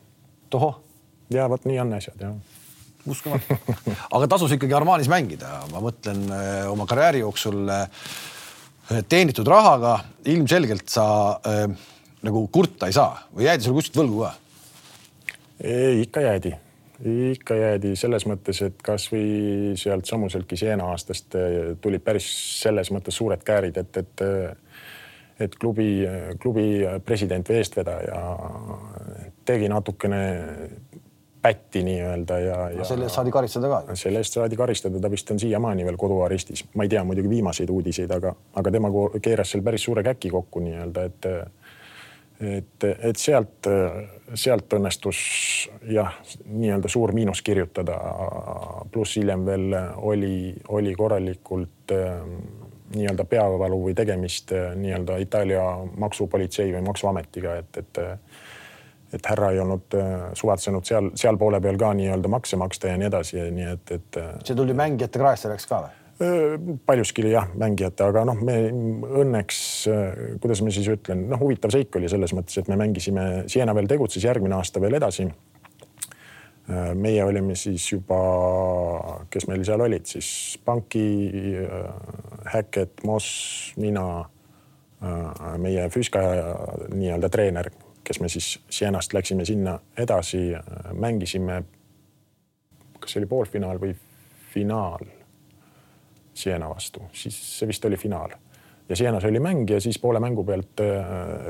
tohoh. 0.54 0.80
ja 1.34 1.50
vot 1.50 1.66
nii 1.66 1.82
on 1.82 1.96
asjad 1.98 2.28
jah 2.30 2.60
uskumatu. 3.06 3.56
aga 4.16 4.28
tasus 4.30 4.54
ikkagi 4.56 4.76
Armanis 4.76 5.10
mängida, 5.10 5.62
ma 5.72 5.82
mõtlen 5.82 6.24
äh, 6.30 6.50
oma 6.70 6.86
karjääri 6.90 7.22
jooksul 7.22 7.70
äh, 7.72 7.86
teenitud 9.08 9.48
rahaga 9.48 9.98
ilmselgelt 10.30 10.88
sa 10.92 11.06
äh, 11.46 11.64
nagu 12.22 12.44
kurta 12.54 12.90
ei 12.90 12.96
saa 12.96 13.24
või 13.34 13.48
jäädi 13.48 13.66
sulle 13.66 13.80
kuskilt 13.80 14.02
võlgu 14.02 14.24
ka? 14.24 14.34
ikka 16.02 16.24
jäädi, 16.24 16.50
ikka 17.36 17.54
jäädi 17.54 17.92
selles 17.98 18.24
mõttes, 18.26 18.58
et 18.66 18.80
kasvõi 18.82 19.76
sealt 19.78 20.08
samuseltki 20.10 20.56
Siena 20.58 20.88
aastast 20.90 21.36
tulid 21.84 22.02
päris 22.02 22.26
selles 22.64 22.90
mõttes 22.90 23.14
suured 23.14 23.44
käärid, 23.46 23.78
et, 23.78 24.00
et 24.02 24.24
et 25.42 25.54
klubi, 25.58 26.02
klubi 26.42 26.82
president 27.06 27.46
või 27.48 27.60
eestvedaja 27.62 28.18
tegi 29.48 29.70
natukene 29.70 30.20
pätti 31.42 31.82
nii-öelda 31.82 32.38
ja, 32.38 32.58
ja. 32.70 32.84
selle 32.84 33.08
eest 33.08 33.18
saadi 33.18 33.30
karistada 33.34 33.68
ka. 33.68 33.96
selle 33.98 34.22
eest 34.22 34.38
saadi 34.38 34.56
karistada, 34.56 35.00
ta 35.02 35.10
vist 35.10 35.30
on 35.34 35.40
siiamaani 35.42 35.84
veel 35.84 35.98
koduarestis, 35.98 36.64
ma 36.74 36.86
ei 36.86 36.92
tea 36.92 37.02
muidugi 37.04 37.30
viimaseid 37.32 37.70
uudiseid, 37.70 38.14
aga, 38.14 38.34
aga 38.60 38.74
tema 38.74 38.92
keeras 39.22 39.50
seal 39.54 39.64
päris 39.66 39.82
suure 39.88 40.04
käki 40.06 40.30
kokku 40.30 40.62
nii-öelda, 40.62 41.08
et 41.10 41.30
et, 42.42 42.84
et 42.84 43.18
sealt, 43.18 43.68
sealt 44.34 44.74
õnnestus 44.74 45.18
jah, 45.90 46.14
nii-öelda 46.46 46.90
suur 46.90 47.12
miinus 47.14 47.42
kirjutada. 47.42 47.98
pluss 48.90 49.16
hiljem 49.16 49.46
veel 49.46 49.76
oli, 49.96 50.54
oli 50.68 50.94
korralikult 50.94 51.94
nii-öelda 52.96 53.24
peavalu 53.24 53.78
või 53.84 53.94
tegemist 53.94 54.50
nii-öelda 54.52 55.20
Itaalia 55.22 55.62
maksupolitsei 55.96 56.72
või 56.74 56.82
maksuametiga, 56.90 57.56
et, 57.62 57.78
et 57.78 58.02
et 59.12 59.26
härra 59.28 59.50
ei 59.52 59.60
olnud 59.62 59.96
suvatsenud 60.38 60.86
seal, 60.88 61.10
seal 61.18 61.40
poole 61.40 61.60
peal 61.60 61.80
ka 61.80 61.92
nii-öelda 61.96 62.30
makse 62.32 62.56
maksta 62.60 62.92
ja 62.92 63.00
nii 63.00 63.10
edasi, 63.10 63.42
nii 63.56 63.66
et, 63.74 63.96
et. 63.98 64.22
see 64.46 64.56
tuli 64.56 64.76
mängijate 64.76 65.20
kraesse 65.20 65.52
läks 65.52 65.68
ka 65.68 65.82
või? 65.84 65.98
paljuski 66.86 67.24
jah, 67.30 67.48
mängijate, 67.58 68.04
aga 68.04 68.24
noh, 68.28 68.38
me 68.44 68.56
õnneks, 69.22 69.60
kuidas 70.42 70.60
ma 70.62 70.74
siis 70.74 70.90
ütlen, 70.92 71.26
noh, 71.30 71.40
huvitav 71.40 71.72
seik 71.74 71.96
oli 71.98 72.10
selles 72.10 72.34
mõttes, 72.36 72.58
et 72.60 72.68
me 72.70 72.78
mängisime, 72.78 73.24
Siena 73.50 73.74
veel 73.74 73.88
tegutses 73.90 74.24
järgmine 74.24 74.58
aasta 74.58 74.80
veel 74.82 74.98
edasi. 75.00 75.30
meie 76.94 77.24
olime 77.24 77.56
siis 77.58 77.88
juba, 77.92 78.18
kes 79.30 79.48
meil 79.48 79.64
seal 79.66 79.80
olid 79.82 80.06
siis 80.06 80.58
Panki, 80.64 81.32
Häkket, 82.52 83.02
Moss, 83.04 83.72
mina, 83.76 84.24
meie 85.58 85.88
füüsika 85.90 86.22
nii-öelda 86.94 87.28
treener, 87.28 87.70
kes 88.04 88.20
me 88.20 88.28
siis 88.28 88.60
Sienast 88.70 89.12
läksime 89.12 89.44
sinna 89.44 89.78
edasi, 89.96 90.50
mängisime. 90.92 91.62
kas 93.00 93.12
see 93.12 93.20
oli 93.20 93.26
poolfinaal 93.26 93.80
või 93.82 93.94
finaal 94.52 95.06
Siena 96.34 96.68
vastu, 96.68 97.02
siis 97.12 97.36
see 97.58 97.68
vist 97.68 97.84
oli 97.84 97.96
finaal 97.96 98.32
ja 98.88 98.96
Sienas 98.96 99.24
oli 99.24 99.40
mäng 99.40 99.70
ja 99.70 99.80
siis 99.80 99.98
poole 99.98 100.20
mängu 100.20 100.44
pealt, 100.44 100.80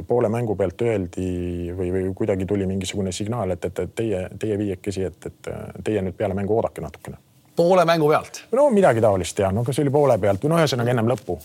poole 0.07 0.29
mängu 0.29 0.57
pealt 0.57 0.83
öeldi 0.83 1.73
või, 1.77 1.91
või 1.93 2.15
kuidagi 2.15 2.47
tuli 2.47 2.67
mingisugune 2.67 3.13
signaal, 3.13 3.51
et, 3.51 3.65
et, 3.65 3.81
teie, 3.95 4.29
teie 4.39 4.59
viiekesi, 4.59 5.05
et, 5.09 5.27
et 5.27 5.51
teie 5.85 6.03
nüüd 6.03 6.17
peale 6.19 6.35
mängu 6.39 6.57
oodake 6.57 6.85
natukene. 6.85 7.17
poole 7.57 7.85
mängu 7.85 8.09
pealt? 8.09 8.45
no 8.53 8.69
midagi 8.71 9.01
taolist 9.01 9.39
ja 9.39 9.51
no 9.53 9.65
kas 9.65 9.79
oli 9.79 9.91
poole 9.91 10.19
pealt 10.19 10.45
või 10.45 10.55
no 10.55 10.61
ühesõnaga 10.63 10.95
ennem 10.95 11.11
lõppu. 11.11 11.39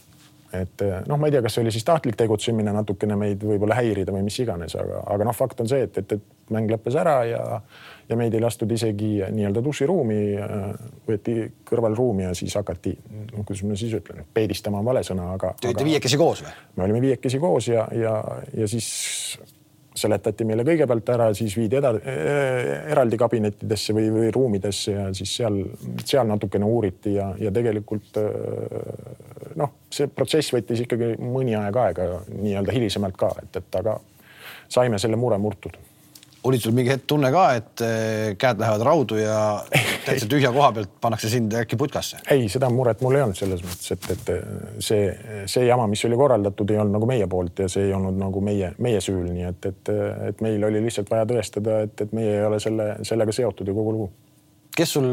Et 0.56 0.84
noh, 1.08 1.20
ma 1.20 1.28
ei 1.28 1.36
tea, 1.36 1.44
kas 1.44 1.58
see 1.58 1.66
oli 1.66 1.74
siis 1.76 1.86
tahtlik 1.88 2.16
tegutsemine 2.20 2.72
natukene 2.76 3.18
meid 3.20 3.44
võib-olla 3.44 3.76
häirida 3.80 4.16
või 4.16 4.24
mis 4.28 4.40
iganes, 4.40 4.78
aga, 4.80 5.04
aga 5.14 5.28
noh, 5.28 5.36
fakt 5.36 5.64
on 5.64 5.70
see, 5.72 5.88
et, 5.90 5.98
et, 6.00 6.18
et 6.18 6.54
mäng 6.56 6.72
lõppes 6.72 6.96
ära 7.00 7.20
ja 7.28 7.44
ja 8.08 8.16
meid 8.16 8.36
ei 8.38 8.40
lastud 8.40 8.72
isegi 8.72 9.18
nii-öelda 9.36 9.60
duširuumi, 9.64 10.20
võeti 11.08 11.36
kõrvalruumi 11.68 12.24
ja 12.24 12.32
siis 12.38 12.56
hakati, 12.56 12.94
kuidas 13.42 13.64
ma 13.68 13.76
siis 13.80 13.98
ütlen, 14.00 14.24
peedistama 14.34 14.80
on 14.80 14.88
vale 14.88 15.04
sõna, 15.04 15.34
aga. 15.36 15.54
Te 15.60 15.72
olite 15.72 15.88
viiekesi 15.88 16.20
koos 16.20 16.46
või? 16.46 16.54
me 16.78 16.88
olime 16.88 17.04
viiekesi 17.04 17.42
koos 17.44 17.68
ja, 17.68 17.84
ja, 17.92 18.16
ja 18.56 18.68
siis 18.72 18.88
seletati 19.98 20.46
meile 20.48 20.66
kõigepealt 20.68 21.10
ära, 21.14 21.30
siis 21.38 21.56
viidi 21.58 21.80
eda, 21.80 21.94
eraldi 22.94 23.18
kabinettidesse 23.20 23.96
või, 23.98 24.12
või 24.14 24.32
ruumidesse 24.34 24.94
ja 24.94 25.08
siis 25.18 25.34
seal, 25.40 25.60
seal 26.06 26.30
natukene 26.30 26.68
uuriti 26.68 27.16
ja, 27.18 27.32
ja 27.42 27.52
tegelikult 27.54 28.20
noh, 29.58 29.74
see 29.94 30.10
protsess 30.14 30.54
võttis 30.54 30.86
ikkagi 30.86 31.16
mõni 31.22 31.58
aeg 31.58 31.82
aega 31.84 32.08
nii-öelda 32.30 32.78
hilisemalt 32.78 33.18
ka, 33.20 33.34
et, 33.44 33.62
et 33.62 33.82
aga 33.82 33.98
saime 34.70 35.00
selle 35.02 35.20
mure 35.20 35.40
murtud 35.42 35.78
oli 36.48 36.60
sul 36.60 36.76
mingi 36.76 36.92
hetk 36.94 37.08
tunne 37.10 37.30
ka, 37.34 37.44
et 37.58 37.84
eh, 37.84 38.36
käed 38.40 38.62
lähevad 38.62 38.84
raudu 38.88 39.18
ja 39.20 39.40
täitsa 40.08 40.30
tühja 40.32 40.52
koha 40.56 40.72
pealt 40.76 40.94
pannakse 41.04 41.32
sind 41.32 41.56
äkki 41.60 41.80
putkasse? 41.80 42.22
ei, 42.32 42.48
seda 42.52 42.70
muret 42.74 43.02
mul 43.04 43.18
ei 43.18 43.26
olnud 43.26 43.40
selles 43.40 43.64
mõttes, 43.66 43.92
et, 43.96 44.08
et 44.14 44.84
see, 44.84 45.10
see 45.50 45.66
jama, 45.68 45.88
mis 45.92 46.04
oli 46.08 46.20
korraldatud, 46.20 46.72
ei 46.72 46.80
olnud 46.84 46.98
nagu 47.00 47.10
meie 47.10 47.28
poolt 47.32 47.66
ja 47.66 47.72
see 47.72 47.90
ei 47.90 47.96
olnud 47.98 48.16
nagu 48.20 48.44
meie, 48.44 48.72
meie 48.84 49.02
süül, 49.04 49.28
nii 49.32 49.50
et, 49.50 49.68
et, 49.72 49.94
et 50.30 50.46
meil 50.46 50.64
oli 50.70 50.84
lihtsalt 50.88 51.12
vaja 51.12 51.28
tõestada, 51.30 51.84
et, 51.88 52.08
et 52.08 52.16
meie 52.16 52.40
ei 52.40 52.48
ole 52.48 52.62
selle, 52.64 52.94
sellega 53.08 53.36
seotud 53.36 53.68
ja 53.68 53.76
kogu 53.76 53.98
lugu. 53.98 54.10
Kes 54.78 54.92
sul 54.94 55.08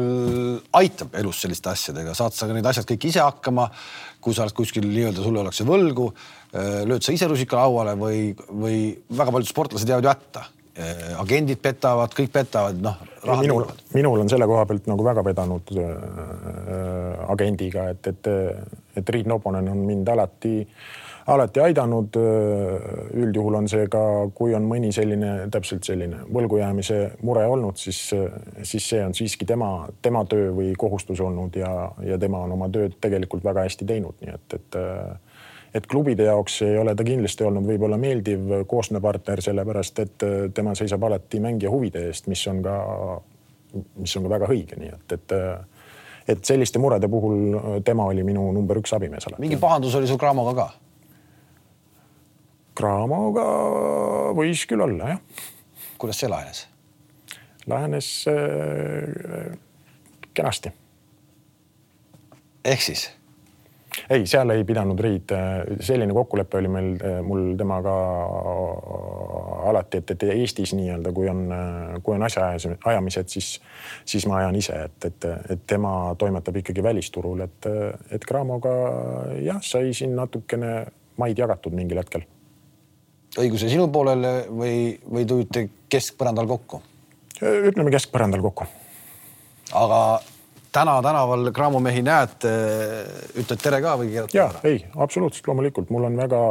aitab 0.77 1.15
elus 1.17 1.39
selliste 1.41 1.71
asjadega, 1.71 2.13
saad 2.13 2.35
sa 2.37 2.45
need 2.51 2.67
asjad 2.69 2.85
kõik 2.85 3.07
ise 3.09 3.23
hakkama, 3.25 3.65
kui 4.21 4.35
sa 4.37 4.43
oled 4.45 4.53
kuskil 4.53 4.85
nii-öelda, 4.85 5.23
sulle 5.25 5.41
ollakse 5.41 5.65
võlgu, 5.65 6.11
lööd 6.85 7.01
sa 7.01 7.15
ise 7.15 7.25
rusika 7.29 7.57
lauale 7.57 7.95
või, 7.97 8.27
või 8.45 8.77
väga 9.17 9.33
paljud 9.33 9.49
sportlased 9.49 9.89
jäävad 9.89 10.05
ju 10.05 10.13
hätta 10.13 10.43
agendid 11.19 11.61
petavad, 11.63 12.11
kõik 12.11 12.33
petavad, 12.35 12.79
noh. 12.83 12.99
minul, 13.39 13.63
minul 13.95 14.25
on 14.25 14.29
selle 14.31 14.47
koha 14.49 14.65
pealt 14.67 14.89
nagu 14.91 15.05
väga 15.07 15.23
vedanud 15.23 15.71
äh, 15.79 17.31
agendiga, 17.31 17.89
et, 17.93 18.11
et, 18.11 18.29
et 18.99 19.09
Riit 19.15 19.29
Noponen 19.29 19.69
on 19.71 19.85
mind 19.87 20.11
alati, 20.11 20.65
alati 21.31 21.63
aidanud. 21.63 22.19
üldjuhul 23.15 23.55
on 23.61 23.69
see 23.71 23.87
ka, 23.91 24.03
kui 24.35 24.55
on 24.57 24.67
mõni 24.67 24.91
selline, 24.95 25.47
täpselt 25.51 25.87
selline 25.87 26.25
võlgujäämise 26.27 26.99
mure 27.23 27.45
olnud, 27.47 27.79
siis, 27.79 28.01
siis 28.63 28.89
see 28.89 29.03
on 29.05 29.15
siiski 29.15 29.47
tema, 29.47 29.87
tema 30.01 30.25
töö 30.27 30.51
või 30.59 30.73
kohustus 30.77 31.23
olnud 31.23 31.55
ja, 31.55 31.71
ja 32.03 32.19
tema 32.19 32.43
on 32.43 32.57
oma 32.59 32.67
tööd 32.69 32.99
tegelikult 33.01 33.47
väga 33.47 33.63
hästi 33.69 33.87
teinud, 33.87 34.19
nii 34.21 34.35
et, 34.35 34.59
et 34.59 34.81
et 35.75 35.87
klubide 35.91 36.29
jaoks 36.29 36.61
ei 36.63 36.77
ole 36.79 36.95
ta 36.95 37.03
kindlasti 37.03 37.43
olnud 37.43 37.67
võib-olla 37.67 37.97
meeldiv 37.99 38.63
koostööpartner, 38.71 39.41
sellepärast 39.43 40.03
et 40.05 40.25
äh, 40.27 40.35
tema 40.55 40.75
seisab 40.77 41.03
alati 41.03 41.41
mängija 41.43 41.71
huvide 41.73 42.07
eest, 42.09 42.29
mis 42.31 42.43
on 42.51 42.61
ka, 42.63 42.75
mis 43.99 44.15
on 44.15 44.27
ka 44.27 44.35
väga 44.37 44.51
õige, 44.55 44.79
nii 44.79 44.93
et, 44.95 45.17
et 45.17 45.35
äh, 45.35 45.55
et 46.27 46.45
selliste 46.45 46.79
murede 46.81 47.07
puhul 47.07 47.55
äh, 47.55 47.83
tema 47.85 48.05
oli 48.09 48.23
minu 48.25 48.47
number 48.55 48.79
üks 48.81 48.93
abimees 48.97 49.27
alati. 49.27 49.41
mingi 49.41 49.59
pahandus 49.61 49.95
oli 49.95 50.07
sul 50.09 50.19
Cramoga 50.21 50.55
ka? 50.57 50.69
Cramoga 52.75 53.45
võis 54.35 54.65
küll 54.67 54.83
olla, 54.83 55.15
jah. 55.15 55.43
kuidas 56.01 56.19
see 56.19 56.31
lahenes? 56.31 56.65
Lahenes 57.69 58.09
äh, 58.29 59.53
kenasti. 60.33 60.73
ehk 62.65 62.81
siis 62.81 63.09
ei, 64.09 64.25
seal 64.27 64.49
ei 64.53 64.63
pidanud 64.67 64.99
Riit, 64.99 65.31
selline 65.79 66.13
kokkulepe 66.13 66.59
oli 66.59 66.71
meil, 66.71 66.89
mul 67.25 67.53
temaga 67.59 67.93
alati, 69.69 70.01
et, 70.01 70.13
et 70.15 70.25
Eestis 70.35 70.73
nii-öelda, 70.77 71.13
kui 71.15 71.29
on, 71.31 71.43
kui 72.03 72.15
on 72.17 72.25
asjaajamised, 72.27 73.31
siis, 73.31 73.55
siis 74.05 74.27
ma 74.29 74.39
ajan 74.41 74.59
ise, 74.59 74.77
et, 74.89 75.09
et, 75.09 75.29
et 75.55 75.65
tema 75.67 75.95
toimetab 76.19 76.61
ikkagi 76.61 76.83
välisturul, 76.85 77.45
et, 77.47 77.69
et 78.15 78.27
Cramoga 78.27 78.75
jah, 79.41 79.61
sai 79.65 79.93
siin 79.95 80.15
natukene 80.17 80.77
maid 81.21 81.39
jagatud 81.39 81.75
mingil 81.75 82.01
hetkel. 82.01 82.25
õiguse 83.39 83.69
sinu 83.71 83.87
poolele 83.91 84.45
või, 84.49 84.95
või 85.11 85.25
tulite 85.27 85.69
keskpõrandal 85.91 86.47
kokku? 86.47 86.81
ütleme 87.41 87.91
keskpõrandal 87.91 88.43
kokku. 88.45 88.67
aga 89.75 89.99
täna 90.75 90.95
tänaval 91.03 91.51
kraamumehi 91.55 92.03
näed, 92.05 92.47
ütled 93.39 93.61
tere 93.63 93.79
ka 93.83 93.95
või 94.01 94.11
keerad? 94.11 94.35
ja 94.35 94.49
ei, 94.67 94.81
absoluutselt 94.95 95.47
loomulikult, 95.47 95.91
mul 95.93 96.09
on 96.09 96.17
väga 96.19 96.41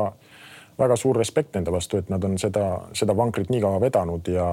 väga 0.78 0.96
suur 0.98 1.18
respekt 1.18 1.54
nende 1.54 1.72
vastu, 1.74 2.00
et 2.00 2.08
nad 2.10 2.24
on 2.26 2.34
seda, 2.40 2.64
seda 2.96 3.14
vankrit 3.16 3.50
nii 3.52 3.60
kaua 3.62 3.78
vedanud 3.82 4.26
ja, 4.32 4.46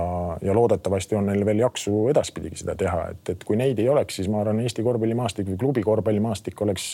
ja 0.46 0.54
loodetavasti 0.54 1.18
on 1.18 1.32
neil 1.32 1.46
veel 1.48 1.64
jaksu 1.64 2.06
edaspidigi 2.12 2.62
seda 2.62 2.76
teha, 2.78 3.08
et, 3.16 3.34
et 3.34 3.46
kui 3.48 3.58
neid 3.58 3.80
ei 3.82 3.90
oleks, 3.90 4.20
siis 4.20 4.30
ma 4.30 4.44
arvan, 4.44 4.62
Eesti 4.62 4.86
korvpallimaastik 4.86 5.50
või 5.50 5.58
klubi 5.64 5.84
korvpallimaastik 5.86 6.62
oleks 6.62 6.92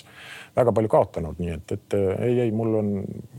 väga 0.56 0.72
palju 0.74 0.92
kaotanud, 0.94 1.42
nii 1.44 1.52
et, 1.58 1.76
et 1.76 1.98
ei, 1.98 2.40
ei, 2.46 2.54
mul 2.56 2.80
on, 2.80 2.94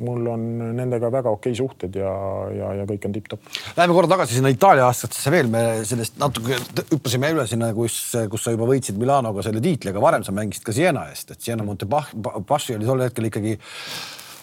mul 0.05 0.29
on 0.35 0.45
nendega 0.77 1.11
väga 1.13 1.33
okei 1.39 1.57
suhted 1.57 1.97
ja, 1.99 2.13
ja, 2.55 2.75
ja 2.83 2.87
kõik 2.89 3.09
on 3.09 3.17
tipp-topp. 3.17 3.49
Läheme 3.79 3.97
korra 3.97 4.13
tagasi 4.13 4.39
sinna 4.39 4.53
Itaalia 4.53 4.87
aastatesse 4.91 5.33
veel, 5.33 5.49
me 5.53 5.65
sellest 5.89 6.21
natuke 6.21 6.61
hüppasime 6.93 7.33
üle 7.35 7.49
sinna, 7.51 7.73
kus, 7.77 7.99
kus 8.31 8.45
sa 8.45 8.55
juba 8.55 8.69
võitsid 8.69 9.01
Milanoga 9.01 9.43
selle 9.47 9.65
tiitli, 9.65 9.95
aga 9.95 10.05
varem 10.05 10.27
sa 10.27 10.37
mängisid 10.37 10.69
ka 10.69 10.77
Siena 10.77 11.09
eest, 11.11 11.33
et 11.33 11.43
Siena 11.43 11.67
Montepaschi 11.67 12.77
oli 12.77 12.87
tol 12.87 13.07
hetkel 13.09 13.33
ikkagi 13.33 13.57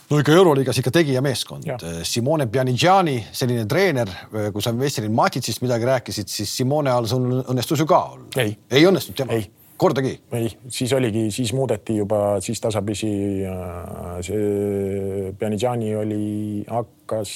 no 0.10 0.20
ikka 0.22 0.32
Euroliigas 0.32 0.78
ikka 0.82 0.92
tegijameeskond. 1.00 1.70
Simone 2.04 2.48
Pianigiani, 2.48 3.18
selline 3.32 3.66
treener, 3.70 4.10
kui 4.54 4.64
sa 4.64 4.74
Vesselin 4.78 5.14
Matitsist 5.16 5.64
midagi 5.66 5.90
rääkisid, 5.90 6.32
siis 6.32 6.58
Simone 6.58 6.94
all 6.94 7.10
sul 7.10 7.42
õnnestus 7.42 7.82
ju 7.82 7.88
ka 7.90 8.02
olla. 8.14 8.28
ei, 8.42 8.58
ei 8.72 8.88
õnnestunud 8.90 9.24
tema? 9.24 9.40
kordagi? 9.78 10.20
ei, 10.32 10.52
siis 10.72 10.94
oligi, 10.94 11.30
siis 11.32 11.54
muudeti 11.54 11.98
juba, 11.98 12.40
siis 12.44 12.62
tasapisi 12.64 13.12
äh, 13.50 14.20
see 14.24 15.34
Pianigiani 15.40 15.96
oli, 16.00 16.28
hakkas 16.70 17.34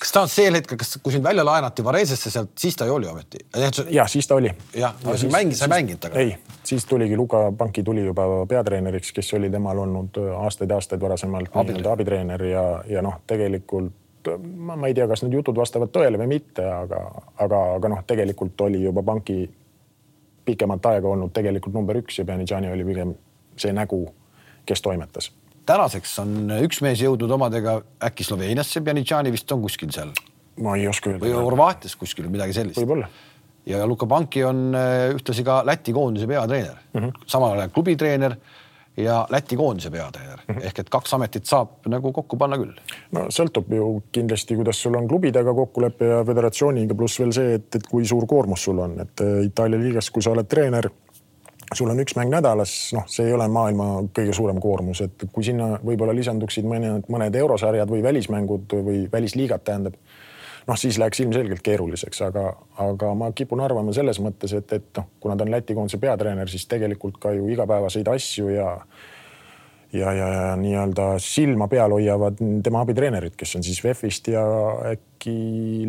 kas 0.00 0.12
ta 0.12 0.22
on 0.24 0.30
see 0.32 0.48
hetk, 0.52 0.74
kas, 0.80 0.96
kui 1.02 1.12
sind 1.12 1.24
välja 1.24 1.44
laenati 1.44 1.84
Varesesse 1.84 2.30
sealt, 2.32 2.52
siis 2.58 2.76
ta 2.76 2.86
ju 2.88 2.94
oli 2.94 3.08
ometi? 3.10 3.44
jah, 3.90 4.08
siis 4.08 4.28
ta 4.28 4.34
oli. 4.34 4.52
jah, 4.74 4.94
aga 5.04 5.16
sa 5.20 5.30
mängid, 5.32 5.58
sa 5.58 5.68
ei 5.68 5.74
mänginud 5.74 6.00
temaga? 6.00 6.20
ei, 6.20 6.36
siis 6.64 6.84
tuligi 6.88 7.16
Luka 7.16 7.42
Panki 7.58 7.82
tuli 7.82 8.04
juba 8.04 8.26
peatreeneriks, 8.48 9.12
kes 9.16 9.34
oli 9.38 9.50
temal 9.50 9.78
olnud 9.78 10.20
aastaid 10.44 10.70
ja 10.70 10.80
aastaid 10.80 11.00
varasemalt 11.00 11.54
nii-öelda 11.54 11.92
abitreener 11.92 12.44
ja, 12.44 12.64
ja 12.88 13.02
noh, 13.04 13.20
tegelikult 13.26 13.92
ma, 14.56 14.76
ma 14.76 14.88
ei 14.88 14.94
tea, 14.94 15.08
kas 15.08 15.24
need 15.24 15.36
jutud 15.36 15.56
vastavad 15.56 15.92
tõele 15.92 16.20
või 16.20 16.30
mitte, 16.36 16.64
aga, 16.64 17.02
aga, 17.38 17.64
aga 17.76 17.92
noh, 17.94 18.04
tegelikult 18.06 18.60
oli 18.68 18.82
juba 18.84 19.04
Panki 19.06 19.42
pikemat 20.44 20.86
aega 20.94 21.08
olnud 21.08 21.32
tegelikult 21.36 21.76
number 21.76 22.00
üks 22.00 22.18
ja 22.18 22.24
Pjanitšani 22.28 22.72
oli 22.72 22.86
pigem 22.88 23.14
see 23.60 23.72
nägu, 23.76 24.06
kes 24.66 24.82
toimetas 24.82 25.30
tänaseks 25.70 26.18
on 26.22 26.36
üks 26.64 26.82
mees 26.84 27.02
jõudnud 27.04 27.30
omadega 27.36 27.78
äkki 28.10 28.26
Sloveeniasse, 28.26 28.82
Pjanitšani 28.84 29.32
vist 29.34 29.52
on 29.54 29.62
kuskil 29.64 29.92
seal. 29.94 30.12
ma 30.60 30.76
ei 30.76 30.88
oska 30.90 31.12
öelda. 31.12 31.24
või 31.24 31.34
Horvaatias 31.36 31.96
kuskil 31.96 32.30
midagi 32.32 32.56
sellist. 32.56 32.80
võib-olla. 32.80 33.08
ja 33.66 33.84
Luka 33.86 34.08
Panki 34.10 34.44
on 34.44 34.70
äh, 34.74 35.10
ühtlasi 35.14 35.44
ka 35.46 35.60
Läti 35.66 35.94
koondise 35.96 36.26
peatreener 36.26 36.80
mm 36.92 37.00
-hmm., 37.00 37.22
samal 37.26 37.58
ajal 37.58 37.70
klubitreener 37.74 38.36
ja 38.96 39.26
Läti 39.30 39.56
koondise 39.56 39.90
peatreener 39.90 40.40
mm 40.48 40.54
-hmm. 40.54 40.66
ehk 40.66 40.78
et 40.78 40.90
kaks 40.90 41.14
ametit 41.14 41.46
saab 41.46 41.86
nagu 41.86 42.12
kokku 42.12 42.36
panna 42.36 42.58
küll. 42.58 42.74
no 43.12 43.28
sõltub 43.28 43.70
ju 43.74 44.02
kindlasti, 44.12 44.56
kuidas 44.56 44.82
sul 44.82 44.96
on 44.96 45.08
klubidega 45.08 45.54
kokkulepe 45.54 46.04
ja 46.04 46.24
föderatsiooniga, 46.24 46.94
pluss 46.94 47.20
veel 47.20 47.32
see, 47.32 47.54
et, 47.54 47.74
et 47.74 47.86
kui 47.86 48.06
suur 48.06 48.26
koormus 48.26 48.64
sul 48.64 48.78
on, 48.78 49.00
et 49.00 49.20
äh, 49.20 49.44
Itaalia 49.44 49.78
liigas, 49.78 50.10
kui 50.10 50.22
sa 50.22 50.30
oled 50.30 50.48
treener 50.48 50.90
sul 51.74 51.90
on 51.90 52.00
üks 52.02 52.16
mäng 52.18 52.32
nädalas, 52.32 52.72
noh, 52.96 53.04
see 53.10 53.28
ei 53.28 53.34
ole 53.36 53.46
maailma 53.52 53.90
kõige 54.16 54.34
suurem 54.36 54.58
koormus, 54.62 55.02
et 55.04 55.26
kui 55.32 55.44
sinna 55.46 55.76
võib-olla 55.84 56.14
lisanduksid 56.16 56.66
mõned, 56.66 57.06
mõned 57.12 57.38
eurosarjad 57.42 57.90
või 57.90 58.02
välismängud 58.02 58.74
või 58.88 59.04
välisliigad, 59.12 59.62
tähendab, 59.66 59.94
noh, 60.66 60.80
siis 60.80 60.98
läheks 60.98 61.22
ilmselgelt 61.22 61.62
keeruliseks, 61.66 62.22
aga, 62.26 62.48
aga 62.82 63.12
ma 63.18 63.30
kipun 63.36 63.62
arvama 63.62 63.94
selles 63.96 64.18
mõttes, 64.22 64.54
et, 64.58 64.74
et 64.76 64.90
noh, 64.98 65.08
kuna 65.22 65.38
ta 65.38 65.46
on 65.46 65.54
Läti 65.54 65.78
koondise 65.78 66.00
peatreener, 66.02 66.50
siis 66.50 66.66
tegelikult 66.70 67.22
ka 67.22 67.34
ju 67.36 67.48
igapäevaseid 67.54 68.10
asju 68.16 68.50
ja 68.56 68.74
ja, 69.92 70.12
ja, 70.14 70.26
ja 70.30 70.50
nii-öelda 70.58 71.16
silma 71.18 71.66
peal 71.68 71.90
hoiavad 71.90 72.38
tema 72.62 72.84
abitreenerid, 72.84 73.34
kes 73.38 73.56
on 73.58 73.64
siis 73.66 73.80
VEF-ist 73.82 74.30
ja 74.30 74.42
äkki 74.92 75.32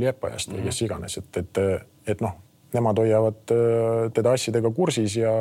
Liepajast 0.02 0.54
või 0.54 0.64
kes 0.66 0.82
mhm. 0.82 0.88
iganes, 0.88 1.18
et, 1.22 1.44
et, 1.44 1.62
et 2.16 2.26
noh 2.26 2.40
nemad 2.76 3.00
hoiavad 3.02 3.54
äh, 3.54 4.12
teda 4.16 4.36
asjadega 4.38 4.72
kursis 4.76 5.16
ja, 5.20 5.32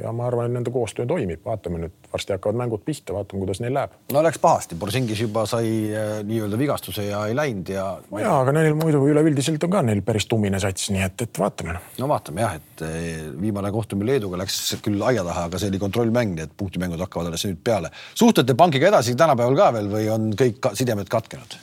ja 0.00 0.12
ma 0.16 0.26
arvan, 0.28 0.50
et 0.50 0.56
nende 0.58 0.72
koostöö 0.74 1.06
toimib, 1.08 1.42
vaatame 1.46 1.80
nüüd, 1.82 1.94
varsti 2.12 2.34
hakkavad 2.34 2.58
mängud 2.60 2.84
pihta, 2.86 3.14
vaatame, 3.16 3.42
kuidas 3.44 3.60
neil 3.62 3.74
läheb. 3.76 3.96
no 4.12 4.22
läks 4.26 4.40
pahasti, 4.42 4.78
Borsingis 4.80 5.22
juba 5.24 5.46
sai 5.50 5.68
äh, 5.90 6.12
nii-öelda 6.26 6.58
vigastuse 6.60 7.08
ja 7.08 7.24
ei 7.30 7.36
läinud 7.36 7.70
ja. 7.72 7.86
ja, 8.20 8.32
aga 8.40 8.56
neil 8.56 8.76
muidu 8.78 9.02
üleüldiselt 9.10 9.68
on 9.68 9.76
ka 9.76 9.84
neil 9.86 10.02
päris 10.06 10.28
tummine 10.30 10.60
sats, 10.62 10.90
nii 10.94 11.04
et, 11.06 11.26
et 11.28 11.42
vaatame. 11.42 11.78
no 12.00 12.10
vaatame 12.10 12.44
jah, 12.44 12.56
et 12.60 12.86
äh, 12.86 12.98
viimane 13.40 13.72
kohtumine 13.74 14.12
Leeduga 14.12 14.40
läks 14.42 14.76
küll 14.84 15.02
aia 15.02 15.24
taha, 15.26 15.46
aga 15.50 15.60
see 15.60 15.70
oli 15.72 15.82
kontrollmäng, 15.82 16.36
nii 16.36 16.48
et 16.48 16.58
punktimängud 16.58 17.02
hakkavad 17.06 17.30
alles 17.32 17.46
nüüd 17.48 17.62
peale. 17.64 17.92
suhtlete 18.14 18.58
pangiga 18.58 18.90
edasi 18.92 19.16
tänapäeval 19.18 19.58
ka 19.58 19.72
veel 19.78 19.90
või 19.92 20.10
on 20.12 20.28
kõik 20.38 20.74
sidemed 20.78 21.10
katkenud? 21.12 21.58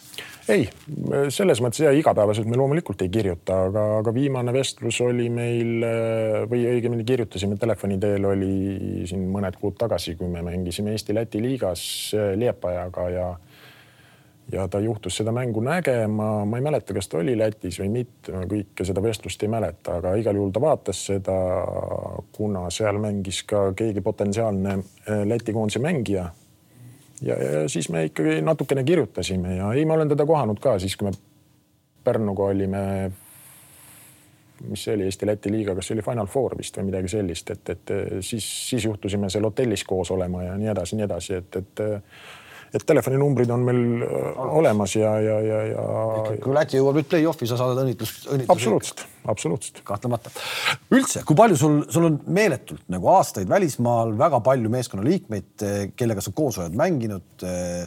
Ei, 0.52 0.66
selles 1.32 1.62
mõttes 1.64 1.84
ja 1.86 1.92
igapäevaselt 1.96 2.48
me 2.50 2.58
loomulikult 2.60 3.02
ei 3.06 3.12
kirjuta, 3.14 3.60
aga, 3.70 3.86
aga 4.02 4.14
viimane 4.16 4.54
vestlus 4.56 5.00
oli 5.06 5.30
meil 5.32 5.86
või 6.52 6.66
õigemini 6.74 7.06
kirjutasime 7.08 7.58
telefoni 7.60 8.00
teel, 8.02 8.26
oli 8.28 9.06
siin 9.10 9.28
mõned 9.32 9.58
kuud 9.62 9.78
tagasi, 9.80 10.18
kui 10.20 10.32
me 10.32 10.44
mängisime 10.46 10.96
Eesti-Läti 10.96 11.42
liigas 11.44 11.86
Liepajaga 12.40 13.10
ja 13.14 13.30
ja 14.52 14.68
ta 14.68 14.80
juhtus 14.80 15.18
seda 15.18 15.32
mängu 15.32 15.62
nägema, 15.64 16.46
ma 16.46 16.58
ei 16.58 16.64
mäleta, 16.64 16.94
kas 16.94 17.08
ta 17.08 17.22
oli 17.22 17.36
Lätis 17.40 17.80
või 17.80 17.90
mitte, 17.94 18.34
kõike 18.52 18.86
seda 18.86 19.04
vestlust 19.04 19.44
ei 19.44 19.52
mäleta, 19.52 20.00
aga 20.02 20.16
igal 20.20 20.36
juhul 20.36 20.52
ta 20.54 20.62
vaatas 20.62 21.00
seda, 21.08 21.38
kuna 22.36 22.68
seal 22.74 23.00
mängis 23.02 23.44
ka 23.48 23.70
keegi 23.78 24.04
potentsiaalne 24.04 24.78
Läti 25.30 25.56
koondise 25.56 25.80
mängija 25.84 26.28
ja, 27.22 27.36
ja 27.36 27.70
siis 27.70 27.90
me 27.90 28.06
ikkagi 28.10 28.42
natukene 28.42 28.84
kirjutasime 28.84 29.58
ja 29.58 29.74
ei, 29.74 29.86
ma 29.86 29.94
olen 29.94 30.10
teda 30.10 30.26
kohanud 30.26 30.60
ka 30.60 30.80
siis, 30.80 30.98
kui 30.98 31.10
me 31.10 31.16
Pärnuga 32.04 32.50
olime, 32.52 32.80
mis 34.68 34.82
see 34.84 34.96
oli, 34.98 35.06
Eesti-Läti 35.08 35.52
liiga, 35.52 35.76
kas 35.76 35.88
see 35.88 35.96
oli 35.96 36.04
Final 36.04 36.28
Four 36.28 36.58
vist 36.60 36.76
või 36.78 36.90
midagi 36.90 37.14
sellist, 37.14 37.54
et, 37.54 37.70
et 37.70 37.94
siis, 38.20 38.48
siis 38.70 38.86
juhtusime 38.90 39.30
seal 39.32 39.48
hotellis 39.48 39.86
koos 39.88 40.12
olema 40.12 40.44
ja 40.44 40.58
nii 40.60 40.72
edasi, 40.74 41.00
nii 41.00 41.06
edasi, 41.08 41.38
et, 41.40 41.62
et 41.62 41.84
et 42.74 42.86
telefoninumbrid 42.90 43.52
on 43.54 43.66
meil 43.68 43.82
äh, 44.06 44.40
olemas 44.58 44.96
ja, 44.98 45.14
ja, 45.22 45.36
ja, 45.46 45.60
ja. 45.70 45.84
kui 46.42 46.56
Läti 46.56 46.80
jõuab 46.80 46.98
nüüd 46.98 47.10
play-off'i, 47.12 47.48
sa 47.50 47.58
saadad 47.60 47.84
õnnitlust, 47.84 48.26
õnnitlust. 48.26 48.54
absoluutselt, 48.56 49.04
absoluutselt. 49.30 49.84
kahtlemata. 49.86 50.32
üldse, 50.94 51.22
kui 51.28 51.38
palju 51.38 51.60
sul, 51.60 51.78
sul 51.94 52.10
on 52.10 52.18
meeletult 52.34 52.88
nagu 52.94 53.12
aastaid 53.14 53.52
välismaal 53.52 54.16
väga 54.18 54.42
palju 54.46 54.74
meeskonnaliikmeid, 54.74 55.52
eh, 55.68 55.84
kellega 56.00 56.24
sa 56.26 56.34
koos 56.36 56.58
oled 56.64 56.80
mänginud 56.80 57.46
eh, 57.46 57.86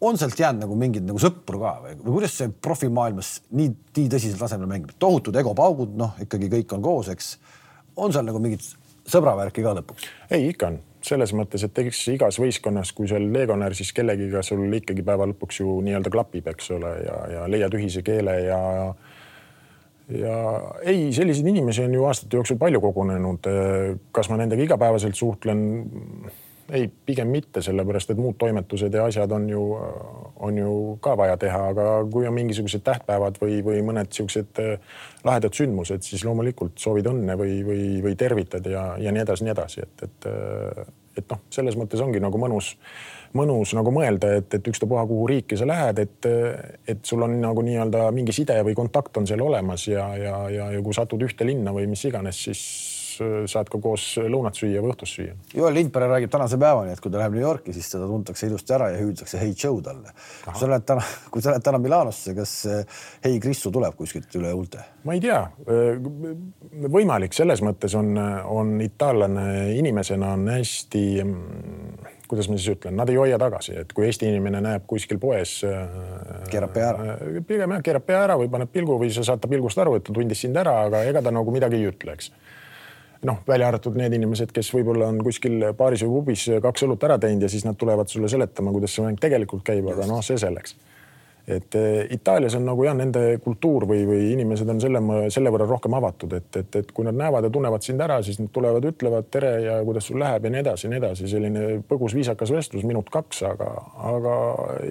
on 0.00 0.18
sealt 0.18 0.38
jäänud 0.38 0.66
nagu 0.66 0.78
mingeid 0.78 1.06
nagu 1.06 1.22
sõpru 1.22 1.62
ka 1.62 1.76
või, 1.84 1.94
või 2.02 2.18
kuidas 2.18 2.34
see 2.40 2.50
profimaailmas 2.50 3.32
nii, 3.50 3.70
nii 3.98 4.10
tõsisel 4.10 4.42
tasemel 4.42 4.70
mängib, 4.70 4.96
tohutud 4.98 5.38
egopaugud, 5.38 5.94
noh, 5.98 6.18
ikkagi 6.26 6.50
kõik 6.58 6.74
on 6.74 6.82
koos, 6.82 7.14
eks. 7.14 7.36
on 7.94 8.14
seal 8.14 8.26
nagu 8.26 8.42
mingit 8.42 8.66
sõbravärki 9.08 9.62
ka 9.62 9.78
lõpuks? 9.78 10.10
ei, 10.34 10.50
ikka 10.50 10.72
on 10.72 10.82
selles 11.08 11.32
mõttes, 11.36 11.64
et 11.66 11.78
eks 11.82 12.00
igas 12.14 12.38
võistkonnas, 12.40 12.92
kui 12.96 13.10
oled 13.12 13.32
legionär, 13.34 13.76
siis 13.76 13.92
kellegiga 13.96 14.42
sul 14.46 14.66
ikkagi 14.80 15.04
päeva 15.06 15.28
lõpuks 15.30 15.62
ju 15.62 15.78
nii-öelda 15.86 16.12
klapib, 16.12 16.50
eks 16.52 16.72
ole, 16.76 16.92
ja, 17.04 17.20
ja 17.34 17.46
leiad 17.50 17.74
ühise 17.78 18.02
keele 18.06 18.34
ja, 18.46 18.60
ja 20.14 20.34
ei, 20.82 21.08
selliseid 21.16 21.48
inimesi 21.52 21.86
on 21.86 21.96
ju 21.96 22.04
aastate 22.08 22.40
jooksul 22.40 22.60
palju 22.60 22.82
kogunenud. 22.84 23.48
kas 24.12 24.30
ma 24.30 24.40
nendega 24.40 24.68
igapäevaselt 24.68 25.16
suhtlen? 25.18 25.64
ei, 26.72 26.88
pigem 27.06 27.30
mitte, 27.32 27.62
sellepärast 27.64 28.12
et 28.12 28.20
muud 28.20 28.36
toimetused 28.40 28.94
ja 28.94 29.06
asjad 29.08 29.32
on 29.32 29.48
ju, 29.48 29.62
on 30.44 30.58
ju 30.58 30.72
ka 31.04 31.14
vaja 31.16 31.36
teha, 31.40 31.62
aga 31.72 31.86
kui 32.12 32.28
on 32.28 32.36
mingisugused 32.36 32.84
tähtpäevad 32.84 33.40
või, 33.40 33.60
või 33.64 33.80
mõned 33.86 34.12
siuksed 34.14 34.60
äh, 34.62 34.98
lahedad 35.24 35.56
sündmused, 35.56 36.04
siis 36.04 36.24
loomulikult 36.28 36.76
soovid 36.80 37.08
õnne 37.10 37.38
või, 37.40 37.60
või, 37.66 37.84
või 38.04 38.16
tervitad 38.20 38.68
ja, 38.68 38.90
ja 39.00 39.14
nii 39.14 39.24
edasi, 39.24 39.46
nii 39.46 39.54
edasi, 39.54 39.86
et, 39.86 40.08
et, 40.08 40.28
äh, 40.28 40.82
et 41.20 41.30
noh, 41.30 41.44
selles 41.54 41.76
mõttes 41.78 42.02
ongi 42.04 42.20
nagu 42.22 42.40
mõnus, 42.40 42.74
mõnus 43.36 43.74
nagu 43.76 43.92
mõelda, 43.94 44.32
et, 44.40 44.54
et 44.58 44.70
ükstapuha, 44.72 45.04
kuhu 45.08 45.26
riiki 45.30 45.58
sa 45.60 45.68
lähed, 45.68 46.02
et, 46.04 46.28
et 46.88 47.02
sul 47.04 47.24
on 47.26 47.34
nagu 47.42 47.64
nii-öelda 47.64 48.08
mingi 48.16 48.34
side 48.36 48.56
või 48.66 48.76
kontakt 48.78 49.20
on 49.20 49.28
seal 49.28 49.42
olemas 49.44 49.88
ja, 49.90 50.08
ja, 50.16 50.36
ja, 50.52 50.70
ja 50.76 50.84
kui 50.84 50.96
satud 50.96 51.22
ühte 51.26 51.46
linna 51.48 51.74
või 51.76 51.88
mis 51.90 52.04
iganes, 52.08 52.40
siis 52.48 52.62
saad 53.50 53.70
ka 53.72 53.80
koos 53.82 54.04
lõunat 54.20 54.58
süüa 54.58 54.82
või 54.84 54.92
õhtust 54.92 55.18
süüa. 55.18 55.36
Joel 55.54 55.76
Lindpere 55.76 56.08
räägib 56.10 56.32
tänase 56.32 56.58
päevani, 56.60 56.92
et 56.94 57.02
kui 57.04 57.12
ta 57.12 57.20
läheb 57.20 57.36
New 57.36 57.44
Yorki, 57.44 57.74
siis 57.76 57.90
teda 57.92 58.08
tuntakse 58.10 58.48
ilusti 58.48 58.76
ära 58.76 58.90
ja 58.92 59.00
hüüdakse 59.00 59.40
Hey 59.40 59.54
Joe 59.54 59.82
talle. 59.84 60.14
kui 60.44 60.60
sa 60.60 60.70
lähed 60.70 60.86
täna, 60.88 61.06
kui 61.30 61.44
sa 61.44 61.54
lähed 61.54 61.66
täna 61.66 61.80
Milanosse, 61.82 62.34
kas 62.38 62.54
äh, 62.66 63.00
Hey 63.24 63.40
Krissu 63.42 63.72
tuleb 63.74 63.96
kuskilt 63.98 64.34
üle 64.40 64.52
huulte? 64.52 64.84
ma 65.04 65.16
ei 65.16 65.22
tea, 65.24 65.40
äh, 65.70 65.98
võimalik 66.98 67.36
selles 67.36 67.62
mõttes 67.64 67.94
on, 67.98 68.14
on 68.44 68.76
itaallane 68.84 69.74
inimesena 69.78 70.34
on 70.36 70.48
hästi 70.52 71.04
mm, 71.24 72.14
kuidas 72.28 72.48
ma 72.48 72.58
siis 72.58 72.74
ütlen, 72.76 72.96
nad 72.98 73.08
ei 73.08 73.16
hoia 73.16 73.38
tagasi, 73.40 73.74
et 73.82 73.92
kui 73.96 74.06
Eesti 74.06 74.28
inimene 74.28 74.60
näeb 74.64 74.84
kuskil 74.90 75.20
poes. 75.22 75.58
keerab 76.50 76.74
pea 76.74 76.90
ära. 76.92 77.16
pigem 77.48 77.76
jah, 77.76 77.82
keerab 77.84 78.04
pea 78.06 78.20
ära 78.26 78.36
või 78.40 78.50
paneb 78.52 78.72
pilgu 78.72 78.98
või 79.00 79.10
sa 79.14 79.24
saad 79.24 79.40
ta 79.42 79.50
pilgust 79.50 79.80
aru, 79.80 79.96
et 79.96 80.04
ta 80.04 80.14
tundis 80.14 80.44
sind 80.44 80.56
ära, 80.60 80.76
aga 80.86 81.02
ega 81.08 81.22
ta 81.24 81.32
nagu 81.34 81.54
midagi 81.54 81.80
ei 81.80 81.88
ütle, 81.88 82.16
eks 82.18 82.30
noh, 83.22 83.38
välja 83.48 83.68
arvatud 83.68 83.96
need 83.98 84.14
inimesed, 84.18 84.52
kes 84.54 84.70
võib-olla 84.74 85.08
on 85.12 85.22
kuskil 85.26 85.70
baaris 85.78 86.04
või 86.06 86.20
pubis 86.20 86.44
kaks 86.62 86.86
õlut 86.86 87.08
ära 87.08 87.18
teinud 87.22 87.46
ja 87.46 87.50
siis 87.50 87.66
nad 87.66 87.78
tulevad 87.78 88.10
sulle 88.10 88.30
seletama, 88.30 88.74
kuidas 88.74 88.94
see 88.94 89.06
mäng 89.06 89.18
tegelikult 89.20 89.66
käib, 89.66 89.88
aga 89.90 90.06
noh, 90.10 90.22
see 90.24 90.38
selleks. 90.38 90.76
et 91.48 91.74
eh, 91.80 92.06
Itaalias 92.12 92.54
on 92.58 92.66
nagu 92.68 92.84
jah, 92.84 92.94
nende 92.94 93.38
kultuur 93.40 93.86
või, 93.88 94.02
või 94.06 94.26
inimesed 94.34 94.68
on 94.68 94.82
selle, 94.84 95.00
selle 95.32 95.50
võrra 95.50 95.64
rohkem 95.66 95.96
avatud, 95.96 96.34
et, 96.36 96.50
et, 96.60 96.76
et 96.82 96.92
kui 96.92 97.08
nad 97.08 97.16
näevad 97.16 97.48
ja 97.48 97.50
tunnevad 97.50 97.82
sind 97.82 98.04
ära, 98.04 98.20
siis 98.22 98.38
nad 98.38 98.52
tulevad, 98.52 98.84
ütlevad 98.84 99.30
tere 99.32 99.54
ja 99.64 99.78
kuidas 99.88 100.10
sul 100.10 100.20
läheb? 100.20 100.44
ja 100.44 100.52
nii 100.52 100.60
edasi 100.60 100.86
ja 100.86 100.92
nii 100.92 101.00
edasi, 101.00 101.32
selline 101.32 101.66
põgus 101.88 102.14
viisakas 102.14 102.52
vestlus, 102.52 102.84
minut-kaks, 102.84 103.42
aga, 103.48 103.72
aga 104.12 104.38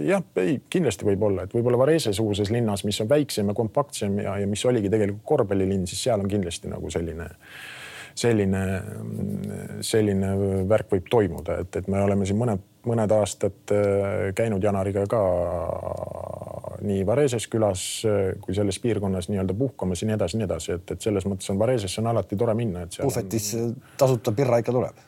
jah, 0.01 0.25
ei, 0.43 0.59
kindlasti 0.73 1.07
võib 1.07 1.29
olla, 1.29 1.45
et 1.45 1.53
võib-olla 1.55 1.79
Varese-suguses 1.85 2.51
linnas, 2.51 2.83
mis 2.89 2.99
on 3.05 3.13
väiksem 3.13 3.53
ja 3.53 3.59
kompaktsem 3.61 4.19
ja, 4.25 4.39
ja 4.41 4.49
mis 4.49 4.65
oligi 4.65 4.89
tegelikult 4.89 5.27
korvpallilinn, 5.29 5.87
siis 5.87 6.09
seal 6.09 6.25
on 6.25 6.33
kindlasti 6.33 6.73
nagu 6.73 6.89
selline 6.91 7.29
selline, 8.17 8.63
selline 9.85 10.31
värk 10.69 10.95
võib 10.95 11.09
toimuda, 11.11 11.59
et, 11.63 11.79
et 11.81 11.89
me 11.91 12.01
oleme 12.03 12.25
siin 12.27 12.39
mõned, 12.39 12.63
mõned 12.87 13.13
aastad 13.17 13.75
äh, 13.75 14.29
käinud 14.37 14.63
Janariga 14.63 15.05
ka 15.11 15.21
nii 16.87 17.03
Vareses 17.07 17.47
külas 17.49 17.83
kui 18.41 18.55
selles 18.55 18.77
piirkonnas 18.81 19.31
nii-öelda 19.31 19.55
puhkamas 19.57 20.03
ja 20.03 20.09
nii 20.09 20.17
edasi, 20.17 20.37
nii 20.37 20.45
edasi, 20.45 20.75
et, 20.77 20.95
et 20.95 21.05
selles 21.09 21.25
mõttes 21.29 21.49
on 21.53 21.59
Varesesse 21.59 22.01
on 22.03 22.11
alati 22.13 22.37
tore 22.37 22.53
minna, 22.57 22.85
et. 22.85 22.97
puhvetis 23.01 23.53
on... 23.57 23.75
tasuta 23.97 24.33
birra 24.37 24.61
ikka 24.61 24.75
tuleb? 24.75 25.05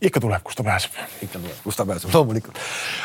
ikka 0.00 0.20
tuleb, 0.20 0.42
kus 0.44 0.56
ta 0.56 0.64
pääseb. 0.64 0.98
ikka 1.22 1.38
tuleb, 1.38 1.56
kus 1.64 1.76
ta 1.76 1.86
pääseb, 1.86 2.14
loomulikult. 2.14 2.60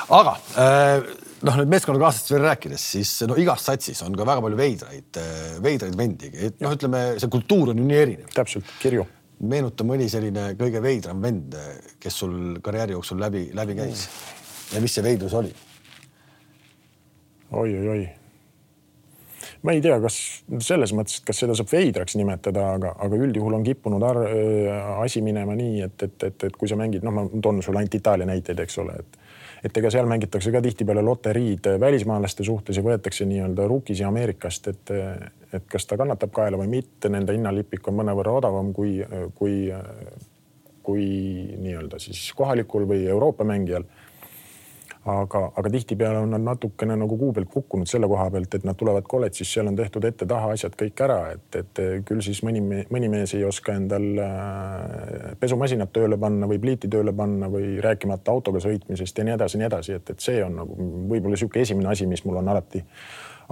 aga 0.10 0.38
äh, 0.62 1.25
noh, 1.44 1.58
nüüd 1.60 1.72
meeskonnakaaslastest 1.74 2.36
veel 2.36 2.46
rääkides, 2.46 2.88
siis 2.96 3.12
no 3.28 3.38
igas 3.40 3.66
satsis 3.68 4.02
on 4.06 4.16
ka 4.16 4.28
väga 4.28 4.44
palju 4.46 4.60
veidraid, 4.60 5.20
veidraid 5.64 6.00
vendi, 6.00 6.32
et 6.48 6.64
noh, 6.64 6.76
ütleme 6.78 7.04
see 7.20 7.32
kultuur 7.32 7.74
on 7.74 7.82
ju 7.82 7.88
nii 7.88 8.02
erinev. 8.02 8.34
täpselt, 8.36 8.72
kirju. 8.82 9.06
meenuta 9.52 9.84
mõni 9.84 10.08
selline 10.10 10.54
kõige 10.60 10.82
veidram 10.82 11.22
vend, 11.22 11.56
kes 12.00 12.20
sul 12.24 12.36
karjääri 12.64 12.96
jooksul 12.96 13.20
läbi, 13.20 13.50
läbi 13.54 13.76
käis 13.82 14.08
ja 14.74 14.82
mis 14.82 14.96
see 14.96 15.04
veidrus 15.04 15.34
oli 15.36 15.52
oi,? 17.52 17.66
oi-oi-oi 17.66 18.06
ma 19.66 19.74
ei 19.74 19.82
tea, 19.82 19.98
kas 20.02 20.18
selles 20.64 20.94
mõttes, 20.96 21.20
et 21.20 21.28
kas 21.28 21.40
seda 21.42 21.56
saab 21.58 21.70
veidraks 21.72 22.16
nimetada, 22.20 22.70
aga, 22.78 22.94
aga 23.02 23.20
üldjuhul 23.28 23.58
on 23.58 23.66
kippunud 23.66 24.04
ar, 24.06 24.22
asi 25.02 25.24
minema 25.26 25.56
nii, 25.58 25.82
et, 25.88 26.06
et, 26.06 26.18
et, 26.30 26.48
et 26.50 26.58
kui 26.58 26.70
sa 26.70 26.78
mängid, 26.80 27.06
noh, 27.06 27.14
ma 27.16 27.26
toon 27.42 27.64
sulle 27.66 27.82
ainult 27.82 27.98
Itaalia 27.98 28.28
näiteid, 28.30 28.62
eks 28.62 28.78
ole, 28.84 29.00
et 29.02 29.20
et 29.66 29.78
ega 29.82 29.90
seal 29.90 30.06
mängitakse 30.10 30.52
ka 30.54 30.62
tihtipeale 30.62 31.02
loteriid 31.02 31.72
välismaalaste 31.82 32.46
suhtes 32.46 32.78
ja 32.78 32.84
võetakse 32.86 33.26
nii-öelda 33.26 33.66
rukisi 33.68 34.06
Ameerikast, 34.06 34.70
et, 34.70 34.94
et 35.54 35.66
kas 35.72 35.90
ta 35.90 35.98
kannatab 35.98 36.34
kaela 36.36 36.60
või 36.62 36.70
mitte, 36.78 37.10
nende 37.10 37.34
hinnalipik 37.34 37.88
on 37.90 37.98
mõnevõrra 38.02 38.38
odavam 38.42 38.72
kui, 38.76 39.00
kui, 39.40 39.56
kui 40.86 41.06
nii-öelda 41.66 42.00
siis 42.04 42.28
kohalikul 42.38 42.86
või 42.90 43.08
Euroopa 43.10 43.48
mängijal 43.48 43.88
aga, 45.06 45.42
aga 45.56 45.70
tihtipeale 45.70 46.20
on 46.24 46.32
nad 46.34 46.42
natukene 46.42 46.96
nagu 46.98 47.18
kuu 47.18 47.34
pealt 47.34 47.50
kukkunud 47.54 47.90
selle 47.90 48.08
koha 48.10 48.26
pealt, 48.34 48.58
et 48.58 48.64
nad 48.66 48.78
tulevad 48.78 49.06
kolledžis, 49.10 49.52
seal 49.54 49.70
on 49.70 49.78
tehtud 49.78 50.08
ette-taha 50.10 50.50
asjad 50.56 50.74
kõik 50.80 51.04
ära, 51.06 51.20
et, 51.36 51.60
et 51.60 51.82
küll 52.08 52.24
siis 52.26 52.42
mõni, 52.48 52.64
mõni 52.64 53.12
mees 53.14 53.36
ei 53.38 53.46
oska 53.46 53.76
endal 53.78 54.08
äh, 54.26 55.30
pesumasinat 55.42 55.94
tööle 55.94 56.18
panna 56.22 56.50
või 56.50 56.60
pliiti 56.64 56.90
tööle 56.92 57.14
panna 57.14 57.52
või 57.54 57.76
rääkimata 57.86 58.34
autoga 58.34 58.64
sõitmisest 58.66 59.22
ja 59.22 59.28
nii 59.30 59.38
edasi, 59.38 59.62
nii 59.62 59.70
edasi, 59.70 60.00
et, 60.00 60.10
et 60.16 60.28
see 60.30 60.42
on 60.46 60.58
nagu 60.64 60.80
võib-olla 60.82 61.36
niisugune 61.38 61.68
esimene 61.68 61.94
asi, 61.94 62.10
mis 62.10 62.26
mul 62.26 62.42
on 62.42 62.54
alati, 62.56 62.82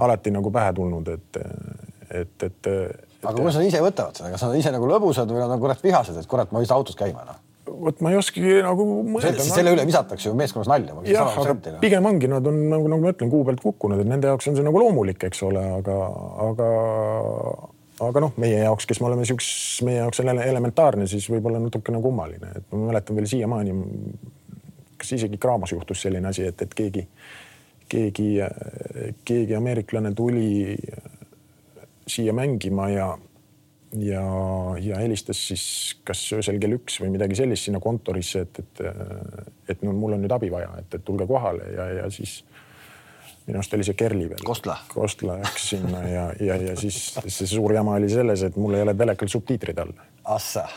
alati 0.02 0.34
nagu 0.34 0.50
pähe 0.54 0.74
tulnud, 0.74 1.14
et, 1.14 1.42
et, 2.10 2.48
et. 2.50 2.72
aga 3.22 3.38
kuidas 3.38 3.60
nad 3.60 3.70
ise 3.70 3.84
võtavad 3.84 4.18
seda, 4.18 4.34
kas 4.34 4.48
nad 4.48 4.58
ise 4.58 4.74
nagu 4.74 4.90
lõbusad 4.90 5.30
või 5.30 5.44
nad 5.44 5.54
on 5.54 5.62
kurat 5.62 5.86
vihased, 5.86 6.18
et 6.18 6.30
kurat, 6.30 6.50
ma 6.50 6.64
ei 6.64 6.70
saa 6.70 6.82
autos 6.82 6.98
käima 6.98 7.28
noh? 7.30 7.43
Vot 7.66 8.00
ma 8.04 8.12
ei 8.12 8.18
oskagi 8.18 8.58
nagu 8.64 8.84
mõelda. 9.08 9.44
selle 9.44 9.72
üle 9.74 9.84
visatakse 9.88 10.28
ju 10.28 10.34
meeskonnas 10.38 10.70
nalja. 10.70 10.96
jah, 11.08 11.38
aga 11.42 11.78
pigem 11.82 12.08
ongi, 12.08 12.28
nad 12.30 12.46
on 12.50 12.58
nagu, 12.72 12.90
nagu 12.92 13.04
ma 13.04 13.12
ütlen, 13.14 13.30
kuu 13.32 13.44
pealt 13.46 13.62
kukkunud, 13.64 14.02
et 14.02 14.10
nende 14.10 14.30
jaoks 14.30 14.50
on 14.50 14.58
see 14.58 14.66
nagu 14.66 14.80
loomulik, 14.80 15.24
eks 15.28 15.42
ole, 15.46 15.62
aga, 15.78 15.96
aga, 16.48 16.68
aga 18.08 18.24
noh, 18.26 18.36
meie 18.42 18.60
jaoks, 18.64 18.88
kes 18.90 19.00
me 19.02 19.10
oleme 19.10 19.26
siukses, 19.28 19.80
meie 19.86 20.02
jaoks 20.02 20.22
elementaarne, 20.24 21.08
siis 21.10 21.28
võib-olla 21.32 21.62
natukene 21.62 22.02
kummaline, 22.04 22.52
et 22.60 22.68
ma 22.74 22.90
mäletan 22.90 23.18
veel 23.18 23.30
siiamaani. 23.30 23.76
kas 25.00 25.16
isegi 25.18 25.40
Kraamos 25.40 25.72
juhtus 25.72 26.04
selline 26.04 26.30
asi, 26.30 26.46
et, 26.48 26.62
et 26.62 26.74
keegi, 26.74 27.06
keegi, 27.88 28.30
keegi 29.24 29.56
ameeriklane 29.56 30.14
tuli 30.16 30.76
siia 32.08 32.32
mängima 32.36 32.88
ja 32.92 33.14
ja, 33.98 34.24
ja 34.80 34.98
helistas 34.98 35.40
siis 35.48 35.64
kas 36.04 36.22
öösel 36.36 36.58
kell 36.62 36.76
üks 36.78 36.98
või 37.02 37.12
midagi 37.14 37.38
sellist 37.38 37.68
sinna 37.68 37.80
kontorisse, 37.82 38.44
et, 38.46 38.58
et, 38.62 38.82
et 39.74 39.84
no 39.86 39.94
mul 39.96 40.16
on 40.16 40.24
nüüd 40.24 40.34
abi 40.34 40.50
vaja, 40.52 40.72
et, 40.80 40.98
et 40.98 41.04
tulge 41.04 41.26
kohale 41.30 41.70
ja, 41.76 41.88
ja 42.00 42.10
siis 42.12 42.40
minu 43.46 43.60
arust 43.60 43.74
oli 43.76 43.84
see 43.84 43.96
Kerli 43.98 44.28
veel. 44.30 44.44
Kostla. 44.44 44.76
Kostla 44.88 45.38
läks 45.42 45.68
sinna 45.74 46.00
ja, 46.08 46.24
ja, 46.40 46.56
ja 46.70 46.76
siis 46.80 46.98
see 47.26 47.48
suur 47.48 47.74
jama 47.76 47.98
oli 48.00 48.08
selles, 48.12 48.44
et 48.46 48.56
mul 48.56 48.78
ei 48.78 48.84
ole 48.86 48.94
telekal 48.98 49.30
subtiitrid 49.30 49.80
all. 49.84 49.92
Assa. 50.24 50.68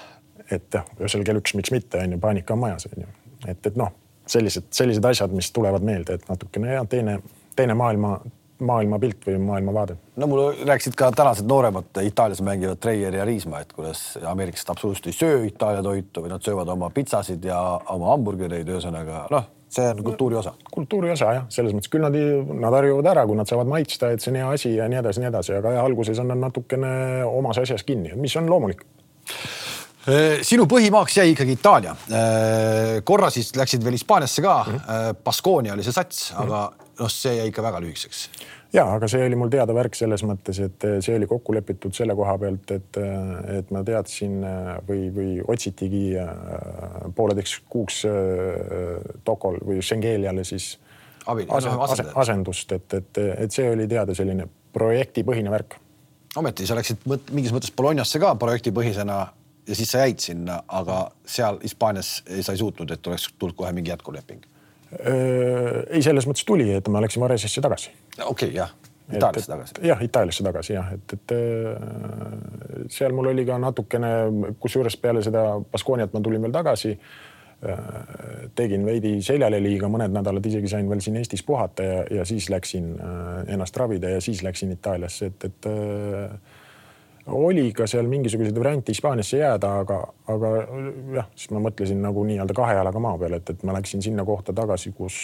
et 0.51 0.67
jah, 0.73 0.87
öösel 1.03 1.23
kell 1.27 1.39
üks, 1.41 1.55
miks 1.59 1.71
mitte, 1.75 1.99
on 1.99 2.15
ju, 2.15 2.19
paanika 2.23 2.55
on 2.55 2.61
majas, 2.61 2.87
on 2.91 3.03
ju. 3.03 3.07
et, 3.47 3.59
et 3.67 3.79
noh, 3.79 3.91
sellised, 4.27 4.69
sellised 4.75 5.05
asjad, 5.05 5.33
mis 5.35 5.49
tulevad 5.55 5.83
meelde, 5.83 6.15
et 6.15 6.29
natukene 6.29 6.75
ja 6.75 6.85
teine, 6.87 7.17
teine 7.55 7.75
maailma 7.75 8.17
maailmapilt 8.59 9.27
või 9.27 9.37
maailmavaade. 9.41 9.97
no 10.15 10.27
mul 10.27 10.41
rääkisid 10.65 10.95
ka 10.97 11.11
tänased 11.11 11.45
nooremad 11.47 11.99
Itaalias 12.01 12.41
mängivad 12.41 12.79
Treier 12.81 13.15
ja 13.15 13.25
Riisma, 13.25 13.59
et 13.59 13.73
kuidas 13.73 14.17
ameeriklased 14.25 14.71
absoluutselt 14.73 15.11
ei 15.11 15.17
söö 15.17 15.43
Itaalia 15.45 15.83
toitu 15.83 16.23
või 16.25 16.33
nad 16.33 16.45
söövad 16.45 16.69
oma 16.73 16.89
pitsasid 16.89 17.45
ja 17.45 17.59
oma 17.93 18.11
hamburgereid, 18.13 18.69
ühesõnaga 18.69 19.25
noh, 19.33 19.45
see 19.69 19.89
on 19.91 20.03
kultuuri 20.03 20.39
osa. 20.41 20.53
kultuuri 20.71 21.11
osa 21.11 21.33
jah, 21.37 21.45
selles 21.53 21.75
mõttes 21.75 21.91
küll 21.93 22.05
nad, 22.05 22.17
nad 22.61 22.79
harjuvad 22.79 23.11
ära, 23.13 23.27
kui 23.27 23.37
nad 23.37 23.49
saavad 23.49 23.69
maitsta, 23.69 24.11
et 24.11 24.23
see 24.23 24.33
on 24.33 24.41
hea 24.41 24.49
asi 24.57 24.73
ja 24.75 24.89
nii 24.89 25.01
edasi, 25.03 25.23
nii 25.23 25.31
edasi, 25.31 25.55
aga 25.59 25.77
jah, 25.77 25.85
alguses 25.85 26.19
on 26.23 26.31
nad 26.33 26.41
natukene 26.47 26.91
omas 27.27 27.61
asjas 27.63 27.85
kinni, 27.87 28.15
mis 28.17 28.35
on 28.39 28.49
loomulik 28.49 28.85
sinu 30.47 30.63
põhimaaks 30.71 31.17
jäi 31.19 31.33
ikkagi 31.33 31.57
Itaalia. 31.57 31.91
Korra 33.03 33.27
siis 33.27 33.49
läksid 33.59 33.83
veel 33.83 33.97
Hispaaniasse 33.97 34.41
ka 34.41 34.53
mm. 34.63 34.75
-hmm. 34.77 35.23
Baskonia 35.23 35.73
oli 35.73 35.83
see 35.83 35.91
sats, 35.91 36.29
aga 36.31 36.61
mm 36.69 36.75
-hmm 36.75 36.86
noh, 36.99 37.11
see 37.11 37.35
jäi 37.37 37.47
ikka 37.51 37.63
väga 37.65 37.81
lühikeseks. 37.83 38.23
ja, 38.73 38.85
aga 38.85 39.07
see 39.11 39.23
oli 39.25 39.37
mul 39.39 39.51
teada 39.53 39.75
värk 39.75 39.95
selles 39.97 40.23
mõttes, 40.27 40.59
et 40.63 40.87
eh, 40.87 40.97
see 41.03 41.15
oli 41.17 41.29
kokku 41.29 41.55
lepitud 41.55 41.95
selle 41.95 42.15
koha 42.17 42.37
pealt, 42.41 42.73
et, 42.75 42.99
eh, 43.01 43.59
et 43.59 43.71
ma 43.75 43.83
teadsin 43.87 44.37
eh, 44.43 44.73
või, 44.87 45.07
või 45.15 45.29
otsitigi 45.55 46.03
pooleteist 47.15 47.63
kuuks 47.69 48.03
Tokol 49.27 49.59
või 49.65 49.81
Schengeliale 49.81 50.45
siis 50.47 50.75
Abi, 51.27 51.43
asendust, 51.51 52.13
asendust, 52.15 52.71
et, 52.71 52.93
et, 53.01 53.19
et 53.45 53.51
see 53.51 53.67
oli 53.69 53.87
teada 53.89 54.15
selline 54.15 54.47
projektipõhine 54.73 55.51
värk. 55.51 55.75
ometi 56.39 56.67
sa 56.67 56.77
läksid 56.77 57.03
mõt, 57.09 57.33
mingis 57.35 57.55
mõttes 57.55 57.73
Bolognasse 57.75 58.19
ka 58.23 58.35
projektipõhisena 58.39 59.17
ja 59.67 59.75
siis 59.75 59.91
sa 59.91 60.05
jäid 60.05 60.23
sinna, 60.23 60.61
aga 60.67 61.09
seal 61.27 61.59
Hispaanias 61.63 62.21
sa 62.23 62.55
ei 62.55 62.61
suutnud, 62.61 62.91
et 62.91 63.07
oleks 63.07 63.31
tulnud 63.39 63.57
kohe 63.59 63.73
mingi 63.75 63.91
jätkuleping 63.91 64.45
ei, 64.91 66.01
selles 66.03 66.27
mõttes 66.27 66.45
tuli, 66.47 66.69
et 66.75 66.87
ma 66.91 67.01
läksin 67.03 67.23
Varesesse 67.23 67.63
tagasi. 67.63 67.93
okei 68.19 68.27
okay,, 68.29 68.53
jah. 68.55 68.75
Itaaliasse 69.07 69.51
tagasi. 69.51 69.73
jah, 69.87 70.03
Itaaliasse 70.03 70.43
tagasi 70.43 70.73
jah, 70.73 70.91
et, 70.95 71.13
et 71.15 72.91
seal 72.91 73.15
mul 73.15 73.31
oli 73.31 73.45
ka 73.47 73.55
natukene, 73.61 74.11
kusjuures 74.59 74.97
peale 74.99 75.23
seda 75.23 75.45
Baskooniat 75.71 76.11
ma 76.15 76.21
tulin 76.23 76.43
veel 76.43 76.55
tagasi. 76.55 76.97
tegin 78.55 78.83
veidi 78.85 79.15
seljale 79.25 79.57
liiga, 79.63 79.87
mõned 79.89 80.13
nädalad 80.13 80.45
isegi 80.45 80.69
sain 80.69 80.89
veel 80.89 80.99
siin 81.01 81.15
Eestis 81.17 81.41
puhata 81.43 81.83
ja, 81.83 82.03
ja 82.19 82.25
siis 82.25 82.51
läksin 82.53 82.91
ennast 83.47 83.77
ravida 83.77 84.11
ja 84.11 84.21
siis 84.21 84.43
läksin 84.45 84.75
Itaaliasse, 84.75 85.31
et, 85.31 85.47
et 85.49 85.69
oli 87.27 87.71
ka 87.75 87.87
seal 87.87 88.07
mingisuguseid 88.07 88.59
variante 88.59 88.93
Hispaaniasse 88.95 89.41
jääda, 89.41 89.71
aga, 89.83 90.01
aga 90.31 90.51
jah, 91.15 91.31
siis 91.35 91.51
ma 91.55 91.63
mõtlesin 91.67 91.99
nagu 92.03 92.23
nii-öelda 92.27 92.55
kahe 92.57 92.77
jalaga 92.79 93.01
maa 93.03 93.17
peal, 93.19 93.37
et, 93.39 93.49
et 93.51 93.65
ma 93.67 93.75
läksin 93.75 94.03
sinna 94.03 94.25
kohta 94.27 94.55
tagasi, 94.55 94.93
kus 94.95 95.17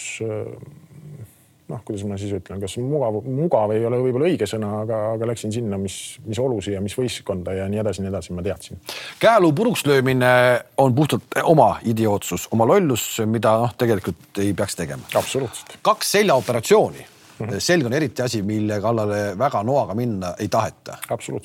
noh, 1.74 1.82
kuidas 1.86 2.04
ma 2.08 2.18
siis 2.20 2.34
ütlen, 2.36 2.60
kas 2.62 2.76
mugav, 2.82 3.20
mugav 3.24 3.74
ei 3.76 3.86
ole 3.88 4.00
võib-olla 4.04 4.28
õige 4.32 4.48
sõna, 4.50 4.70
aga, 4.84 5.00
aga 5.16 5.30
läksin 5.32 5.54
sinna, 5.56 5.80
mis, 5.82 5.98
mis 6.28 6.40
olusi 6.42 6.76
ja 6.76 6.82
mis 6.84 6.96
võistkonda 6.98 7.56
ja 7.58 7.70
nii 7.72 7.82
edasi, 7.84 8.04
nii 8.04 8.12
edasi, 8.12 8.36
ma 8.36 8.46
teadsin. 8.46 8.82
käeluu 9.22 9.54
puruks 9.56 9.86
löömine 9.88 10.34
on 10.78 10.96
puhtalt 10.96 11.40
oma 11.44 11.78
idiootsus, 11.90 12.50
oma 12.52 12.68
lollus, 12.70 13.08
mida 13.26 13.56
noh, 13.64 13.74
tegelikult 13.80 14.44
ei 14.44 14.54
peaks 14.58 14.78
tegema. 14.80 15.08
absoluutselt. 15.16 15.80
kaks 15.82 16.12
seljaoperatsiooni 16.20 17.08
-hmm. 17.44 17.60
selg 17.60 17.86
on 17.86 17.94
eriti 17.94 18.22
asi, 18.22 18.42
mille 18.42 18.80
kallale 18.82 19.38
väga 19.40 19.64
noaga 19.64 19.96
minna 19.96 20.34
ei 20.40 20.48
taheta. 20.48 20.98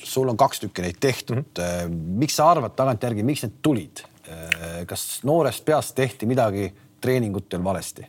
sul 0.03 0.29
on 0.29 0.37
kaks 0.37 0.59
tükki 0.59 0.81
neid 0.81 0.99
tehtud 0.99 1.37
mm. 1.37 1.45
-hmm. 1.57 1.97
miks 2.19 2.35
sa 2.35 2.51
arvad 2.51 2.75
tagantjärgi, 2.75 3.23
miks 3.23 3.43
need 3.43 3.59
tulid? 3.61 4.03
Äh, 4.29 4.85
kas 4.85 5.19
noorest 5.23 5.65
peast 5.65 5.95
tehti 5.95 6.25
midagi 6.25 6.73
treeningutel 7.01 7.63
valesti? 7.63 8.07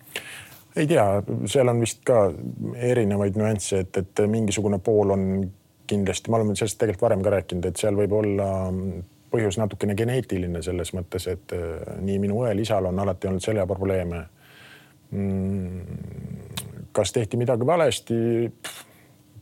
ei 0.77 0.87
tea, 0.87 1.23
seal 1.47 1.69
on 1.69 1.81
vist 1.81 2.05
ka 2.07 2.33
erinevaid 2.75 3.37
nüansse, 3.37 3.81
et, 3.81 3.97
et 3.97 4.21
mingisugune 4.27 4.79
pool 4.79 5.11
on 5.11 5.51
kindlasti, 5.87 6.31
me 6.31 6.37
oleme 6.37 6.55
sellest 6.57 6.79
tegelikult 6.79 7.03
varem 7.03 7.23
ka 7.23 7.31
rääkinud, 7.31 7.67
et 7.67 7.77
seal 7.77 7.97
võib 7.99 8.13
olla 8.13 8.47
põhjus 9.31 9.59
natukene 9.59 9.95
geneetiline 9.95 10.63
selles 10.63 10.95
mõttes, 10.95 11.27
et 11.27 11.53
äh, 11.53 11.97
nii 12.01 12.19
minu 12.19 12.45
õel, 12.45 12.63
isal 12.63 12.87
on 12.87 12.99
alati 12.99 13.31
olnud 13.31 13.43
seljaprobleeme 13.43 14.27
mm 15.11 16.70
kas 16.93 17.13
tehti 17.13 17.41
midagi 17.41 17.67
valesti? 17.67 18.15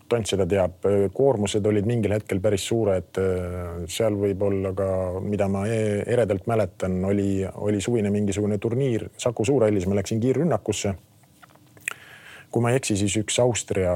tont 0.08 0.24
seda 0.24 0.46
teab, 0.48 0.86
koormused 1.12 1.66
olid 1.68 1.84
mingil 1.88 2.14
hetkel 2.16 2.40
päris 2.40 2.64
suured. 2.70 3.18
seal 3.92 4.16
võib-olla 4.16 4.72
ka, 4.76 4.86
mida 5.20 5.48
ma 5.52 5.66
e-, 5.68 6.00
eredalt 6.08 6.48
mäletan, 6.48 6.96
oli, 7.04 7.44
oli 7.68 7.82
suvine 7.84 8.08
mingisugune 8.14 8.58
turniir 8.58 9.08
Saku 9.20 9.44
Suurhallis, 9.44 9.84
ma 9.86 9.98
läksin 9.98 10.20
kiirrünnakusse. 10.24 10.94
kui 12.50 12.64
ma 12.64 12.72
ei 12.72 12.80
eksi, 12.80 12.96
siis 12.96 13.18
üks 13.20 13.36
Austria 13.44 13.92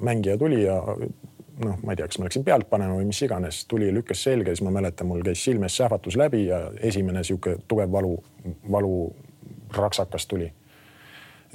mängija 0.00 0.38
tuli 0.40 0.62
ja 0.62 0.78
noh, 0.80 1.76
ma 1.84 1.92
ei 1.92 1.98
tea, 2.00 2.08
kas 2.08 2.18
ma 2.18 2.24
läksin 2.24 2.44
pealt 2.44 2.70
panema 2.70 2.96
või 2.96 3.10
mis 3.10 3.20
iganes, 3.22 3.66
tuli, 3.68 3.90
lükkas 3.92 4.24
selga, 4.24 4.54
siis 4.54 4.64
ma 4.64 4.72
mäletan, 4.72 5.10
mul 5.10 5.20
käis 5.26 5.44
silmest 5.44 5.76
sähvatus 5.76 6.16
läbi 6.16 6.46
ja 6.46 6.70
esimene 6.80 7.20
sihuke 7.24 7.58
tugev 7.68 7.92
valu, 7.92 8.16
valu 8.72 8.94
raksakas 9.76 10.24
tuli 10.30 10.48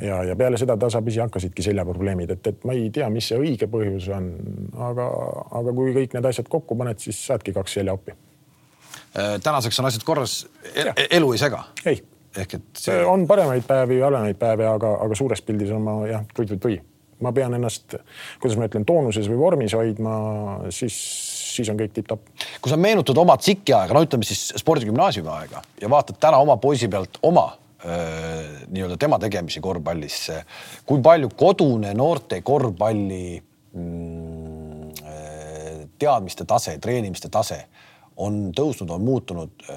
ja, 0.01 0.23
ja 0.23 0.35
peale 0.35 0.57
seda 0.57 0.77
tasapisi 0.77 1.19
hakkasidki 1.19 1.63
seljaprobleemid, 1.65 2.33
et, 2.35 2.47
et 2.51 2.65
ma 2.67 2.75
ei 2.77 2.89
tea, 2.93 3.09
mis 3.13 3.29
see 3.31 3.39
õige 3.39 3.69
põhjus 3.71 4.09
on, 4.15 4.29
aga, 4.89 5.07
aga 5.61 5.73
kui 5.75 5.93
kõik 5.95 6.15
need 6.15 6.29
asjad 6.31 6.49
kokku 6.51 6.77
paned, 6.79 7.01
siis 7.03 7.19
saadki 7.29 7.53
kaks 7.55 7.79
seljaoppi. 7.79 8.15
Äh, 9.17 9.35
tänaseks 9.43 9.79
on 9.81 9.89
asjad 9.89 10.05
korras, 10.07 10.41
e-, 10.73 11.07
elu 11.17 11.33
ei 11.33 11.41
sega? 11.41 11.63
ei, 11.89 12.01
ehk 12.37 12.59
et 12.59 12.83
see 12.85 13.01
on 13.05 13.25
paremaid 13.29 13.65
päevi 13.67 13.99
halvemaid 14.03 14.39
päevi, 14.39 14.67
aga, 14.69 14.95
aga 15.05 15.17
suures 15.17 15.41
pildis 15.45 15.73
on 15.75 15.85
ma 15.85 15.97
jah, 16.09 16.25
või-või-või. 16.37 16.79
ma 17.25 17.33
pean 17.35 17.57
ennast, 17.57 17.97
kuidas 18.39 18.57
ma 18.59 18.69
ütlen, 18.69 18.85
toonuses 18.87 19.27
või 19.31 19.39
vormis 19.41 19.73
hoidma, 19.75 20.13
siis, 20.73 20.95
siis 21.55 21.71
on 21.73 21.79
kõik 21.79 21.95
tipp-topp. 21.97 22.45
kui 22.61 22.71
sa 22.71 22.77
meenutad 22.79 23.17
oma 23.17 23.37
tsikki 23.41 23.75
aega, 23.75 23.97
no 23.97 24.05
ütleme 24.05 24.27
siis 24.27 24.53
spordigümnaasiumi 24.61 25.33
aega 25.39 25.63
ja 25.81 25.89
vaatad 25.91 26.21
täna 26.21 26.39
oma 26.45 26.57
poisi 26.61 26.87
pealt 26.87 27.19
oma 27.25 27.49
nii-öelda 27.83 28.97
tema 28.99 29.19
tegemisi 29.19 29.61
korvpallis. 29.61 30.31
kui 30.85 31.01
palju 31.01 31.29
kodune 31.35 31.93
noorte 31.93 32.41
korvpalli 32.41 33.43
mm, 33.73 34.89
teadmiste 35.99 36.45
tase, 36.45 36.77
treenimiste 36.79 37.29
tase 37.29 37.61
on 38.17 38.49
tõusnud, 38.55 38.91
on 38.91 39.01
muutunud. 39.01 39.69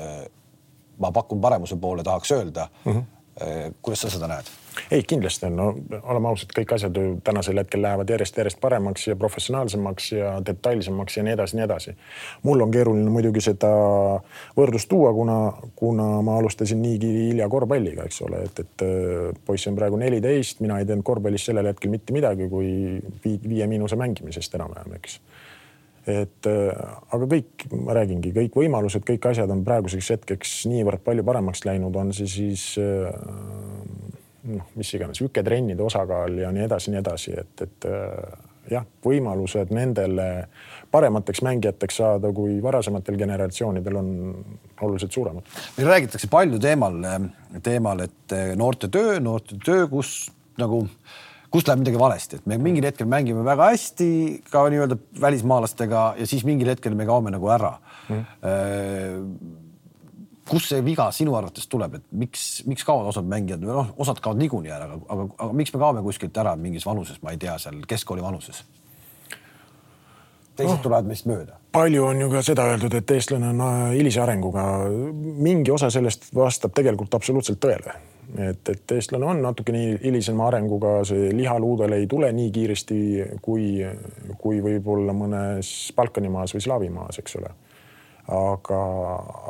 ma 0.98 1.12
pakun 1.12 1.40
paremuse 1.40 1.76
poole, 1.76 2.02
tahaks 2.02 2.30
öelda 2.30 2.68
mm. 2.84 2.92
-hmm. 2.92 3.74
kuidas 3.82 4.00
sa 4.00 4.10
seda 4.10 4.28
näed? 4.28 4.50
Ei, 4.90 5.02
kindlasti 5.02 5.46
on, 5.46 5.56
no 5.56 5.66
oleme 6.02 6.30
ausad, 6.30 6.52
kõik 6.56 6.74
asjad 6.76 6.96
ju 6.96 7.16
tänasel 7.24 7.60
hetkel 7.60 7.82
lähevad 7.82 8.10
järjest-järjest 8.10 8.60
paremaks 8.60 9.06
ja 9.08 9.16
professionaalsemaks 9.16 10.12
ja 10.12 10.32
detailsemaks 10.46 11.16
ja 11.16 11.26
nii 11.26 11.34
edasi, 11.36 11.56
nii 11.58 11.64
edasi. 11.66 11.94
mul 12.42 12.64
on 12.64 12.74
keeruline 12.74 13.10
muidugi 13.10 13.44
seda 13.44 13.70
võrdlust 14.56 14.88
tuua, 14.88 15.12
kuna, 15.16 15.38
kuna 15.76 16.08
ma 16.24 16.38
alustasin 16.40 16.82
niigi 16.82 17.10
hilja 17.28 17.48
korvpalliga, 17.52 18.06
eks 18.08 18.22
ole, 18.26 18.44
et, 18.48 18.64
et 18.64 18.86
äh, 18.86 19.30
poiss 19.46 19.68
on 19.70 19.78
praegu 19.78 20.00
neliteist, 20.00 20.60
mina 20.64 20.80
ei 20.80 20.88
teinud 20.88 21.06
korvpallis 21.06 21.48
sellel 21.50 21.72
hetkel 21.72 21.92
mitte 21.92 22.14
midagi, 22.16 22.48
kui 22.52 23.00
viie 23.24 23.66
miinuse 23.70 23.98
mängimisest 24.00 24.58
enam-vähem, 24.58 24.98
eks. 25.00 25.20
Et 26.02 26.48
äh, 26.50 26.70
aga 27.14 27.28
kõik, 27.30 27.68
ma 27.78 27.94
räägingi, 27.94 28.32
kõik 28.34 28.56
võimalused, 28.58 29.04
kõik 29.06 29.28
asjad 29.30 29.50
on 29.54 29.62
praeguseks 29.66 30.08
hetkeks 30.16 30.54
niivõrd 30.70 31.04
palju 31.04 31.22
paremaks 31.26 31.62
läinud, 31.68 31.94
on 31.94 32.10
see 32.16 32.26
siis 32.30 32.64
äh, 32.82 33.06
noh, 34.50 34.70
mis 34.78 34.94
iganes 34.96 35.20
üketrennide 35.22 35.84
osakaal 35.84 36.38
ja 36.42 36.50
nii 36.54 36.66
edasi, 36.66 36.92
nii 36.92 37.00
edasi, 37.02 37.34
et, 37.42 37.64
et 37.66 37.88
äh, 37.88 38.32
jah, 38.70 38.86
võimalused 39.04 39.72
nendele 39.74 40.28
paremateks 40.92 41.42
mängijateks 41.46 41.98
saada 42.02 42.30
kui 42.34 42.58
varasematel 42.62 43.18
generatsioonidel 43.20 43.98
on 43.98 44.12
oluliselt 44.82 45.12
suuremad. 45.12 45.48
meil 45.78 45.90
räägitakse 45.94 46.30
palju 46.30 46.60
teemal, 46.62 47.00
teemal, 47.62 48.06
et 48.06 48.36
noorte 48.58 48.90
töö, 48.92 49.18
noorte 49.20 49.58
töö, 49.64 49.86
kus 49.90 50.30
nagu 50.60 50.84
kust 51.52 51.68
läheb 51.68 51.82
midagi 51.82 52.00
valesti, 52.00 52.38
et 52.38 52.46
me 52.48 52.56
mingil 52.60 52.86
hetkel 52.88 53.08
mängime 53.08 53.44
väga 53.44 53.72
hästi 53.72 54.08
ka 54.50 54.64
nii-öelda 54.72 54.96
välismaalastega 55.20 56.04
ja 56.20 56.28
siis 56.28 56.46
mingil 56.48 56.70
hetkel 56.72 56.96
me 56.96 57.08
kaome 57.08 57.34
nagu 57.34 57.50
ära 57.52 57.76
mm 58.08 59.60
kust 60.48 60.72
see 60.72 60.82
viga 60.84 61.08
sinu 61.14 61.34
arvates 61.38 61.68
tuleb, 61.70 61.96
et 61.98 62.04
miks, 62.18 62.62
miks 62.66 62.84
kaovad 62.86 63.10
osad 63.12 63.26
mängijad 63.28 63.62
noh, 63.64 63.92
osad 64.02 64.20
kaovad 64.22 64.42
niikuinii 64.42 64.74
ära, 64.74 64.88
aga, 64.90 65.00
aga, 65.14 65.26
aga 65.38 65.58
miks 65.58 65.74
me 65.74 65.82
kaome 65.82 66.04
kuskilt 66.04 66.38
ära 66.42 66.54
mingis 66.58 66.86
vanuses, 66.86 67.20
ma 67.22 67.34
ei 67.34 67.40
tea, 67.42 67.56
seal 67.62 67.82
keskkooli 67.88 68.24
vanuses? 68.24 68.64
teised 70.52 70.74
oh, 70.74 70.80
tulevad 70.84 71.06
meist 71.08 71.24
mööda. 71.24 71.56
palju 71.72 72.02
on 72.04 72.18
ju 72.20 72.30
ka 72.32 72.42
seda 72.44 72.66
öeldud, 72.68 72.94
et 72.98 73.12
eestlane 73.14 73.52
on 73.54 73.60
äh, 73.64 73.84
hilise 73.96 74.20
arenguga. 74.20 74.64
mingi 75.16 75.72
osa 75.72 75.88
sellest 75.90 76.28
vastab 76.36 76.74
tegelikult 76.76 77.14
absoluutselt 77.16 77.62
tõele. 77.62 77.94
et, 78.36 78.68
et 78.68 78.96
eestlane 78.96 79.28
on 79.28 79.40
natukene 79.46 79.98
hilisema 80.02 80.50
arenguga, 80.50 80.98
see 81.08 81.30
lihaluudel 81.36 81.96
ei 81.96 82.06
tule 82.06 82.32
nii 82.32 82.50
kiiresti 82.52 83.00
kui, 83.42 83.78
kui 84.38 84.60
võib-olla 84.64 85.16
mõnes 85.16 85.92
Balkani 85.96 86.28
maas 86.32 86.52
või 86.52 86.66
Slaavi 86.66 86.92
maas, 86.92 87.22
eks 87.22 87.40
ole 87.40 87.54
aga, 88.30 88.80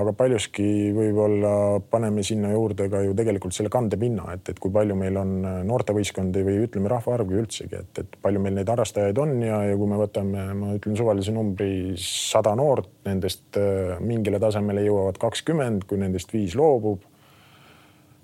aga 0.01 0.13
paljuski 0.17 0.65
võib-olla 0.97 1.53
paneme 1.93 2.23
sinna 2.25 2.53
juurde 2.55 2.87
ka 2.93 3.03
ju 3.05 3.13
tegelikult 3.17 3.53
selle 3.57 3.69
kandepinna, 3.73 4.31
et, 4.37 4.49
et 4.49 4.61
kui 4.63 4.73
palju 4.73 4.97
meil 4.97 5.19
on 5.21 5.35
noortevõistkondi 5.69 6.45
või 6.47 6.63
ütleme, 6.65 6.89
rahvaarvu 6.93 7.37
üldsegi, 7.43 7.83
et, 7.83 8.01
et 8.01 8.17
palju 8.25 8.41
meil 8.41 8.57
neid 8.57 8.73
harrastajaid 8.73 9.21
on 9.21 9.35
ja, 9.45 9.61
ja 9.69 9.77
kui 9.77 9.91
me 9.91 10.01
võtame, 10.01 10.47
ma 10.57 10.77
ütlen 10.79 10.97
suvalise 10.99 11.35
numbri 11.37 11.99
sada 12.01 12.55
noort, 12.59 12.89
nendest 13.09 13.61
äh, 13.61 13.99
mingile 14.01 14.41
tasemele 14.43 14.87
jõuavad 14.87 15.21
kakskümmend, 15.21 15.85
kui 15.89 16.01
nendest 16.01 16.33
viis 16.33 16.57
loobub. 16.59 17.05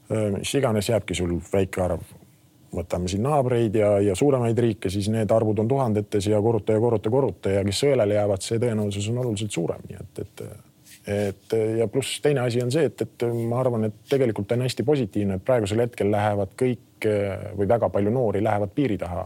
Äh, 0.09 0.31
mis 0.39 0.55
iganes, 0.57 0.89
jääbki 0.89 1.19
sul 1.19 1.37
väike 1.53 1.85
arv 1.85 2.18
võtame 2.79 3.11
siin 3.11 3.23
naabreid 3.27 3.77
ja, 3.79 3.93
ja 4.05 4.17
suuremaid 4.19 4.59
riike, 4.59 4.91
siis 4.93 5.11
need 5.13 5.31
arvud 5.35 5.61
on 5.63 5.69
tuhandetes 5.69 6.31
ja 6.31 6.41
korruta 6.43 6.77
ja 6.77 6.83
korruta, 6.83 7.13
korruta 7.13 7.53
ja 7.59 7.65
kes 7.67 7.85
sõelale 7.85 8.19
jäävad, 8.19 8.45
see 8.45 8.61
tõenäosus 8.63 9.11
on 9.13 9.23
oluliselt 9.25 9.55
suurem, 9.55 9.85
nii 9.91 10.01
et, 10.01 10.25
et 10.25 10.49
et 11.09 11.55
ja 11.79 11.87
pluss 11.89 12.19
teine 12.21 12.43
asi 12.43 12.61
on 12.61 12.71
see, 12.73 12.85
et, 12.91 13.01
et 13.01 13.25
ma 13.49 13.63
arvan, 13.63 13.87
et 13.89 13.95
tegelikult 14.11 14.53
on 14.53 14.65
hästi 14.67 14.85
positiivne, 14.85 15.39
et 15.39 15.45
praegusel 15.45 15.81
hetkel 15.81 16.11
lähevad 16.13 16.53
kõik 16.59 17.09
või 17.57 17.69
väga 17.71 17.89
palju 17.95 18.13
noori 18.13 18.43
lähevad 18.45 18.75
piiri 18.75 18.99
taha. 19.01 19.25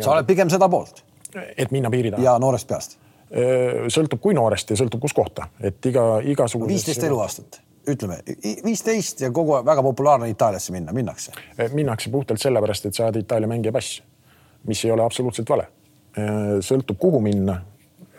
sa 0.00 0.14
oled 0.16 0.26
pigem 0.26 0.50
seda 0.50 0.68
poolt? 0.72 1.04
et 1.56 1.70
minna 1.70 1.90
piiri 1.90 2.10
taha. 2.10 2.24
ja 2.24 2.38
noorest 2.42 2.68
peast? 2.68 2.98
sõltub, 3.88 4.20
kui 4.20 4.34
noorest 4.34 4.74
ja 4.74 4.76
sõltub, 4.76 5.00
kus 5.00 5.14
kohta, 5.16 5.46
et 5.60 5.86
iga, 5.86 6.18
igasugune. 6.34 6.74
viisteist 6.74 7.06
eluaastat 7.06 7.62
ütleme 7.88 8.20
viisteist 8.64 9.22
ja 9.24 9.30
kogu 9.34 9.56
aeg 9.56 9.66
väga 9.66 9.82
populaarne 9.84 10.30
Itaaliasse 10.30 10.74
minna, 10.74 10.94
minnakse? 10.94 11.34
Eh, 11.58 11.72
minnakse 11.74 12.10
puhtalt 12.10 12.42
sellepärast, 12.42 12.86
et 12.86 12.98
saada 12.98 13.20
Itaalia 13.22 13.50
mängija 13.50 13.74
pass, 13.74 14.00
mis 14.68 14.84
ei 14.86 14.94
ole 14.94 15.04
absoluutselt 15.04 15.50
vale. 15.50 15.66
Eh, 16.16 16.58
sõltub, 16.64 16.98
kuhu 17.02 17.20
minna, 17.24 17.58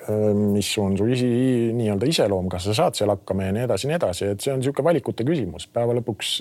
eh, 0.04 0.30
mis 0.36 0.72
on 0.82 0.98
su 0.98 1.08
isi, 1.08 1.30
nii-öelda 1.78 2.10
iseloom, 2.10 2.50
kas 2.52 2.68
sa 2.70 2.78
saad 2.82 3.00
seal 3.00 3.14
hakkama 3.14 3.48
ja 3.48 3.56
nii 3.56 3.66
edasi, 3.70 3.90
nii 3.90 4.00
edasi, 4.00 4.32
et 4.34 4.44
see 4.44 4.54
on 4.54 4.62
niisugune 4.62 4.90
valikute 4.92 5.28
küsimus. 5.28 5.68
päeva 5.72 5.96
lõpuks, 6.00 6.36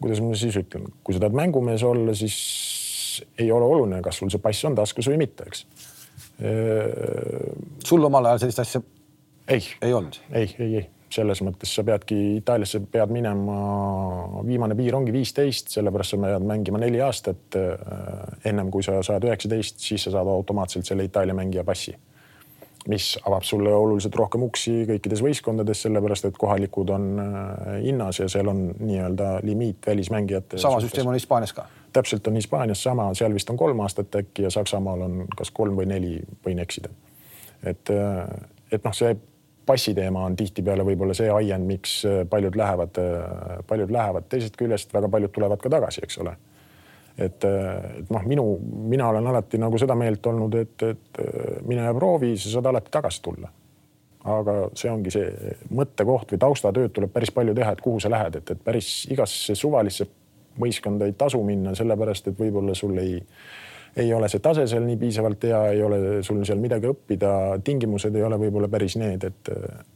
kuidas 0.00 0.20
ma 0.22 0.34
siis 0.34 0.56
ütlen, 0.60 0.90
kui 1.02 1.14
sa 1.14 1.24
tahad 1.24 1.34
mängumees 1.34 1.82
olla, 1.82 2.14
siis 2.14 3.22
ei 3.38 3.50
ole 3.50 3.64
oluline, 3.64 4.02
kas 4.02 4.20
sul 4.20 4.30
see 4.30 4.42
pass 4.42 4.64
on 4.68 4.74
taskus 4.76 5.08
või 5.08 5.22
mitte, 5.24 5.46
eks. 5.48 5.66
sul 7.84 8.04
omal 8.04 8.28
ajal 8.28 8.42
sellist 8.44 8.60
asja 8.60 8.82
ei, 9.48 9.64
ei 9.82 9.94
olnud? 9.96 10.18
ei, 10.32 10.50
ei, 10.58 10.74
ei 10.76 10.90
selles 11.12 11.40
mõttes 11.46 11.70
sa 11.76 11.84
peadki 11.86 12.16
Itaaliasse 12.40 12.80
pead 12.90 13.12
minema, 13.14 13.56
viimane 14.46 14.74
piir 14.78 14.96
ongi 14.98 15.14
viisteist, 15.14 15.70
sellepärast 15.76 16.16
sa 16.16 16.18
pead 16.24 16.46
mängima 16.46 16.80
neli 16.82 17.00
aastat. 17.04 17.58
Äh, 17.58 18.50
ennem 18.50 18.70
kui 18.74 18.84
sa 18.86 18.98
saad 19.06 19.24
üheksateist, 19.28 19.80
siis 19.82 20.06
sa 20.06 20.16
saad 20.16 20.30
automaatselt 20.30 20.88
selle 20.88 21.06
Itaalia 21.06 21.36
mängija 21.36 21.64
passi, 21.66 21.94
mis 22.90 23.12
avab 23.26 23.46
sulle 23.46 23.72
oluliselt 23.74 24.18
rohkem 24.18 24.46
uksi 24.46 24.82
kõikides 24.90 25.22
võistkondades, 25.22 25.84
sellepärast 25.86 26.28
et 26.30 26.38
kohalikud 26.38 26.90
on 26.96 27.08
äh, 27.22 27.70
hinnas 27.86 28.20
ja 28.22 28.28
seal 28.32 28.50
on 28.50 28.66
nii-öelda 28.80 29.36
limiit 29.46 29.86
välismängijate. 29.86 30.58
sama 30.62 30.82
süsteem 30.82 31.06
on 31.06 31.18
Hispaanias 31.18 31.54
ka? 31.54 31.68
täpselt 31.96 32.26
on 32.26 32.34
Hispaanias 32.36 32.82
sama, 32.82 33.08
seal 33.14 33.34
vist 33.34 33.50
on 33.50 33.56
kolm 33.56 33.80
aastat 33.80 34.14
äkki 34.18 34.44
ja 34.44 34.50
Saksamaal 34.52 35.06
on 35.06 35.24
kas 35.38 35.50
kolm 35.54 35.78
või 35.78 35.86
neli, 35.88 36.18
võin 36.44 36.60
eksida. 36.60 36.90
et, 37.62 37.94
äh, 37.94 38.26
et 38.72 38.84
noh, 38.84 38.94
see 38.94 39.14
passiteema 39.66 40.24
on 40.24 40.36
tihtipeale 40.36 40.84
võib-olla 40.86 41.14
see 41.16 41.28
ajend, 41.32 41.66
miks 41.68 41.98
äh, 42.06 42.22
paljud 42.30 42.56
lähevad, 42.58 43.00
äh, 43.02 43.58
paljud 43.66 43.92
lähevad, 43.92 44.28
teisest 44.30 44.56
küljest 44.58 44.94
väga 44.94 45.10
paljud 45.12 45.32
tulevad 45.34 45.62
ka 45.62 45.72
tagasi, 45.72 46.04
eks 46.06 46.18
ole. 46.22 46.36
et, 47.18 47.44
äh, 47.44 48.00
et 48.00 48.10
noh, 48.12 48.26
minu, 48.28 48.46
mina 48.94 49.08
olen 49.08 49.26
alati 49.26 49.58
nagu 49.58 49.78
seda 49.80 49.96
meelt 49.98 50.26
olnud, 50.26 50.54
et, 50.54 50.82
et 50.82 51.22
mine 51.66 51.86
ja 51.86 51.94
proovi, 51.94 52.34
sa 52.38 52.56
saad 52.56 52.70
alati 52.72 52.92
tagasi 52.92 53.22
tulla. 53.22 53.52
aga 54.26 54.54
see 54.74 54.90
ongi 54.90 55.10
see 55.14 55.52
mõttekoht 55.70 56.32
või 56.34 56.38
taustatööd 56.42 56.92
tuleb 56.94 57.12
päris 57.14 57.30
palju 57.30 57.54
teha, 57.54 57.72
et 57.72 57.80
kuhu 57.80 58.00
sa 58.02 58.10
lähed, 58.10 58.40
et, 58.40 58.50
et 58.50 58.64
päris 58.64 59.06
igasse 59.10 59.54
suvalisse 59.54 60.08
võistkonda 60.60 61.06
ei 61.06 61.12
tasu 61.12 61.42
minna, 61.46 61.74
sellepärast 61.78 62.32
et 62.32 62.38
võib-olla 62.38 62.74
sul 62.74 62.98
ei 62.98 63.20
ei 63.96 64.14
ole 64.14 64.28
see 64.28 64.42
tase 64.44 64.66
seal 64.68 64.84
nii 64.84 64.98
piisavalt 65.00 65.44
hea, 65.48 65.60
ei 65.72 65.82
ole 65.82 65.98
sul 66.26 66.42
seal 66.44 66.60
midagi 66.60 66.88
õppida, 66.90 67.30
tingimused 67.64 68.14
ei 68.16 68.24
ole 68.26 68.36
võib-olla 68.40 68.68
päris 68.68 68.98
need, 69.00 69.24
et, 69.24 69.50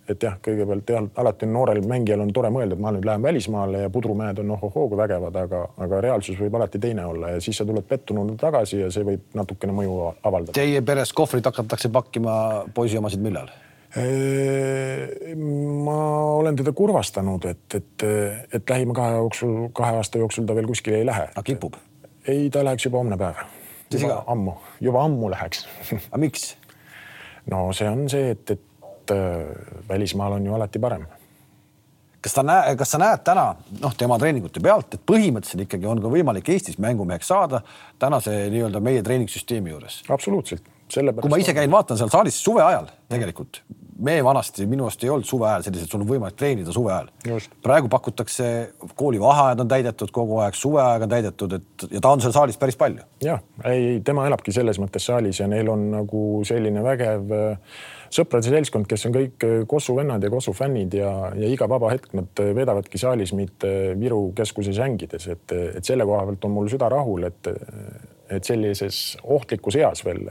et 0.08 0.24
jah, 0.24 0.38
kõigepealt 0.40 0.92
jah, 0.94 1.08
alati 1.20 1.48
noorel 1.50 1.82
mängijal 1.88 2.24
on 2.24 2.32
tore 2.32 2.48
mõelda, 2.54 2.78
et 2.78 2.82
ma 2.82 2.94
nüüd 2.96 3.04
lähen 3.08 3.26
välismaale 3.26 3.84
ja 3.84 3.92
pudrumäed 3.92 4.40
on 4.40 4.54
ohohoo 4.56 4.88
kui 4.88 5.00
vägevad, 5.00 5.36
aga, 5.42 5.62
aga 5.84 6.00
reaalsus 6.06 6.40
võib 6.40 6.56
alati 6.56 6.80
teine 6.80 7.04
olla 7.10 7.34
ja 7.34 7.44
siis 7.44 7.60
sa 7.60 7.68
tuled 7.68 7.84
pettununa 7.88 8.38
tagasi 8.40 8.80
ja 8.86 8.90
see 8.94 9.04
võib 9.04 9.36
natukene 9.36 9.76
mõju 9.76 9.98
avaldada. 10.16 10.56
Teie 10.56 10.80
peres 10.80 11.12
kohvrit 11.12 11.52
hakatakse 11.52 11.92
pakkima 11.92 12.36
poisi 12.74 13.00
omasid 13.00 13.20
millal? 13.24 13.52
ma 15.90 15.94
olen 16.38 16.54
teda 16.56 16.70
kurvastanud, 16.78 17.42
et, 17.50 17.74
et, 17.74 18.04
et 18.54 18.70
lähima 18.70 18.94
kahe 18.94 19.16
jooksul, 19.18 19.56
kahe 19.74 19.98
aasta 19.98 20.22
jooksul 20.22 20.46
ta 20.46 20.54
veel 20.54 20.70
kuskile 20.70 21.02
ei 21.02 21.08
lähe. 21.10 21.26
aga 21.34 21.42
kipub? 21.42 21.74
ei, 22.22 22.46
ta 22.54 22.62
läheks 22.64 22.86
juba 22.86 23.02
homne 23.02 23.18
päev 23.18 23.59
juba 23.98 24.20
ammu, 24.30 24.56
juba 24.80 25.04
ammu 25.04 25.30
läheks 25.32 25.64
aga 25.98 26.20
miks? 26.22 26.54
no 27.50 27.70
see 27.76 27.88
on 27.88 28.04
see, 28.10 28.34
et, 28.34 28.54
et 28.56 29.14
äh, 29.14 29.48
välismaal 29.88 30.38
on 30.38 30.46
ju 30.46 30.54
alati 30.54 30.82
parem. 30.82 31.06
kas 32.20 32.36
ta 32.36 32.44
näe-, 32.46 32.76
kas 32.78 32.94
sa 32.94 33.00
näed 33.02 33.24
täna 33.26 33.46
noh, 33.80 33.96
tema 33.98 34.18
treeningute 34.20 34.62
pealt, 34.64 34.94
et 34.94 35.06
põhimõtteliselt 35.06 35.66
ikkagi 35.66 35.88
on 35.90 36.02
ka 36.02 36.12
võimalik 36.12 36.52
Eestis 36.54 36.78
mängumeheks 36.82 37.32
saada 37.32 37.62
tänase 37.98 38.36
nii-öelda 38.52 38.82
meie 38.84 39.02
treeningsüsteemi 39.06 39.74
juures? 39.74 40.02
absoluutselt, 40.08 40.64
sellepärast. 40.88 41.26
kui 41.26 41.34
ma 41.34 41.42
ise 41.42 41.56
käin, 41.56 41.70
vaatan 41.72 42.00
seal 42.00 42.12
saalis 42.12 42.38
suve 42.44 42.62
ajal 42.66 42.90
tegelikult 43.08 43.64
me 44.00 44.16
vanasti 44.24 44.66
minu 44.70 44.86
arust 44.86 45.04
ei 45.04 45.12
olnud 45.12 45.28
suve 45.28 45.46
ajal 45.48 45.64
selliselt, 45.66 45.92
sul 45.92 46.02
on 46.04 46.08
võimalik 46.08 46.36
treenida 46.38 46.72
suve 46.74 46.92
ajal. 46.94 47.10
Praegu 47.64 47.90
pakutakse, 47.92 48.48
koolivaheajad 48.98 49.62
on 49.64 49.70
täidetud 49.70 50.12
kogu 50.14 50.40
aeg, 50.44 50.56
suveaeg 50.58 51.06
on 51.06 51.12
täidetud, 51.12 51.56
et 51.58 51.86
ja 51.96 52.02
ta 52.02 52.12
on 52.14 52.24
seal 52.24 52.34
saalis 52.36 52.60
päris 52.60 52.78
palju. 52.80 53.04
jah, 53.24 53.42
ei, 53.68 54.00
tema 54.04 54.26
elabki 54.28 54.54
selles 54.54 54.80
mõttes 54.82 55.06
saalis 55.10 55.40
ja 55.42 55.48
neil 55.50 55.68
on 55.72 55.88
nagu 55.92 56.22
selline 56.48 56.84
vägev 56.84 57.34
äh, 57.36 57.80
sõprade 58.12 58.48
seltskond, 58.48 58.88
kes 58.90 59.06
on 59.08 59.16
kõik 59.16 59.46
äh, 59.46 59.56
Kossu 59.70 59.96
vennad 59.98 60.24
ja 60.24 60.30
Kossu 60.32 60.54
fännid 60.56 60.96
ja, 60.96 61.10
ja 61.36 61.50
iga 61.50 61.68
vaba 61.70 61.92
hetk 61.92 62.14
nad 62.16 62.44
äh, 62.44 62.54
veedavadki 62.56 63.00
saalis, 63.00 63.34
mitte 63.36 63.92
Viru 64.00 64.30
keskuses 64.36 64.80
hängides, 64.80 65.28
et, 65.30 65.58
et 65.76 65.84
selle 65.86 66.08
koha 66.08 66.24
pealt 66.30 66.48
on 66.48 66.56
mul 66.56 66.72
süda 66.72 66.88
rahul, 66.92 67.28
et 67.28 67.52
et 68.30 68.46
sellises 68.46 69.18
ohtlikus 69.24 69.76
eas 69.80 70.04
veel 70.06 70.22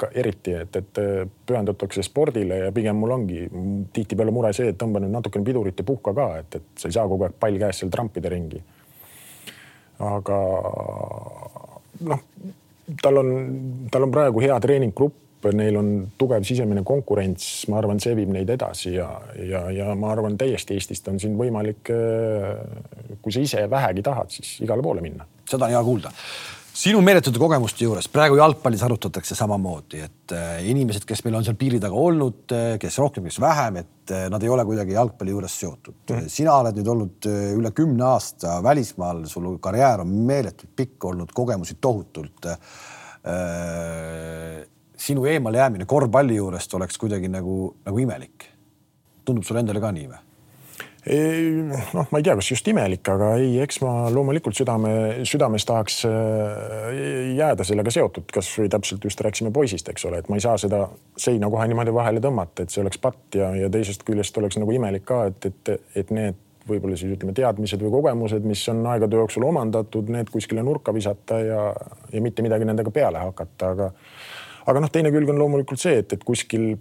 ka 0.00 0.08
eriti, 0.16 0.54
et, 0.56 0.76
et 0.76 1.00
pühendutakse 1.46 2.04
spordile 2.06 2.62
ja 2.64 2.72
pigem 2.74 2.96
mul 2.98 3.16
ongi 3.18 3.44
tihtipeale 3.92 4.32
mure 4.34 4.52
see, 4.56 4.72
et 4.72 4.78
tõmba 4.80 5.02
nüüd 5.02 5.12
natukene 5.12 5.46
pidurit 5.46 5.78
ja 5.78 5.86
puhka 5.86 6.14
ka, 6.16 6.28
et, 6.40 6.60
et 6.60 6.82
sa 6.82 6.88
ei 6.88 6.96
saa 6.96 7.08
kogu 7.10 7.28
aeg 7.28 7.36
pall 7.40 7.58
käes 7.60 7.82
seal 7.82 7.92
trampida 7.92 8.32
ringi. 8.32 8.62
aga 10.02 10.38
noh, 12.08 12.22
tal 13.02 13.20
on, 13.20 13.34
tal 13.92 14.08
on 14.08 14.14
praegu 14.14 14.42
hea 14.42 14.56
treeninggrupp, 14.62 15.18
neil 15.58 15.76
on 15.76 15.92
tugev 16.18 16.46
sisemine 16.46 16.84
konkurents, 16.86 17.66
ma 17.68 17.80
arvan, 17.80 18.00
see 18.00 18.14
viib 18.14 18.30
neid 18.32 18.50
edasi 18.54 18.94
ja, 18.94 19.08
ja, 19.42 19.64
ja 19.74 19.92
ma 19.98 20.12
arvan, 20.14 20.38
täiesti 20.38 20.78
Eestist 20.78 21.08
on 21.10 21.18
siin 21.20 21.34
võimalik, 21.38 21.90
kui 23.22 23.34
sa 23.34 23.42
ise 23.42 23.66
vähegi 23.70 24.06
tahad, 24.06 24.30
siis 24.32 24.54
igale 24.62 24.84
poole 24.86 25.02
minna. 25.04 25.26
seda 25.50 25.66
on 25.66 25.74
hea 25.74 25.84
kuulda 25.84 26.14
sinu 26.72 27.02
meeletute 27.04 27.40
kogemuste 27.40 27.84
juures 27.84 28.06
praegu 28.12 28.38
jalgpallis 28.38 28.82
arutatakse 28.86 29.36
samamoodi, 29.36 30.00
et 30.06 30.34
äh, 30.36 30.62
inimesed, 30.72 31.04
kes 31.08 31.20
meil 31.26 31.36
on 31.36 31.44
seal 31.44 31.58
piiri 31.60 31.80
taga 31.82 31.98
olnud, 32.00 32.46
äh, 32.56 32.76
kes 32.80 32.96
rohkem, 33.02 33.26
kes 33.28 33.38
vähem, 33.42 33.82
et 33.82 34.14
äh, 34.14 34.24
nad 34.32 34.42
ei 34.42 34.52
ole 34.52 34.64
kuidagi 34.68 34.96
jalgpalli 34.96 35.34
juures 35.34 35.58
seotud 35.60 35.98
mm. 35.98 36.16
-hmm. 36.16 36.32
sina 36.32 36.56
oled 36.62 36.80
nüüd 36.80 36.88
olnud 36.94 37.28
üle 37.58 37.74
kümne 37.76 38.08
aasta 38.08 38.56
välismaal, 38.64 39.24
sul 39.28 39.50
karjäär 39.60 40.06
on 40.06 40.16
meeletult 40.32 40.72
pikk 40.76 41.04
olnud, 41.12 41.32
kogemusi 41.34 41.76
tohutult. 41.80 42.46
sinu 44.96 45.24
eemalejäämine 45.26 45.84
korvpalli 45.86 46.36
juurest 46.36 46.74
oleks 46.74 46.98
kuidagi 46.98 47.28
nagu, 47.28 47.76
nagu 47.84 47.98
imelik. 47.98 48.44
tundub 49.24 49.44
sulle 49.44 49.60
endale 49.60 49.80
ka 49.80 49.92
nii 49.92 50.08
või? 50.08 50.31
Noh, 51.06 52.06
ma 52.12 52.20
ei 52.20 52.22
tea, 52.22 52.36
kas 52.38 52.50
just 52.52 52.68
imelik, 52.70 53.02
aga 53.10 53.32
ei, 53.40 53.56
eks 53.64 53.80
ma 53.82 54.06
loomulikult 54.14 54.54
südame, 54.54 54.92
südames 55.26 55.66
tahaks 55.66 56.02
äh, 56.06 57.32
jääda 57.38 57.66
sellega 57.66 57.90
seotud, 57.94 58.28
kasvõi 58.32 58.70
täpselt 58.70 59.02
just 59.08 59.20
rääkisime 59.26 59.50
poisist, 59.54 59.90
eks 59.90 60.06
ole, 60.06 60.22
et 60.22 60.30
ma 60.30 60.38
ei 60.38 60.44
saa 60.44 60.54
seda 60.62 60.84
seina 61.18 61.50
kohe 61.50 61.66
niimoodi 61.70 61.94
vahele 61.94 62.22
tõmmata, 62.22 62.62
et 62.62 62.74
see 62.74 62.84
oleks 62.84 63.02
patt 63.02 63.38
ja, 63.38 63.50
ja 63.58 63.70
teisest 63.72 64.06
küljest 64.06 64.38
oleks 64.38 64.60
nagu 64.62 64.78
imelik 64.78 65.06
ka, 65.08 65.24
et, 65.32 65.50
et, 65.50 65.74
et 65.98 66.14
need 66.14 66.38
võib-olla 66.68 66.94
siis 66.94 67.16
ütleme, 67.16 67.34
teadmised 67.34 67.82
või 67.82 67.90
kogemused, 67.96 68.46
mis 68.46 68.62
on 68.70 68.84
aegade 68.92 69.18
jooksul 69.18 69.42
omandatud, 69.48 70.06
need 70.14 70.30
kuskile 70.30 70.62
nurka 70.62 70.94
visata 70.94 71.40
ja, 71.42 71.64
ja 72.12 72.22
mitte 72.22 72.46
midagi 72.46 72.68
nendega 72.68 72.94
peale 72.94 73.24
hakata, 73.26 73.74
aga 73.74 73.90
aga 74.70 74.82
noh, 74.84 74.90
teine 74.92 75.10
külg 75.10 75.30
on 75.32 75.40
loomulikult 75.42 75.82
see, 75.82 75.98
et, 76.02 76.14
et 76.14 76.22
kuskil 76.22 76.76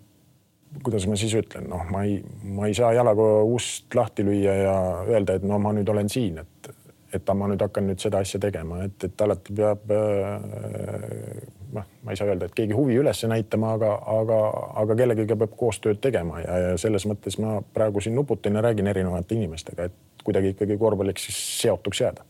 kuidas 0.83 1.07
ma 1.07 1.17
siis 1.19 1.33
ütlen, 1.35 1.67
noh, 1.69 1.83
ma 1.91 2.05
ei, 2.07 2.19
ma 2.43 2.69
ei 2.69 2.75
saa 2.77 2.93
jalaga 2.95 3.27
ust 3.47 3.91
lahti 3.95 4.25
lüüa 4.27 4.53
ja 4.55 4.75
öelda, 5.07 5.37
et 5.37 5.47
no 5.47 5.59
ma 5.61 5.73
nüüd 5.75 5.89
olen 5.91 6.09
siin, 6.09 6.39
et, 6.41 6.71
et 7.13 7.33
ma 7.35 7.49
nüüd 7.51 7.61
hakkan 7.61 7.89
nüüd 7.89 7.99
seda 8.01 8.21
asja 8.23 8.39
tegema, 8.41 8.81
et, 8.87 8.95
et 9.07 9.25
alati 9.25 9.55
peab 9.57 9.91
äh, 9.95 11.49
noh, 11.75 11.89
ma 12.05 12.13
ei 12.13 12.19
saa 12.19 12.31
öelda, 12.31 12.47
et 12.47 12.55
keegi 12.55 12.77
huvi 12.77 12.95
üles 13.01 13.23
näitama, 13.27 13.75
aga, 13.77 13.91
aga, 14.15 14.39
aga 14.83 14.97
kellegagi 15.03 15.39
peab 15.43 15.57
koostööd 15.59 16.01
tegema 16.03 16.39
ja, 16.43 16.61
ja 16.65 16.79
selles 16.81 17.05
mõttes 17.09 17.37
ma 17.41 17.59
praegu 17.75 18.03
siin 18.03 18.15
nuputan 18.17 18.57
ja 18.57 18.63
räägin 18.63 18.89
erinevate 18.91 19.35
inimestega, 19.37 19.89
et 19.91 20.25
kuidagi 20.25 20.55
ikkagi 20.55 20.79
korvpalliks 20.79 21.27
siis 21.29 21.43
seotuks 21.65 22.03
jääda. 22.05 22.25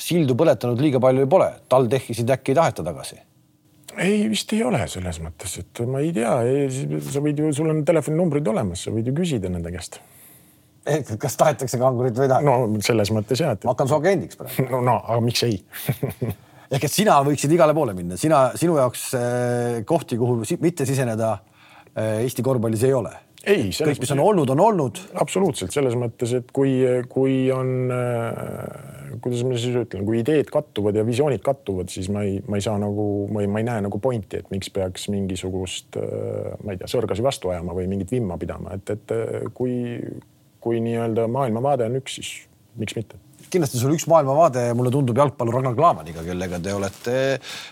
sildu 0.00 0.36
põletanud 0.36 0.80
liiga 0.80 1.00
palju 1.00 1.24
ei 1.24 1.32
pole, 1.38 1.50
TalTechisid 1.68 2.36
äkki 2.36 2.52
ei 2.52 2.60
taheta 2.60 2.84
tagasi 2.84 3.20
ei, 3.98 4.28
vist 4.30 4.52
ei 4.54 4.62
ole 4.66 4.80
selles 4.90 5.20
mõttes, 5.22 5.56
et 5.62 5.82
ma 5.88 6.02
ei 6.04 6.12
tea, 6.14 6.32
sa 7.10 7.22
võid 7.24 7.42
ju, 7.42 7.50
sul 7.56 7.70
on 7.72 7.82
telefoninumbrid 7.86 8.48
olemas, 8.52 8.84
sa 8.86 8.94
võid 8.94 9.10
ju 9.10 9.14
küsida 9.16 9.50
nende 9.52 9.72
käest. 9.74 10.00
ehk 10.90 11.16
kas 11.20 11.36
tahetakse 11.36 11.78
kangurit 11.80 12.16
või 12.16 12.28
ei 12.28 12.32
taha? 12.32 12.44
no 12.46 12.82
selles 12.84 13.10
mõttes 13.12 13.42
jah 13.42 13.56
et.... 13.56 13.64
ma 13.64 13.74
hakkan 13.74 13.90
su 13.90 13.98
agendiks 13.98 14.38
praegu. 14.40 14.68
no, 14.72 14.80
no 14.84 14.96
aga 15.00 15.20
miks 15.24 15.42
ei 15.46 15.58
ehk 16.74 16.86
et 16.86 16.92
sina 16.92 17.18
võiksid 17.26 17.52
igale 17.52 17.74
poole 17.76 17.94
minna, 17.96 18.16
sina, 18.20 18.50
sinu 18.58 18.78
jaoks 18.78 19.08
äh, 19.18 19.80
kohti, 19.86 20.18
kuhu 20.20 20.40
mitte 20.62 20.86
siseneda 20.88 21.34
äh, 21.34 22.22
Eesti 22.24 22.46
korvpallis 22.46 22.86
ei 22.88 22.96
ole 22.96 23.12
ei, 23.48 23.70
kõik, 23.72 24.00
mis 24.02 24.12
on 24.14 24.20
olnud, 24.22 24.50
on 24.52 24.60
olnud. 24.60 25.00
absoluutselt 25.20 25.72
selles 25.74 25.96
mõttes, 25.98 26.32
et 26.36 26.50
kui, 26.54 26.74
kui 27.12 27.36
on 27.54 27.92
äh,, 27.94 29.14
kuidas 29.24 29.44
ma 29.46 29.56
siis 29.56 29.78
ütlen, 29.80 30.04
kui 30.08 30.20
ideed 30.20 30.50
kattuvad 30.52 30.98
ja 30.98 31.04
visioonid 31.06 31.42
kattuvad, 31.44 31.90
siis 31.92 32.10
ma 32.12 32.24
ei, 32.26 32.40
ma 32.48 32.60
ei 32.60 32.66
saa 32.66 32.76
nagu, 32.80 33.06
ma 33.32 33.44
ei, 33.44 33.50
ma 33.50 33.62
ei 33.62 33.68
näe 33.70 33.86
nagu 33.86 34.02
pointi, 34.02 34.42
et 34.42 34.52
miks 34.52 34.72
peaks 34.74 35.08
mingisugust 35.12 35.98
äh,, 36.00 36.52
ma 36.64 36.74
ei 36.76 36.82
tea, 36.82 36.90
sõrgasi 36.92 37.24
vastu 37.24 37.54
ajama 37.54 37.76
või 37.76 37.88
mingit 37.90 38.12
vimma 38.12 38.38
pidama, 38.40 38.76
et, 38.76 38.92
et 38.92 39.16
äh, 39.16 39.48
kui, 39.56 39.74
kui 40.60 40.84
nii-öelda 40.84 41.26
maailmavaade 41.32 41.88
on 41.88 42.00
üks, 42.02 42.20
siis 42.20 42.36
miks 42.80 42.96
mitte. 42.98 43.18
Kindlasti 43.50 43.80
sul 43.80 43.96
üks 43.96 44.04
maailmavaade, 44.06 44.68
mulle 44.78 44.92
tundub 44.94 45.16
jalgpallur 45.18 45.56
Ragnar 45.56 45.74
Klavaniga, 45.74 46.22
kellega 46.22 46.60
te 46.62 46.74
olete 46.76 47.14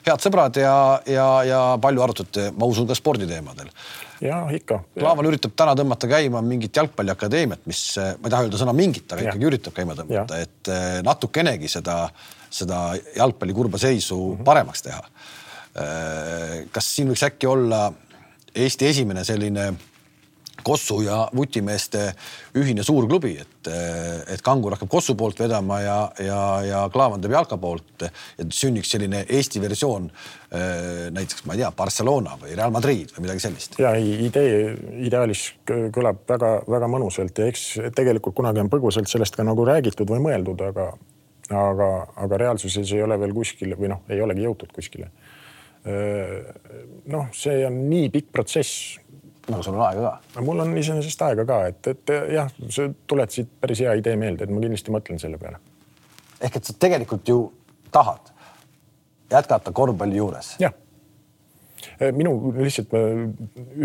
head 0.08 0.24
sõbrad 0.24 0.56
ja, 0.58 0.74
ja, 1.06 1.26
ja 1.46 1.60
palju 1.80 2.02
arutate, 2.02 2.48
ma 2.56 2.66
usun, 2.66 2.88
ka 2.88 2.96
sporditeemadel 2.98 3.68
ja 4.24 4.40
ikka. 4.54 4.80
Klaavan 4.98 5.28
üritab 5.30 5.54
täna 5.58 5.74
tõmmata 5.78 6.10
käima 6.10 6.42
mingit 6.44 6.76
jalgpalliakadeemiat, 6.76 7.64
mis, 7.70 7.82
ma 7.98 8.28
ei 8.28 8.34
taha 8.34 8.46
öelda 8.46 8.60
sõna 8.60 8.74
mingit, 8.76 9.06
aga 9.12 9.22
ja. 9.22 9.32
ikkagi 9.32 9.50
üritab 9.50 9.76
käima 9.76 9.96
tõmmata, 9.98 10.40
et 10.42 10.72
eh, 10.74 10.86
natukenegi 11.06 11.70
seda, 11.70 12.00
seda 12.50 12.80
jalgpalli 13.16 13.56
kurba 13.56 13.80
seisu 13.80 14.16
mm 14.16 14.34
-hmm. 14.36 14.48
paremaks 14.48 14.82
teha. 14.82 15.04
Eh, 15.78 16.56
kas 16.72 16.94
siin 16.96 17.12
võiks 17.12 17.26
äkki 17.26 17.46
olla 17.46 17.86
Eesti 18.58 18.86
esimene 18.86 19.24
selline 19.24 19.72
Kossu 20.62 21.00
ja 21.02 21.28
vutimeeste 21.36 22.14
ühine 22.58 22.82
suur 22.82 23.06
klubi, 23.08 23.36
et, 23.38 23.68
et 24.26 24.42
Kangur 24.42 24.74
hakkab 24.74 24.90
Kossu 24.90 25.14
poolt 25.14 25.38
vedama 25.38 25.80
ja, 25.80 25.98
ja, 26.18 26.40
ja 26.66 26.80
Klaavan 26.92 27.22
teeb 27.22 27.36
jalka 27.36 27.56
poolt, 27.56 28.02
et 28.02 28.52
sünniks 28.52 28.90
selline 28.90 29.24
Eesti 29.28 29.62
versioon 29.62 30.10
näiteks 30.48 31.44
ma 31.44 31.52
ei 31.52 31.60
tea, 31.60 31.68
Barcelona 31.76 32.38
või 32.40 32.54
Real 32.56 32.72
Madrid 32.72 33.10
või 33.12 33.26
midagi 33.26 33.42
sellist. 33.44 33.74
ja 33.82 33.90
idee 34.00 34.70
ideaalis 35.04 35.42
kõlab 35.68 36.22
väga-väga 36.28 36.88
mõnusalt 36.88 37.36
ja 37.36 37.48
eks 37.52 37.64
tegelikult 37.96 38.36
kunagi 38.38 38.62
on 38.62 38.70
põgusalt 38.72 39.10
sellest 39.12 39.36
ka 39.36 39.44
nagu 39.44 39.66
räägitud 39.68 40.08
või 40.08 40.22
mõeldud, 40.24 40.62
aga, 40.70 40.86
aga, 41.52 41.90
aga 42.24 42.38
reaalsuses 42.44 42.94
ei 42.96 43.04
ole 43.04 43.18
veel 43.20 43.36
kuskile 43.36 43.76
või 43.76 43.92
noh, 43.92 44.00
ei 44.08 44.24
olegi 44.24 44.46
jõutud 44.46 44.72
kuskile. 44.72 45.10
Äh, 45.84 46.48
noh, 47.12 47.28
see 47.36 47.60
on 47.68 47.84
nii 47.90 48.08
pikk 48.16 48.32
protsess 48.32 48.96
nagu 49.48 49.62
sul 49.62 49.76
on 49.76 49.84
aega 49.84 50.14
ka? 50.32 50.42
mul 50.44 50.64
on 50.64 50.72
iseenesest 50.76 51.22
aega 51.28 51.44
ka, 51.48 51.58
et, 51.70 51.92
et 51.92 52.14
jah, 52.34 52.50
sa 52.72 52.88
tuletasid 53.10 53.50
päris 53.60 53.82
hea 53.84 53.94
idee 54.00 54.16
meelde, 54.20 54.44
et 54.44 54.52
ma 54.52 54.64
kindlasti 54.64 54.94
mõtlen 54.94 55.20
selle 55.20 55.40
peale. 55.40 55.60
ehk 56.40 56.58
et 56.60 56.68
sa 56.68 56.76
tegelikult 56.86 57.28
ju 57.28 57.38
tahad 57.92 58.32
jätkata 59.30 59.72
korvpalli 59.72 60.16
juures? 60.16 60.56
jah. 60.62 60.72
minu 62.12 62.52
lihtsalt, 62.56 62.92
ma 62.92 63.02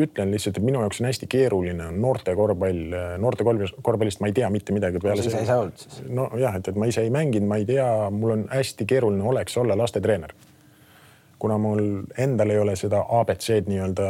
ütlen 0.04 0.32
lihtsalt, 0.34 0.58
et 0.58 0.66
minu 0.66 0.82
jaoks 0.82 1.02
on 1.02 1.10
hästi 1.10 1.30
keeruline 1.30 1.88
on 1.92 2.00
noorte 2.02 2.36
korvpall, 2.36 2.96
noorte 3.22 3.46
korvpallist 3.46 4.24
ma 4.24 4.32
ei 4.32 4.38
tea 4.40 4.50
mitte 4.54 4.74
midagi 4.74 5.02
peale 5.04 5.22
sa 5.22 5.30
ise 5.30 5.44
ei 5.44 5.50
saa 5.50 5.62
olnud 5.66 5.84
siis? 5.84 6.02
nojah, 6.10 6.58
et, 6.60 6.72
et 6.72 6.80
ma 6.80 6.90
ise 6.90 7.06
ei 7.06 7.14
mänginud, 7.14 7.48
ma 7.50 7.62
ei 7.62 7.70
tea, 7.70 7.88
mul 8.12 8.38
on 8.38 8.48
hästi 8.52 8.90
keeruline 8.90 9.24
oleks 9.34 9.58
olla 9.62 9.78
lastetreener 9.78 10.34
kuna 11.44 11.58
mul 11.60 11.82
endal 12.18 12.54
ei 12.54 12.60
ole 12.62 12.74
seda 12.80 13.02
abc-d 13.18 13.68
nii-öelda 13.68 14.06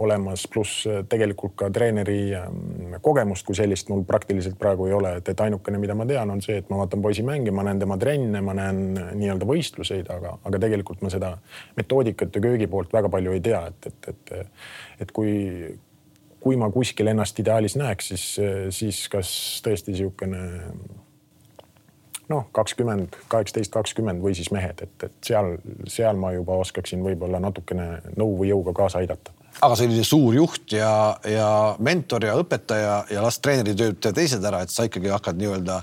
olemas, 0.00 0.46
pluss 0.48 0.86
tegelikult 1.12 1.52
ka 1.60 1.68
treeneri 1.74 2.20
ähm, 2.38 2.94
kogemust 3.04 3.44
kui 3.44 3.56
sellist 3.58 3.90
mul 3.92 4.06
praktiliselt 4.08 4.56
praegu 4.60 4.86
ei 4.88 4.94
ole, 4.96 5.10
et, 5.20 5.28
et 5.28 5.42
ainukene, 5.44 5.80
mida 5.82 5.96
ma 5.98 6.06
tean, 6.08 6.32
on 6.32 6.40
see, 6.44 6.56
et 6.62 6.70
ma 6.72 6.78
vaatan 6.80 7.04
poisi 7.04 7.24
mänge, 7.26 7.52
ma 7.52 7.66
näen 7.68 7.82
tema 7.82 7.98
trenne, 8.00 8.40
ma 8.44 8.54
näen 8.56 8.80
nii-öelda 9.20 9.48
võistluseid, 9.50 10.08
aga, 10.14 10.38
aga 10.48 10.62
tegelikult 10.64 11.04
ma 11.04 11.12
seda 11.12 11.34
metoodikat 11.76 12.40
ja 12.40 12.42
köögi 12.46 12.70
poolt 12.72 12.96
väga 12.96 13.12
palju 13.12 13.36
ei 13.36 13.44
tea, 13.44 13.60
et, 13.68 13.90
et, 13.92 14.08
et, 14.14 14.64
et 15.04 15.12
kui, 15.12 15.34
kui 16.40 16.56
ma 16.56 16.70
kuskil 16.72 17.12
ennast 17.12 17.44
ideaalis 17.44 17.76
näeks, 17.76 18.08
siis, 18.14 18.24
siis 18.78 19.04
kas 19.12 19.34
tõesti 19.68 19.92
niisugune 19.92 20.46
noh, 22.28 22.46
kakskümmend, 22.52 23.16
kaheksateist, 23.32 23.72
kakskümmend 23.72 24.22
või 24.22 24.34
siis 24.36 24.50
mehed, 24.54 24.84
et, 24.84 24.94
et 25.06 25.30
seal, 25.30 25.56
seal 25.88 26.20
ma 26.20 26.32
juba 26.36 26.58
oskaksin 26.62 27.02
võib-olla 27.04 27.40
natukene 27.42 27.88
nõu 28.20 28.36
või 28.40 28.52
jõuga 28.52 28.74
kaasa 28.76 29.02
aidata. 29.02 29.32
aga 29.60 29.74
selline 29.80 30.04
suur 30.04 30.34
juht 30.36 30.72
ja, 30.76 30.92
ja 31.24 31.48
mentor 31.78 32.28
ja 32.28 32.36
õpetaja 32.38 32.94
ja 33.10 33.24
las 33.24 33.40
treeneri 33.40 33.76
tööd 33.76 34.00
teha 34.00 34.14
teised 34.14 34.44
ära, 34.44 34.62
et 34.62 34.74
sa 34.74 34.86
ikkagi 34.88 35.12
hakkad 35.14 35.40
nii-öelda 35.40 35.80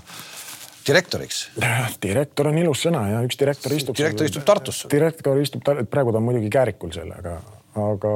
direktoriks. 0.86 1.42
direktor 2.06 2.52
on 2.52 2.60
ilus 2.62 2.84
sõna 2.86 3.02
ja 3.10 3.24
üks 3.26 3.38
direktor 3.40 3.74
istub. 3.74 3.98
direktor 3.98 4.30
istub 4.30 4.46
Tartus. 4.46 4.84
direktor 4.90 5.42
istub, 5.42 5.66
praegu 5.90 6.14
ta 6.14 6.22
on 6.22 6.28
muidugi 6.28 6.52
Käärikul 6.52 6.94
seal, 6.94 7.10
aga, 7.16 7.40
aga 7.88 8.14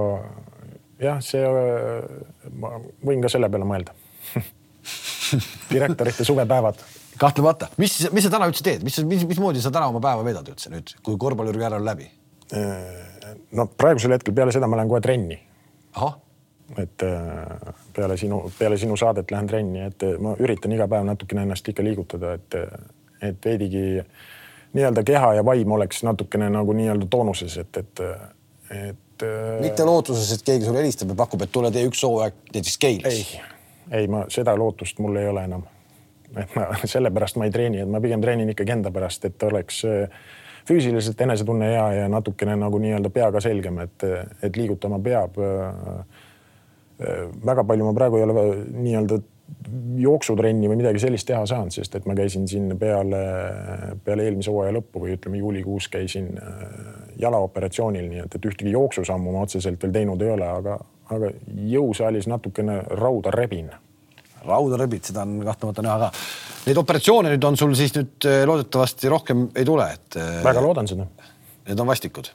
jah, 1.02 1.20
see, 1.24 1.42
ma 2.62 2.76
võin 3.06 3.24
ka 3.24 3.32
selle 3.32 3.50
peale 3.50 3.66
mõelda 3.68 3.96
direktorite 5.74 6.24
suvepäevad. 6.24 6.78
Kahtlemata, 7.20 7.68
mis, 7.80 7.98
mis 8.14 8.24
sa 8.26 8.32
täna 8.32 8.48
üldse 8.50 8.64
teed, 8.64 8.86
mis, 8.86 8.96
mis, 9.06 9.26
mismoodi 9.28 9.62
sa 9.62 9.72
täna 9.74 9.90
oma 9.92 10.00
päeva 10.04 10.24
veedad 10.26 10.48
üldse 10.52 10.72
nüüd, 10.72 10.94
kui 11.04 11.20
korvpallikarjäär 11.20 11.78
on 11.80 11.86
läbi? 11.86 12.10
no 13.54 13.68
praegusel 13.78 14.16
hetkel 14.16 14.34
peale 14.34 14.50
seda 14.50 14.66
ma 14.66 14.80
lähen 14.80 14.90
kohe 14.90 14.98
trenni. 15.04 15.36
ahah 15.94 16.16
et 16.78 17.02
äh, 17.02 17.74
peale 17.92 18.16
sinu, 18.16 18.52
peale 18.58 18.78
sinu 18.78 18.96
saadet 18.96 19.30
lähen 19.30 19.46
trenni, 19.46 19.80
et 19.86 20.04
ma 20.22 20.36
üritan 20.38 20.72
iga 20.74 20.86
päev 20.90 21.06
natukene 21.08 21.42
ennast 21.46 21.68
ikka 21.68 21.82
liigutada, 21.82 22.34
et, 22.38 22.58
et 23.26 23.44
veidigi 23.44 23.82
nii-öelda 24.76 25.02
keha 25.06 25.32
ja 25.40 25.44
vaim 25.46 25.72
oleks 25.72 26.04
natukene 26.06 26.50
nagu 26.52 26.74
nii-öelda 26.76 27.08
toonuses, 27.10 27.56
et, 27.58 27.82
et, 27.82 28.04
et. 28.70 29.26
Äh, 29.26 29.58
mitte 29.64 29.86
lootuses, 29.86 30.30
et 30.36 30.46
keegi 30.46 30.68
sulle 30.68 30.84
helistab 30.84 31.10
ja 31.10 31.18
pakub, 31.18 31.42
et 31.42 31.52
tule 31.52 31.72
tee 31.74 31.82
üks 31.88 32.04
hooaeg 32.06 32.38
näiteks 32.54 32.78
Keilis. 32.78 33.18
ei, 33.34 33.42
ei, 34.02 34.08
ma 34.10 34.24
seda 34.30 34.54
lootust 34.58 35.02
mul 35.02 35.18
ei 35.18 35.28
ole 35.32 35.44
enam. 35.50 35.66
Et 36.36 36.56
ma 36.56 36.68
sellepärast 36.94 37.40
ma 37.40 37.48
ei 37.48 37.54
treeni, 37.54 37.82
et 37.84 37.90
ma 37.90 38.00
pigem 38.00 38.22
treenin 38.22 38.54
ikkagi 38.54 38.76
enda 38.76 38.94
pärast, 38.94 39.24
et 39.26 39.42
oleks 39.48 39.84
äh, 39.88 40.24
füüsiliselt 40.68 41.20
enesetunne 41.20 41.70
hea 41.72 41.86
ja 42.02 42.08
natukene 42.12 42.56
nagu 42.56 42.78
nii-öelda 42.78 43.10
peaga 43.10 43.40
selgem, 43.42 43.80
et, 43.86 44.04
et 44.42 44.58
liigutama 44.60 45.00
peab 45.02 45.38
Äh, 47.00 47.28
väga 47.46 47.64
palju 47.64 47.84
ma 47.84 47.92
praegu 47.96 48.18
ei 48.18 48.24
ole 48.26 48.42
nii-öelda 48.76 49.16
jooksutrenni 49.98 50.68
või 50.68 50.78
midagi 50.82 51.00
sellist 51.02 51.26
teha 51.30 51.40
saanud, 51.48 51.72
sest 51.72 51.94
et 51.96 52.04
ma 52.06 52.14
käisin 52.14 52.44
siin 52.48 52.68
peale, 52.78 53.20
peale 54.04 54.26
eelmise 54.28 54.52
hooaja 54.52 54.74
lõppu 54.76 55.06
või 55.06 55.14
ütleme, 55.16 55.40
juulikuus 55.40 55.88
käisin 55.90 56.28
äh, 56.36 56.58
jalaoperatsioonil, 57.22 58.10
nii 58.10 58.24
et, 58.26 58.36
et 58.36 58.48
ühtegi 58.52 58.74
jooksusammu 58.76 59.32
ma 59.32 59.46
otseselt 59.46 59.80
veel 59.82 59.94
teinud 59.96 60.22
ei 60.26 60.34
ole, 60.34 60.50
aga, 60.60 60.76
aga 61.16 61.32
jõusaalis 61.72 62.28
natukene 62.28 62.82
rauda 63.00 63.32
rebin. 63.32 63.72
Rauda 64.46 64.78
rebid, 64.80 65.04
seda 65.10 65.24
on 65.26 65.40
kahtlemata 65.46 65.84
näha 65.86 65.98
ka. 66.06 66.12
Neid 66.68 66.80
operatsioone 66.80 67.34
nüüd 67.34 67.44
on 67.48 67.58
sul 67.60 67.74
siis 67.78 67.94
nüüd 67.96 68.28
äh, 68.28 68.42
loodetavasti 68.48 69.12
rohkem 69.12 69.48
ei 69.54 69.68
tule, 69.68 69.90
et. 69.96 70.20
väga 70.44 70.64
loodan 70.64 70.90
seda. 70.90 71.08
Need 71.68 71.80
on 71.80 71.90
vastikud 71.90 72.32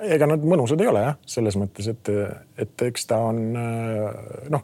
ega 0.00 0.24
nad 0.24 0.40
mõnusad 0.40 0.80
ei 0.80 0.88
ole 0.88 1.02
jah, 1.04 1.16
selles 1.28 1.58
mõttes, 1.60 1.90
et, 1.92 2.08
et 2.56 2.84
eks 2.86 3.02
ta 3.10 3.18
on 3.28 3.40
noh, 3.52 4.62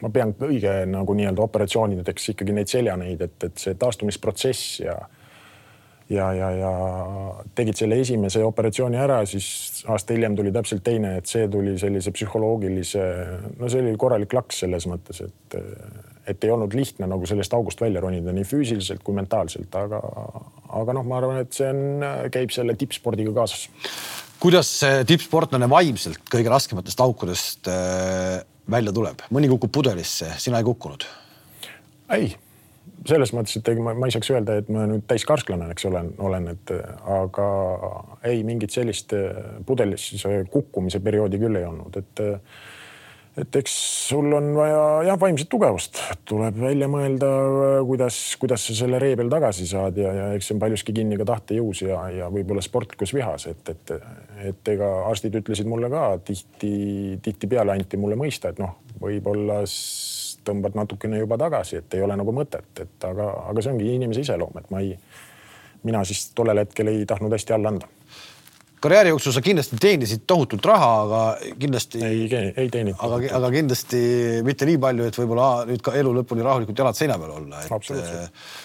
ma 0.00 0.10
pean 0.12 0.32
õige 0.46 0.72
nagu 0.88 1.16
nii-öelda 1.16 1.44
operatsioonideks 1.44 2.30
ikkagi 2.34 2.56
neid 2.56 2.70
seljaneid, 2.70 3.24
et, 3.24 3.36
et 3.48 3.60
see 3.60 3.76
taastumisprotsess 3.80 4.80
ja 4.84 4.96
ja, 6.12 6.28
ja, 6.36 6.50
ja 6.58 6.72
tegid 7.56 7.78
selle 7.78 7.98
esimese 8.02 8.42
operatsiooni 8.44 8.98
ära, 9.00 9.22
siis 9.28 9.84
aasta 9.90 10.16
hiljem 10.16 10.36
tuli 10.38 10.52
täpselt 10.54 10.84
teine, 10.86 11.16
et 11.20 11.30
see 11.30 11.46
tuli 11.52 11.76
sellise 11.80 12.12
psühholoogilise, 12.14 13.04
no 13.60 13.70
see 13.72 13.84
oli 13.84 13.94
korralik 14.00 14.34
laks 14.36 14.64
selles 14.64 14.88
mõttes, 14.90 15.22
et, 15.24 15.58
et 16.30 16.44
ei 16.44 16.52
olnud 16.52 16.76
lihtne 16.76 17.08
nagu 17.10 17.28
sellest 17.28 17.56
august 17.56 17.80
välja 17.84 18.02
ronida 18.04 18.34
nii 18.36 18.48
füüsiliselt 18.48 19.04
kui 19.06 19.16
mentaalselt, 19.16 19.72
aga, 19.80 20.02
aga 20.80 20.98
noh, 20.98 21.08
ma 21.08 21.20
arvan, 21.22 21.40
et 21.44 21.56
see 21.56 21.70
on, 21.72 22.04
käib 22.34 22.52
selle 22.54 22.76
tippspordiga 22.80 23.34
kaasas 23.36 23.68
kuidas 24.44 24.68
tippsportlane 25.08 25.64
vaimselt 25.72 26.26
kõige 26.28 26.50
raskematest 26.52 27.00
aukudest 27.00 27.68
äh, 27.72 28.42
välja 28.70 28.92
tuleb, 28.92 29.22
mõni 29.32 29.48
kukub 29.48 29.72
pudelisse, 29.72 30.34
sina 30.40 30.60
ei 30.60 30.66
kukkunud? 30.66 31.06
ei, 32.12 32.34
selles 33.08 33.34
mõttes, 33.36 33.58
et 33.58 33.72
ma, 33.82 33.94
ma 33.98 34.08
ei 34.08 34.14
saaks 34.14 34.30
öelda, 34.32 34.58
et 34.60 34.70
ma 34.72 34.86
nüüd 34.90 35.04
täiskarsklane, 35.10 35.68
eks 35.74 35.88
ole, 35.90 36.04
olen, 36.24 36.48
et 36.54 36.72
aga 37.16 37.48
ei 38.30 38.44
mingit 38.46 38.74
sellist 38.74 39.12
pudelisse 39.66 40.38
kukkumise 40.52 41.02
perioodi 41.04 41.42
küll 41.42 41.60
ei 41.60 41.68
olnud, 41.68 42.00
et 42.00 42.24
et 43.34 43.56
eks 43.58 43.72
sul 44.08 44.30
on 44.36 44.52
vaja 44.54 44.82
jah, 45.08 45.16
vaimset 45.18 45.48
tugevust, 45.50 45.98
tuleb 46.28 46.58
välja 46.62 46.86
mõelda, 46.90 47.30
kuidas, 47.86 48.18
kuidas 48.38 48.66
sa 48.68 48.76
selle 48.78 49.00
ree 49.02 49.16
peal 49.18 49.32
tagasi 49.32 49.66
saad 49.66 49.98
ja, 49.98 50.12
ja 50.14 50.28
eks 50.36 50.50
see 50.50 50.54
on 50.54 50.62
paljuski 50.62 50.94
kinni 50.94 51.18
ka 51.18 51.26
tahtejõus 51.32 51.82
ja, 51.82 51.98
ja 52.14 52.28
võib-olla 52.30 52.62
sportlikus 52.62 53.14
vihas, 53.16 53.48
et, 53.50 53.74
et, 53.74 53.94
et 54.52 54.72
ega 54.76 54.90
arstid 55.08 55.34
ütlesid 55.40 55.66
mulle 55.70 55.90
ka 55.92 56.12
tihti, 56.22 56.74
tihtipeale 57.26 57.74
anti 57.74 57.98
mulle 57.98 58.18
mõista, 58.20 58.54
et 58.54 58.62
noh, 58.62 58.76
võib-olla 59.02 59.64
tõmbad 60.46 60.76
natukene 60.78 61.22
juba 61.22 61.38
tagasi, 61.40 61.80
et 61.82 61.98
ei 61.98 62.04
ole 62.04 62.16
nagu 62.20 62.34
mõtet, 62.36 62.70
et 62.80 63.08
aga, 63.08 63.30
aga 63.50 63.64
see 63.64 63.74
ongi 63.74 63.90
inimese 63.96 64.24
iseloom, 64.26 64.60
et 64.60 64.70
ma 64.74 64.84
ei, 64.84 64.94
mina 65.84 66.04
siis 66.08 66.28
tollel 66.36 66.62
hetkel 66.64 66.92
ei 66.92 67.04
tahtnud 67.08 67.34
hästi 67.36 67.56
alla 67.56 67.74
anda 67.74 67.90
karjääri 68.84 69.14
jooksul 69.14 69.32
sa 69.32 69.40
kindlasti 69.44 69.78
teenisid 69.80 70.26
tohutult 70.28 70.66
raha, 70.68 70.90
aga 71.04 71.20
kindlasti. 71.60 72.02
ei, 72.04 72.26
ei 72.52 72.68
teeninud. 72.72 72.98
aga, 73.00 73.20
aga 73.38 73.50
kindlasti 73.54 74.00
mitte 74.44 74.68
nii 74.68 74.80
palju, 74.82 75.08
et 75.08 75.18
võib-olla 75.20 75.48
nüüd 75.68 75.84
ka 75.84 75.94
elu 75.96 76.12
lõpuni 76.18 76.44
rahulikult 76.44 76.82
jalad 76.82 76.98
seina 76.98 77.16
peal 77.20 77.32
olla. 77.38 77.62
absoluutselt 77.64 78.26
äh, 78.26 78.58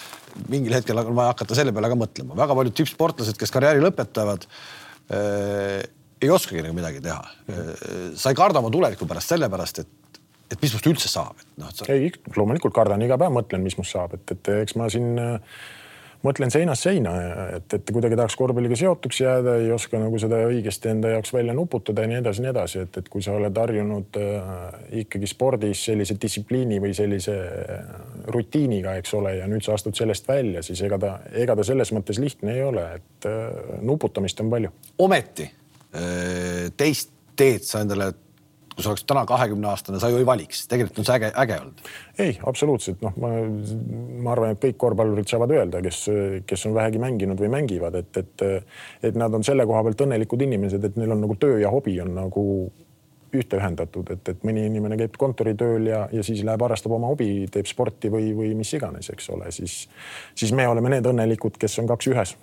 mingil 0.51 0.75
hetkel 0.77 0.99
on 1.01 1.15
vaja 1.15 1.33
hakata 1.33 1.57
selle 1.57 1.73
peale 1.75 1.91
ka 1.91 1.97
mõtlema, 1.99 2.35
väga 2.37 2.57
paljud 2.59 2.75
tippsportlased, 2.79 3.39
kes 3.39 3.55
karjääri 3.55 3.83
lõpetavad 3.83 4.45
äh,, 4.49 5.87
ei 6.19 6.31
oskagi 6.35 6.65
nagu 6.65 6.75
midagi 6.75 7.01
teha 7.05 7.19
äh,. 7.19 7.71
sa 8.19 8.33
ei 8.33 8.39
karda 8.39 8.61
oma 8.63 8.71
tuleviku 8.73 9.07
pärast 9.09 9.35
sellepärast, 9.35 9.83
et, 9.85 9.91
et 10.49 10.61
mis 10.61 10.73
must 10.73 10.87
üldse 10.89 11.11
saab, 11.11 11.37
et 11.41 11.59
noh 11.61 11.73
sa.... 11.73 11.89
ei, 11.93 12.11
loomulikult 12.35 12.75
kardan 12.75 13.03
iga 13.05 13.19
päev, 13.21 13.35
mõtlen, 13.35 13.65
mis 13.65 13.77
must 13.79 13.95
saab, 13.95 14.15
et, 14.17 14.35
et 14.35 14.53
eks 14.61 14.77
ma 14.79 14.89
siin 14.91 15.13
äh, 15.21 15.59
mõtlen 16.25 16.51
seinast 16.51 16.83
seina, 16.83 17.13
et, 17.55 17.73
et 17.77 17.91
kuidagi 17.93 18.17
tahaks 18.19 18.35
korvpalliga 18.39 18.75
seotuks 18.79 19.21
jääda, 19.21 19.55
ei 19.61 19.71
oska 19.71 19.99
nagu 20.01 20.19
seda 20.19 20.41
õigesti 20.49 20.91
enda 20.91 21.13
jaoks 21.13 21.31
välja 21.33 21.55
nuputada 21.55 22.03
ja 22.03 22.11
nii 22.11 22.19
edasi, 22.19 22.43
nii 22.43 22.51
edasi, 22.51 22.83
et, 22.83 22.99
et 22.99 23.09
kui 23.11 23.23
sa 23.23 23.35
oled 23.37 23.59
harjunud 23.61 24.19
äh, 24.19 24.49
ikkagi 25.03 25.29
spordis 25.31 25.85
sellise 25.89 26.17
distsipliini 26.19 26.81
või 26.83 26.91
sellise 26.97 27.35
äh, 27.37 27.93
rutiiniga, 28.35 28.97
eks 28.99 29.15
ole, 29.19 29.37
ja 29.39 29.47
nüüd 29.51 29.63
sa 29.65 29.77
astud 29.79 29.95
sellest 29.99 30.27
välja, 30.27 30.63
siis 30.65 30.81
ega 30.85 30.99
ta, 30.99 31.13
ega 31.39 31.55
ta 31.55 31.67
selles 31.67 31.93
mõttes 31.95 32.19
lihtne 32.21 32.57
ei 32.57 32.65
ole, 32.67 32.85
et 32.99 33.29
äh, 33.29 33.77
nuputamist 33.87 34.43
on 34.43 34.51
palju. 34.51 34.73
ometi 35.05 35.47
äh, 35.47 36.67
teist 36.77 37.15
teed 37.39 37.63
sa 37.63 37.85
endale 37.85 38.11
kui 38.79 38.85
sa 38.85 38.93
oleks 38.93 39.03
täna 39.03 39.25
kahekümne 39.27 39.67
aastane, 39.67 39.99
sa 39.99 40.07
ju 40.07 40.21
ei 40.21 40.25
valiks, 40.27 40.63
tegelikult 40.71 41.01
on 41.01 41.07
see 41.09 41.15
äge, 41.19 41.29
äge 41.43 41.57
olnud. 41.59 41.87
ei, 42.23 42.35
absoluutselt, 42.47 43.01
noh, 43.03 43.15
ma, 43.19 43.31
ma 44.23 44.31
arvan, 44.31 44.55
et 44.55 44.61
kõik 44.63 44.77
korvpallurid 44.79 45.27
saavad 45.27 45.51
öelda, 45.57 45.81
kes, 45.83 46.05
kes 46.47 46.67
on 46.69 46.77
vähegi 46.77 47.01
mänginud 47.03 47.41
või 47.43 47.51
mängivad, 47.57 47.97
et, 47.99 48.21
et, 48.23 48.45
et 49.11 49.19
nad 49.19 49.35
on 49.35 49.43
selle 49.43 49.67
koha 49.67 49.83
pealt 49.83 50.05
õnnelikud 50.07 50.47
inimesed, 50.47 50.87
et 50.87 50.99
neil 51.01 51.11
on 51.11 51.25
nagu 51.25 51.35
töö 51.41 51.59
ja 51.59 51.71
hobi 51.73 51.97
on 51.99 52.15
nagu 52.15 52.45
ühte 53.35 53.59
ühendatud, 53.59 54.09
et, 54.15 54.31
et 54.31 54.47
mõni 54.47 54.63
inimene 54.69 54.97
käib 54.97 55.19
kontoritööl 55.19 55.91
ja, 55.91 56.05
ja 56.15 56.23
siis 56.25 56.41
läheb 56.47 56.63
harrastab 56.65 56.95
oma 56.95 57.11
hobi, 57.11 57.49
teeb 57.51 57.67
sporti 57.69 58.09
või, 58.13 58.31
või 58.37 58.53
mis 58.57 58.71
iganes, 58.73 59.11
eks 59.11 59.27
ole, 59.35 59.51
siis, 59.53 59.83
siis 60.39 60.55
me 60.55 60.65
oleme 60.71 60.95
need 60.95 61.11
õnnelikud, 61.11 61.59
kes 61.59 61.77
on 61.83 61.91
kaks 61.91 62.09
ühes. 62.09 62.35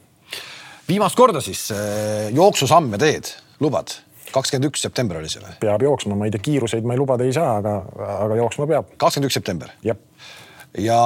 viimast 0.87 1.17
korda 1.17 1.41
siis 1.43 1.71
eh, 1.75 2.29
jooksusamme 2.37 3.01
teed, 3.03 3.33
lubad? 3.65 3.97
Kakskümmend 4.37 4.71
üks 4.71 4.85
september 4.85 5.21
oli 5.21 5.33
see 5.33 5.43
või? 5.43 5.57
peab 5.63 5.85
jooksma, 5.87 6.17
ma 6.19 6.29
ei 6.29 6.35
tea, 6.35 6.45
kiiruseid 6.51 6.87
ma 6.87 6.97
ei 6.97 7.01
lubada 7.01 7.27
ei 7.27 7.35
saa, 7.37 7.59
aga, 7.63 7.77
aga 8.21 8.39
jooksma 8.43 8.69
peab. 8.71 8.95
kakskümmend 9.01 9.31
üks 9.31 9.39
september? 9.41 9.73
jah. 9.87 10.01
ja 10.79 11.01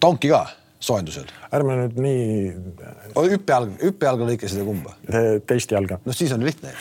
tonki 0.00 0.32
ka 0.32 0.44
soojendusel? 0.80 1.30
ärme 1.54 1.78
nüüd 1.82 2.00
nii. 2.04 2.26
hüppejalg, 3.16 3.78
hüppejalga 3.82 4.28
lõikasid 4.32 4.62
ja 4.62 4.66
kumba? 4.68 4.96
teist 5.48 5.72
jalga. 5.74 6.00
no 6.04 6.16
siis 6.16 6.34
on 6.36 6.44
lihtne 6.46 6.74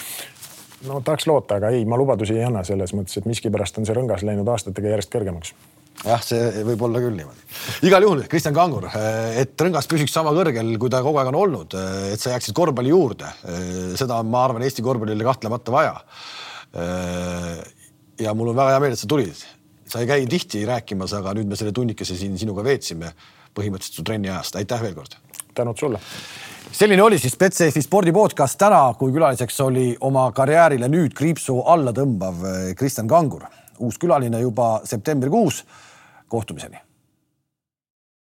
no 0.87 1.01
tahaks 1.01 1.27
loota, 1.29 1.57
aga 1.57 1.71
ei, 1.73 1.85
ma 1.89 1.97
lubadusi 1.99 2.37
ei 2.37 2.45
anna 2.47 2.63
selles 2.67 2.93
mõttes, 2.97 3.17
et 3.17 3.29
miskipärast 3.29 3.79
on 3.79 3.87
see 3.87 3.97
rõngas 3.97 4.25
läinud 4.27 4.47
aastatega 4.53 4.95
järjest 4.95 5.13
kõrgemaks 5.13 5.55
jah, 6.05 6.21
see 6.23 6.63
võib 6.67 6.83
olla 6.87 7.01
küll 7.01 7.15
niimoodi. 7.17 7.45
igal 7.87 8.05
juhul 8.05 8.23
Kristjan 8.29 8.55
Kangur, 8.55 8.87
et 9.37 9.57
rõngas 9.61 9.89
püsiks 9.89 10.13
sama 10.13 10.33
kõrgel, 10.35 10.73
kui 10.81 10.91
ta 10.93 11.01
kogu 11.05 11.21
aeg 11.21 11.31
on 11.31 11.39
olnud, 11.41 11.77
et 12.11 12.21
sa 12.21 12.35
jääksid 12.35 12.55
korvpalli 12.57 12.93
juurde, 12.93 13.29
seda 13.99 14.19
on, 14.21 14.29
ma 14.31 14.45
arvan, 14.45 14.65
Eesti 14.67 14.85
korvpallile 14.85 15.27
kahtlemata 15.27 15.73
vaja. 15.73 15.95
ja 18.19 18.33
mul 18.33 18.51
on 18.51 18.59
väga 18.59 18.75
hea 18.75 18.83
meel, 18.83 18.97
et 18.97 19.01
sa 19.01 19.09
tulid. 19.09 19.45
sa 19.87 20.01
ei 20.03 20.07
käi 20.07 20.27
tihti 20.27 20.65
rääkimas, 20.67 21.13
aga 21.15 21.33
nüüd 21.33 21.47
me 21.47 21.55
selle 21.55 21.71
tunnikese 21.71 22.17
siin 22.17 22.37
sinuga 22.37 22.63
veetsime 22.63 23.13
põhimõtteliselt 23.55 24.01
su 24.01 24.03
trenni 24.03 24.29
ajast. 24.29 24.55
aitäh 24.55 24.81
veel 24.81 24.95
kord. 24.95 25.17
tänud 25.55 25.77
sulle 25.79 25.99
selline 26.71 27.01
oli 27.01 27.17
siis 27.19 27.37
Betsafe 27.39 27.81
spordi 27.81 28.11
podcast 28.11 28.57
täna, 28.59 28.93
kui 28.99 29.11
külaliseks 29.15 29.59
oli 29.63 29.95
oma 30.01 30.27
karjäärile 30.35 30.89
nüüd 30.91 31.15
kriipsu 31.15 31.61
alla 31.65 31.93
tõmbav 31.95 32.43
Kristjan 32.77 33.07
Kangur, 33.07 33.47
uus 33.79 33.97
külaline 33.97 34.41
juba 34.43 34.81
septembrikuus 34.85 35.63
kohtumiseni 36.28 36.78